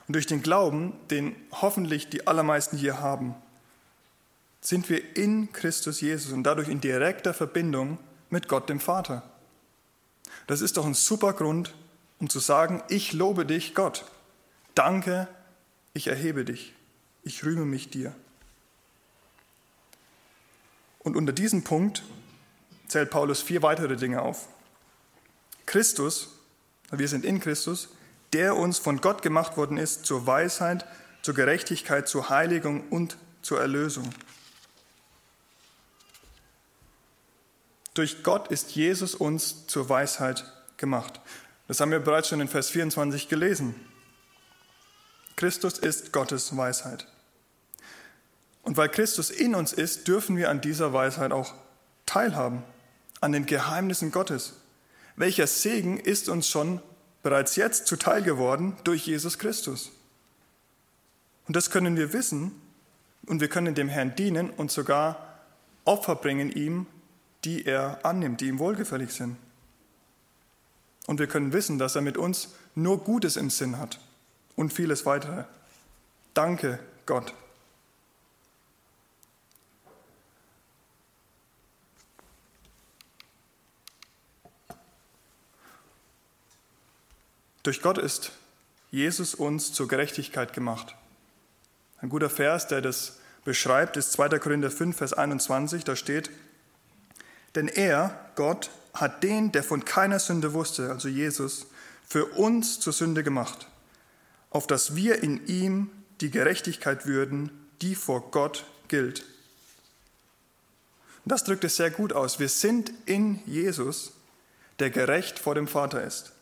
Und 0.08 0.14
durch 0.14 0.28
den 0.28 0.44
Glauben, 0.44 0.94
den 1.10 1.36
hoffentlich 1.52 2.10
die 2.10 2.28
allermeisten 2.28 2.78
hier 2.78 3.00
haben, 3.00 3.34
sind 4.62 4.90
wir 4.90 5.16
in 5.16 5.52
Christus 5.54 6.02
Jesus 6.02 6.32
und 6.32 6.44
dadurch 6.44 6.68
in 6.68 6.82
direkter 6.82 7.34
Verbindung 7.34 7.98
mit 8.30 8.48
Gott 8.48 8.70
dem 8.70 8.80
Vater. 8.80 9.24
Das 10.48 10.62
ist 10.62 10.78
doch 10.78 10.86
ein 10.86 10.94
super 10.94 11.34
Grund, 11.34 11.76
um 12.20 12.30
zu 12.30 12.40
sagen, 12.40 12.82
ich 12.90 13.14
lobe 13.14 13.46
dich, 13.46 13.76
Gott. 13.76 14.06
Danke, 14.74 15.28
ich 15.94 16.08
erhebe 16.08 16.46
dich. 16.46 16.74
Ich 17.24 17.44
rühme 17.44 17.66
mich 17.66 17.90
dir. 17.90 18.16
Und 21.00 21.16
unter 21.16 21.34
diesem 21.34 21.64
Punkt 21.64 22.04
zählt 22.88 23.10
Paulus 23.10 23.42
vier 23.42 23.62
weitere 23.62 23.98
Dinge 23.98 24.22
auf. 24.22 24.48
Christus, 25.66 26.30
wir 26.92 27.08
sind 27.08 27.26
in 27.26 27.40
Christus, 27.40 27.90
der 28.34 28.56
uns 28.56 28.78
von 28.78 29.02
Gott 29.02 29.22
gemacht 29.22 29.58
worden 29.58 29.78
ist 29.78 30.06
zur 30.06 30.26
Weisheit, 30.26 30.86
zur 31.22 31.34
Gerechtigkeit, 31.34 32.08
zur 32.08 32.30
Heiligung 32.30 32.88
und 32.90 33.18
zur 33.42 33.60
Erlösung. 33.60 34.10
Durch 37.98 38.22
Gott 38.22 38.50
ist 38.50 38.76
Jesus 38.76 39.16
uns 39.16 39.66
zur 39.66 39.90
Weisheit 39.90 40.46
gemacht. 40.78 41.20
Das 41.68 41.80
haben 41.80 41.90
wir 41.90 42.00
bereits 42.00 42.28
schon 42.28 42.42
in 42.42 42.48
Vers 42.48 42.70
24 42.70 43.28
gelesen. 43.28 43.74
Christus 45.36 45.80
ist 45.80 46.14
Gottes 46.14 46.56
Weisheit. 46.56 47.08
Und 48.62 48.78
weil 48.78 48.90
Christus 48.90 49.32
in 49.32 49.56
uns 49.56 49.74
ist, 49.74 50.08
dürfen 50.08 50.38
wir 50.38 50.52
an 50.52 50.62
dieser 50.62 50.94
Weisheit 50.94 51.32
auch 51.32 51.56
teilhaben, 52.06 52.64
an 53.20 53.32
den 53.32 53.48
Geheimnissen 53.48 54.12
Gottes. 54.12 54.54
Welcher 55.16 55.48
Segen 55.48 56.00
ist 56.00 56.30
uns 56.30 56.48
schon 56.48 56.82
bereits 57.24 57.56
jetzt 57.56 57.88
zuteil 57.88 58.22
geworden 58.22 58.78
durch 58.84 59.08
Jesus 59.08 59.40
Christus. 59.40 59.92
Und 61.48 61.56
das 61.56 61.72
können 61.72 61.98
wir 61.98 62.14
wissen 62.14 62.52
und 63.26 63.42
wir 63.42 63.48
können 63.48 63.74
dem 63.74 63.90
Herrn 63.90 64.16
dienen 64.16 64.52
und 64.52 64.70
sogar 64.70 65.40
Opfer 65.84 66.16
bringen 66.16 66.52
ihm, 66.52 66.86
die 67.48 67.66
er 67.66 68.04
annimmt, 68.04 68.42
die 68.42 68.50
ihm 68.50 68.60
wohlgefällig 68.60 69.14
sind. 69.14 69.38
Und 71.06 71.18
wir 71.18 71.28
können 71.28 71.54
wissen, 71.54 71.80
dass 71.80 71.96
er 71.96 72.02
mit 72.02 72.18
uns 72.18 72.50
nur 72.76 73.02
Gutes 73.06 73.38
im 73.38 73.50
Sinn 73.50 73.78
hat 73.78 74.02
und 74.58 74.74
vieles 74.74 75.06
weitere. 75.06 75.46
Danke 76.34 76.78
Gott. 77.06 77.34
Durch 87.64 87.82
Gott 87.82 87.98
ist 87.98 88.34
Jesus 88.92 89.36
uns 89.36 89.72
zur 89.72 89.88
Gerechtigkeit 89.88 90.52
gemacht. 90.52 90.96
Ein 92.02 92.10
guter 92.10 92.30
Vers, 92.30 92.68
der 92.68 92.82
das 92.82 93.20
beschreibt, 93.46 93.96
ist 93.96 94.12
2. 94.12 94.38
Korinther 94.40 94.70
5, 94.70 94.98
Vers 94.98 95.14
21. 95.14 95.86
Da 95.86 95.96
steht, 95.96 96.30
denn 97.58 97.68
er, 97.68 98.30
Gott, 98.36 98.70
hat 98.94 99.24
den, 99.24 99.52
der 99.52 99.64
von 99.64 99.84
keiner 99.84 100.20
Sünde 100.20 100.54
wusste, 100.54 100.92
also 100.92 101.08
Jesus, 101.08 101.66
für 102.08 102.26
uns 102.26 102.80
zur 102.80 102.94
Sünde 102.94 103.24
gemacht, 103.24 103.68
auf 104.52 104.68
dass 104.68 104.96
wir 104.96 105.24
in 105.24 105.46
ihm 105.48 105.90
die 106.22 106.30
Gerechtigkeit 106.30 107.08
würden, 107.08 107.50
die 107.82 107.96
vor 107.96 108.30
Gott 108.30 108.64
gilt. 108.90 109.26
Das 111.26 111.44
drückt 111.44 111.64
es 111.64 111.78
sehr 111.78 111.90
gut 111.90 112.14
aus. 112.14 112.40
Wir 112.40 112.48
sind 112.48 112.94
in 113.08 113.42
Jesus, 113.48 114.12
der 114.78 114.92
gerecht 114.92 115.40
vor 115.40 115.56
dem 115.56 115.68
Vater 115.68 116.04
ist. 116.04 116.34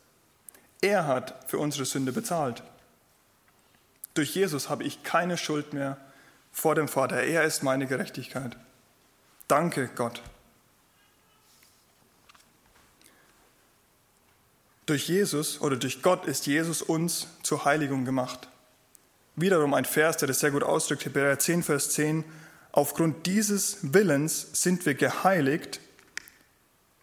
Er 0.81 1.07
hat 1.07 1.49
für 1.49 1.59
unsere 1.59 1.85
Sünde 1.85 2.11
bezahlt. 2.11 2.61
Durch 4.15 4.35
Jesus 4.35 4.67
habe 4.67 4.83
ich 4.83 5.03
keine 5.03 5.37
Schuld 5.37 5.71
mehr 5.71 5.97
vor 6.51 6.75
dem 6.75 6.89
Vater. 6.89 7.23
Er 7.23 7.45
ist 7.45 7.63
meine 7.63 7.87
Gerechtigkeit. 7.87 8.57
Danke 9.47 9.89
Gott. 9.95 10.21
Durch 14.85 15.07
Jesus 15.07 15.61
oder 15.61 15.77
durch 15.77 16.01
Gott 16.03 16.25
ist 16.25 16.45
Jesus 16.45 16.81
uns 16.81 17.27
zur 17.41 17.65
Heiligung 17.65 18.05
gemacht. 18.05 18.47
Wiederum 19.35 19.73
ein 19.73 19.85
Vers, 19.85 20.17
der 20.17 20.27
das 20.27 20.39
sehr 20.39 20.51
gut 20.51 20.63
ausdrückt, 20.63 21.05
Hebräer 21.05 21.39
10, 21.39 21.63
Vers 21.63 21.89
10. 21.91 22.23
Aufgrund 22.71 23.25
dieses 23.25 23.93
Willens 23.93 24.47
sind 24.53 24.85
wir 24.85 24.93
geheiligt 24.93 25.79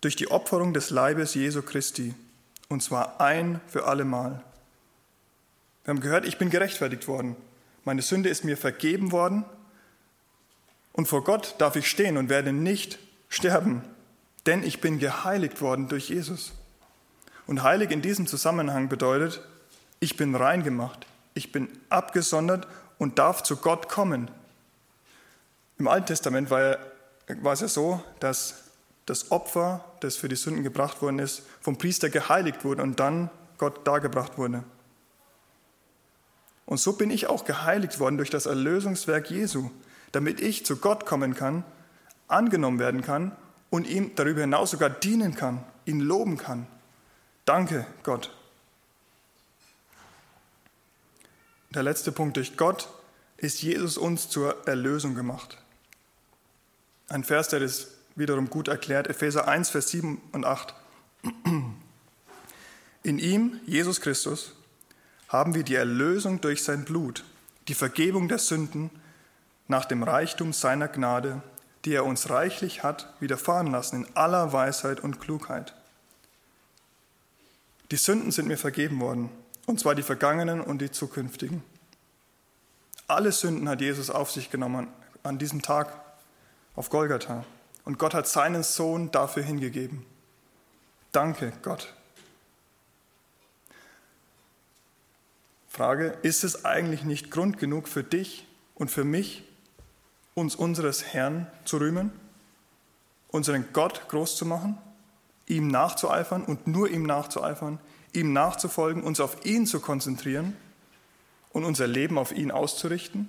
durch 0.01 0.17
die 0.17 0.31
Opferung 0.31 0.73
des 0.75 0.91
Leibes 0.91 1.35
Jesu 1.35 1.63
Christi, 1.63 2.15
und 2.69 2.83
zwar 2.83 3.21
ein 3.21 3.61
für 3.67 3.87
allemal. 3.87 4.43
Wir 5.85 5.91
haben 5.91 6.01
gehört, 6.01 6.27
ich 6.27 6.39
bin 6.39 6.51
gerechtfertigt 6.51 7.09
worden. 7.09 7.37
Meine 7.85 8.03
Sünde 8.03 8.29
ist 8.29 8.45
mir 8.45 8.57
vergeben 8.57 9.11
worden 9.11 9.45
und 10.93 11.09
vor 11.09 11.25
Gott 11.25 11.57
darf 11.59 11.75
ich 11.75 11.89
stehen 11.89 12.17
und 12.17 12.29
werde 12.29 12.53
nicht 12.53 12.99
sterben, 13.29 13.83
denn 14.47 14.63
ich 14.63 14.81
bin 14.81 15.01
geheiligt 15.01 15.61
worden 15.61 15.89
durch 15.89 16.09
Jesus. 16.09 16.53
Und 17.47 17.63
heilig 17.63 17.91
in 17.91 18.03
diesem 18.03 18.27
Zusammenhang 18.27 18.89
bedeutet, 18.89 19.41
ich 20.01 20.17
bin 20.17 20.35
rein 20.35 20.65
gemacht, 20.65 21.07
ich 21.35 21.53
bin 21.53 21.69
abgesondert 21.89 22.67
und 22.99 23.19
darf 23.19 23.43
zu 23.43 23.57
Gott 23.57 23.89
kommen. 23.89 24.31
Im 25.79 25.89
Alten 25.89 26.07
Testament 26.07 26.51
war, 26.51 26.79
war 27.41 27.53
es 27.53 27.61
ja 27.61 27.69
so, 27.69 28.03
dass 28.21 28.63
das 29.07 29.31
Opfer, 29.31 29.85
das 30.01 30.17
für 30.17 30.29
die 30.29 30.37
Sünden 30.37 30.63
gebracht 30.63 31.03
worden 31.03 31.19
ist, 31.19 31.43
vom 31.61 31.77
Priester 31.77 32.09
geheiligt 32.11 32.65
wurde 32.65 32.83
und 32.83 33.01
dann 33.01 33.31
Gott 33.59 33.87
dargebracht 33.87 34.39
wurde. 34.39 34.65
Und 36.67 36.79
so 36.79 36.93
bin 36.93 37.11
ich 37.11 37.27
auch 37.27 37.45
geheiligt 37.45 37.99
worden 37.99 38.17
durch 38.17 38.31
das 38.31 38.47
Erlösungswerk 38.47 39.31
Jesu, 39.31 39.71
damit 40.13 40.41
ich 40.41 40.65
zu 40.65 40.77
Gott 40.77 41.07
kommen 41.07 41.35
kann, 41.35 41.65
angenommen 42.29 42.79
werden 42.79 43.03
kann 43.03 43.33
und 43.71 43.87
ihm 43.87 44.13
darüber 44.15 44.43
hinaus 44.43 44.71
sogar 44.71 44.91
dienen 44.91 45.35
kann, 45.35 45.65
ihn 45.85 46.01
loben 46.01 46.37
kann. 46.37 46.67
Danke, 47.45 47.87
Gott. 48.03 48.31
Der 51.71 51.83
letzte 51.83 52.13
Punkt, 52.13 52.37
durch 52.37 52.57
Gott 52.57 52.89
ist 53.37 53.63
Jesus 53.63 53.97
uns 53.97 54.29
zur 54.29 54.69
Erlösung 54.69 55.15
gemacht. 55.15 55.59
Ein 57.09 57.25
Vers, 57.25 57.49
der 57.49 57.61
das 57.61 57.89
wiederum 58.15 58.51
gut 58.51 58.69
erklärt, 58.69 59.09
Epheser 59.09 59.49
1, 59.49 59.71
Vers 59.71 59.89
7 59.89 60.21
und 60.33 60.45
8. 60.45 60.75
In 63.03 63.19
ihm, 63.19 63.61
Jesus 63.67 64.01
Christus, 64.01 64.53
haben 65.29 65.55
wir 65.55 65.65
die 65.65 65.75
Erlösung 65.75 66.41
durch 66.41 66.63
sein 66.63 66.85
Blut, 66.85 67.25
die 67.69 67.75
Vergebung 67.75 68.29
der 68.29 68.39
Sünden 68.39 68.91
nach 69.67 69.87
dem 69.87 70.03
Reichtum 70.03 70.53
seiner 70.53 70.89
Gnade, 70.89 71.43
die 71.85 71.95
er 71.95 72.05
uns 72.05 72.31
reichlich 72.31 72.83
hat 72.83 73.13
widerfahren 73.19 73.73
lassen 73.73 74.05
in 74.05 74.17
aller 74.17 74.53
Weisheit 74.53 75.01
und 75.01 75.21
Klugheit. 75.21 75.75
Die 77.93 77.99
Sünden 77.99 78.33
sind 78.33 78.49
mir 78.49 78.57
vergeben 78.57 78.99
worden, 79.01 79.29
und 79.67 79.79
zwar 79.79 79.95
die 79.95 80.03
vergangenen 80.03 80.63
und 80.63 80.81
die 80.81 80.91
zukünftigen. 80.91 81.63
Alle 83.07 83.33
Sünden 83.33 83.69
hat 83.69 83.83
Jesus 83.83 84.09
auf 84.09 84.31
sich 84.31 84.51
genommen 84.51 84.89
an 85.23 85.39
diesem 85.39 85.61
Tag 85.61 85.93
auf 86.75 86.89
Golgatha. 86.89 87.45
Und 87.85 87.99
Gott 87.99 88.15
hat 88.15 88.27
seinen 88.27 88.63
Sohn 88.63 89.11
dafür 89.11 89.43
hingegeben. 89.43 90.07
Danke, 91.13 91.53
Gott. 91.61 91.93
Frage, 95.69 96.17
ist 96.23 96.45
es 96.45 96.65
eigentlich 96.65 97.05
nicht 97.05 97.31
Grund 97.31 97.59
genug 97.59 97.89
für 97.89 98.03
dich 98.03 98.47
und 98.75 98.91
für 98.91 99.05
mich, 99.05 99.45
uns 100.33 100.55
unseres 100.55 101.13
Herrn 101.13 101.47
zu 101.67 101.77
rühmen, 101.77 102.11
unseren 103.29 103.71
Gott 103.75 104.09
groß 104.09 104.35
zu 104.35 104.47
machen? 104.47 104.79
Ihm 105.53 105.69
nachzueifern 105.69 106.45
und 106.45 106.67
nur 106.67 106.89
ihm 106.89 107.05
nachzueifern, 107.05 107.79
ihm 108.13 108.33
nachzufolgen, 108.33 109.03
uns 109.03 109.21
auf 109.21 109.45
ihn 109.45 109.67
zu 109.67 109.81
konzentrieren 109.81 110.57
und 111.51 111.65
unser 111.65 111.87
Leben 111.87 112.19
auf 112.19 112.33
ihn 112.33 112.51
auszurichten? 112.51 113.29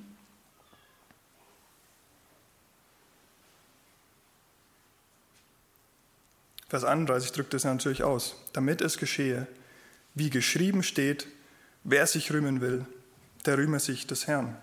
Vers 6.69 6.86
31 6.86 7.34
drückt 7.34 7.53
es 7.53 7.65
natürlich 7.65 8.03
aus. 8.03 8.36
Damit 8.51 8.82
es 8.82 8.97
geschehe, 8.97 9.45
wie 10.15 10.32
geschrieben 10.32 10.82
steht, 10.82 11.28
wer 11.84 12.07
sich 12.07 12.32
rühmen 12.34 12.61
will, 12.61 12.86
der 13.45 13.59
rühme 13.59 13.80
sich 13.80 14.07
des 14.07 14.26
Herrn. 14.26 14.57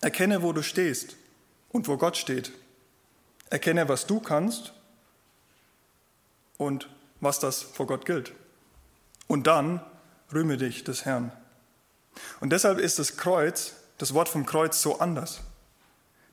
Erkenne, 0.00 0.42
wo 0.42 0.52
du 0.52 0.62
stehst 0.62 1.16
und 1.68 1.86
wo 1.86 1.96
Gott 1.98 2.16
steht. 2.16 2.50
Erkenne, 3.50 3.88
was 3.88 4.06
du 4.06 4.18
kannst 4.18 4.72
und 6.58 6.88
was 7.20 7.40
das 7.40 7.62
vor 7.62 7.86
Gott 7.86 8.04
gilt. 8.04 8.32
Und 9.26 9.46
dann 9.46 9.80
rühme 10.32 10.58
dich 10.58 10.84
des 10.84 11.04
Herrn. 11.04 11.32
Und 12.40 12.50
deshalb 12.50 12.78
ist 12.78 12.98
das 12.98 13.16
Kreuz, 13.16 13.74
das 13.96 14.12
Wort 14.12 14.28
vom 14.28 14.44
Kreuz 14.44 14.82
so 14.82 14.98
anders. 14.98 15.40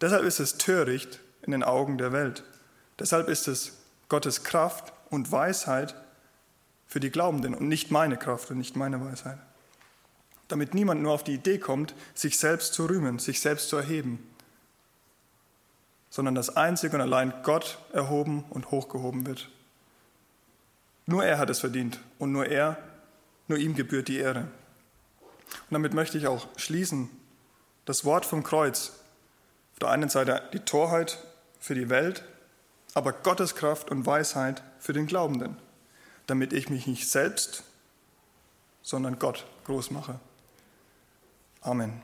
Deshalb 0.01 0.23
ist 0.23 0.39
es 0.39 0.57
töricht 0.57 1.19
in 1.43 1.51
den 1.51 1.63
Augen 1.63 1.97
der 1.97 2.11
Welt. 2.11 2.43
Deshalb 2.99 3.29
ist 3.29 3.47
es 3.47 3.77
Gottes 4.09 4.43
Kraft 4.43 4.93
und 5.09 5.31
Weisheit 5.31 5.95
für 6.87 6.99
die 6.99 7.09
Glaubenden 7.11 7.53
und 7.53 7.67
nicht 7.67 7.91
meine 7.91 8.17
Kraft 8.17 8.51
und 8.51 8.57
nicht 8.57 8.75
meine 8.75 9.03
Weisheit. 9.03 9.37
Damit 10.47 10.73
niemand 10.73 11.01
nur 11.01 11.13
auf 11.13 11.23
die 11.23 11.33
Idee 11.33 11.57
kommt, 11.57 11.95
sich 12.13 12.37
selbst 12.37 12.73
zu 12.73 12.85
rühmen, 12.85 13.19
sich 13.19 13.39
selbst 13.41 13.69
zu 13.69 13.77
erheben, 13.77 14.19
sondern 16.09 16.35
dass 16.35 16.55
einzig 16.55 16.93
und 16.93 17.01
allein 17.01 17.33
Gott 17.43 17.79
erhoben 17.91 18.45
und 18.49 18.71
hochgehoben 18.71 19.25
wird. 19.25 19.49
Nur 21.05 21.23
er 21.23 21.37
hat 21.37 21.49
es 21.49 21.59
verdient 21.59 21.99
und 22.17 22.31
nur 22.31 22.47
er, 22.47 22.77
nur 23.47 23.57
ihm 23.57 23.75
gebührt 23.75 24.07
die 24.07 24.17
Ehre. 24.17 24.41
Und 24.41 25.71
damit 25.71 25.93
möchte 25.93 26.17
ich 26.17 26.27
auch 26.27 26.47
schließen. 26.57 27.09
Das 27.85 28.05
Wort 28.05 28.25
vom 28.25 28.43
Kreuz. 28.43 28.93
Auf 29.73 29.79
der 29.79 29.89
einen 29.89 30.09
Seite 30.09 30.41
die 30.53 30.59
Torheit 30.59 31.19
für 31.59 31.75
die 31.75 31.89
Welt, 31.89 32.23
aber 32.93 33.11
Gottes 33.11 33.55
Kraft 33.55 33.91
und 33.91 34.05
Weisheit 34.05 34.63
für 34.79 34.93
den 34.93 35.05
Glaubenden, 35.05 35.57
damit 36.27 36.53
ich 36.53 36.69
mich 36.69 36.87
nicht 36.87 37.09
selbst, 37.09 37.63
sondern 38.81 39.19
Gott 39.19 39.45
groß 39.65 39.91
mache. 39.91 40.19
Amen. 41.61 42.01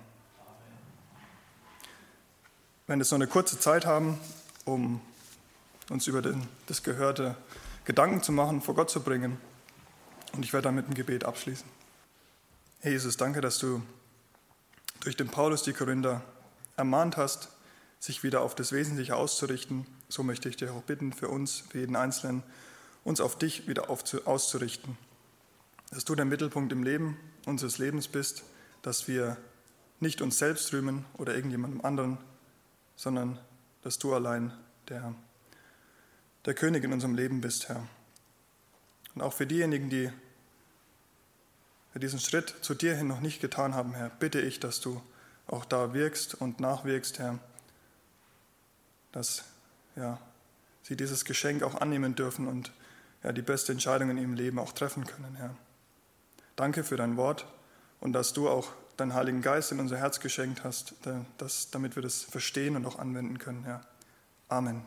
Wenn 2.87 2.99
wir 2.99 3.05
so 3.05 3.15
eine 3.15 3.27
kurze 3.27 3.59
Zeit 3.59 3.85
haben, 3.85 4.19
um 4.65 4.99
uns 5.89 6.07
über 6.07 6.21
den, 6.21 6.47
das 6.67 6.83
Gehörte 6.83 7.37
Gedanken 7.91 8.23
zu 8.23 8.31
machen, 8.31 8.61
vor 8.61 8.73
Gott 8.73 8.89
zu 8.89 9.01
bringen. 9.01 9.37
Und 10.31 10.45
ich 10.45 10.53
werde 10.53 10.63
dann 10.69 10.75
mit 10.75 10.87
dem 10.87 10.93
Gebet 10.93 11.25
abschließen. 11.25 11.67
Herr 12.79 12.93
Jesus, 12.93 13.17
danke, 13.17 13.41
dass 13.41 13.59
du 13.59 13.81
durch 15.01 15.17
den 15.17 15.27
Paulus 15.27 15.63
die 15.63 15.73
Korinther 15.73 16.21
ermahnt 16.77 17.17
hast, 17.17 17.49
sich 17.99 18.23
wieder 18.23 18.43
auf 18.43 18.55
das 18.55 18.71
Wesentliche 18.71 19.17
auszurichten. 19.17 19.85
So 20.07 20.23
möchte 20.23 20.47
ich 20.47 20.55
dich 20.55 20.69
auch 20.69 20.83
bitten, 20.83 21.11
für 21.11 21.27
uns, 21.27 21.65
für 21.69 21.79
jeden 21.79 21.97
Einzelnen, 21.97 22.43
uns 23.03 23.19
auf 23.19 23.37
dich 23.37 23.67
wieder 23.67 23.89
auszurichten. 23.89 24.97
dass 25.89 26.05
du 26.05 26.15
der 26.15 26.23
Mittelpunkt 26.23 26.71
im 26.71 26.83
Leben 26.83 27.17
unseres 27.45 27.77
Lebens 27.77 28.07
bist, 28.07 28.43
dass 28.83 29.09
wir 29.09 29.35
nicht 29.99 30.21
uns 30.21 30.37
selbst 30.37 30.71
rühmen 30.71 31.03
oder 31.17 31.35
irgendjemandem 31.35 31.81
anderen, 31.81 32.19
sondern 32.95 33.37
dass 33.81 33.99
du 33.99 34.13
allein 34.13 34.53
der, 34.87 35.13
der 36.45 36.53
König 36.53 36.83
in 36.83 36.93
unserem 36.93 37.15
Leben 37.15 37.41
bist, 37.41 37.69
Herr. 37.69 37.87
Und 39.15 39.21
auch 39.21 39.33
für 39.33 39.45
diejenigen, 39.45 39.89
die 39.89 40.11
diesen 41.99 42.19
Schritt 42.19 42.55
zu 42.61 42.73
dir 42.73 42.95
hin 42.95 43.07
noch 43.07 43.19
nicht 43.19 43.41
getan 43.41 43.75
haben, 43.75 43.93
Herr, 43.93 44.09
bitte 44.09 44.39
ich, 44.39 44.59
dass 44.59 44.79
du 44.79 45.01
auch 45.47 45.65
da 45.65 45.93
wirkst 45.93 46.35
und 46.35 46.59
nachwirkst, 46.59 47.19
Herr, 47.19 47.39
dass 49.11 49.43
ja, 49.95 50.17
sie 50.83 50.95
dieses 50.95 51.25
Geschenk 51.25 51.63
auch 51.63 51.75
annehmen 51.75 52.15
dürfen 52.15 52.47
und 52.47 52.71
ja, 53.23 53.33
die 53.33 53.41
beste 53.41 53.71
Entscheidung 53.71 54.09
in 54.09 54.17
ihrem 54.17 54.33
Leben 54.33 54.57
auch 54.57 54.71
treffen 54.71 55.05
können, 55.05 55.35
Herr. 55.35 55.55
Danke 56.55 56.83
für 56.83 56.95
dein 56.95 57.17
Wort 57.17 57.45
und 57.99 58.13
dass 58.13 58.33
du 58.33 58.49
auch 58.49 58.71
deinen 58.97 59.13
Heiligen 59.13 59.41
Geist 59.41 59.71
in 59.71 59.79
unser 59.79 59.97
Herz 59.97 60.19
geschenkt 60.19 60.63
hast, 60.63 60.95
dass, 61.37 61.71
damit 61.71 61.95
wir 61.95 62.03
das 62.03 62.23
verstehen 62.23 62.75
und 62.75 62.85
auch 62.85 62.99
anwenden 62.99 63.37
können, 63.37 63.63
Herr. 63.63 63.81
Amen. 64.47 64.83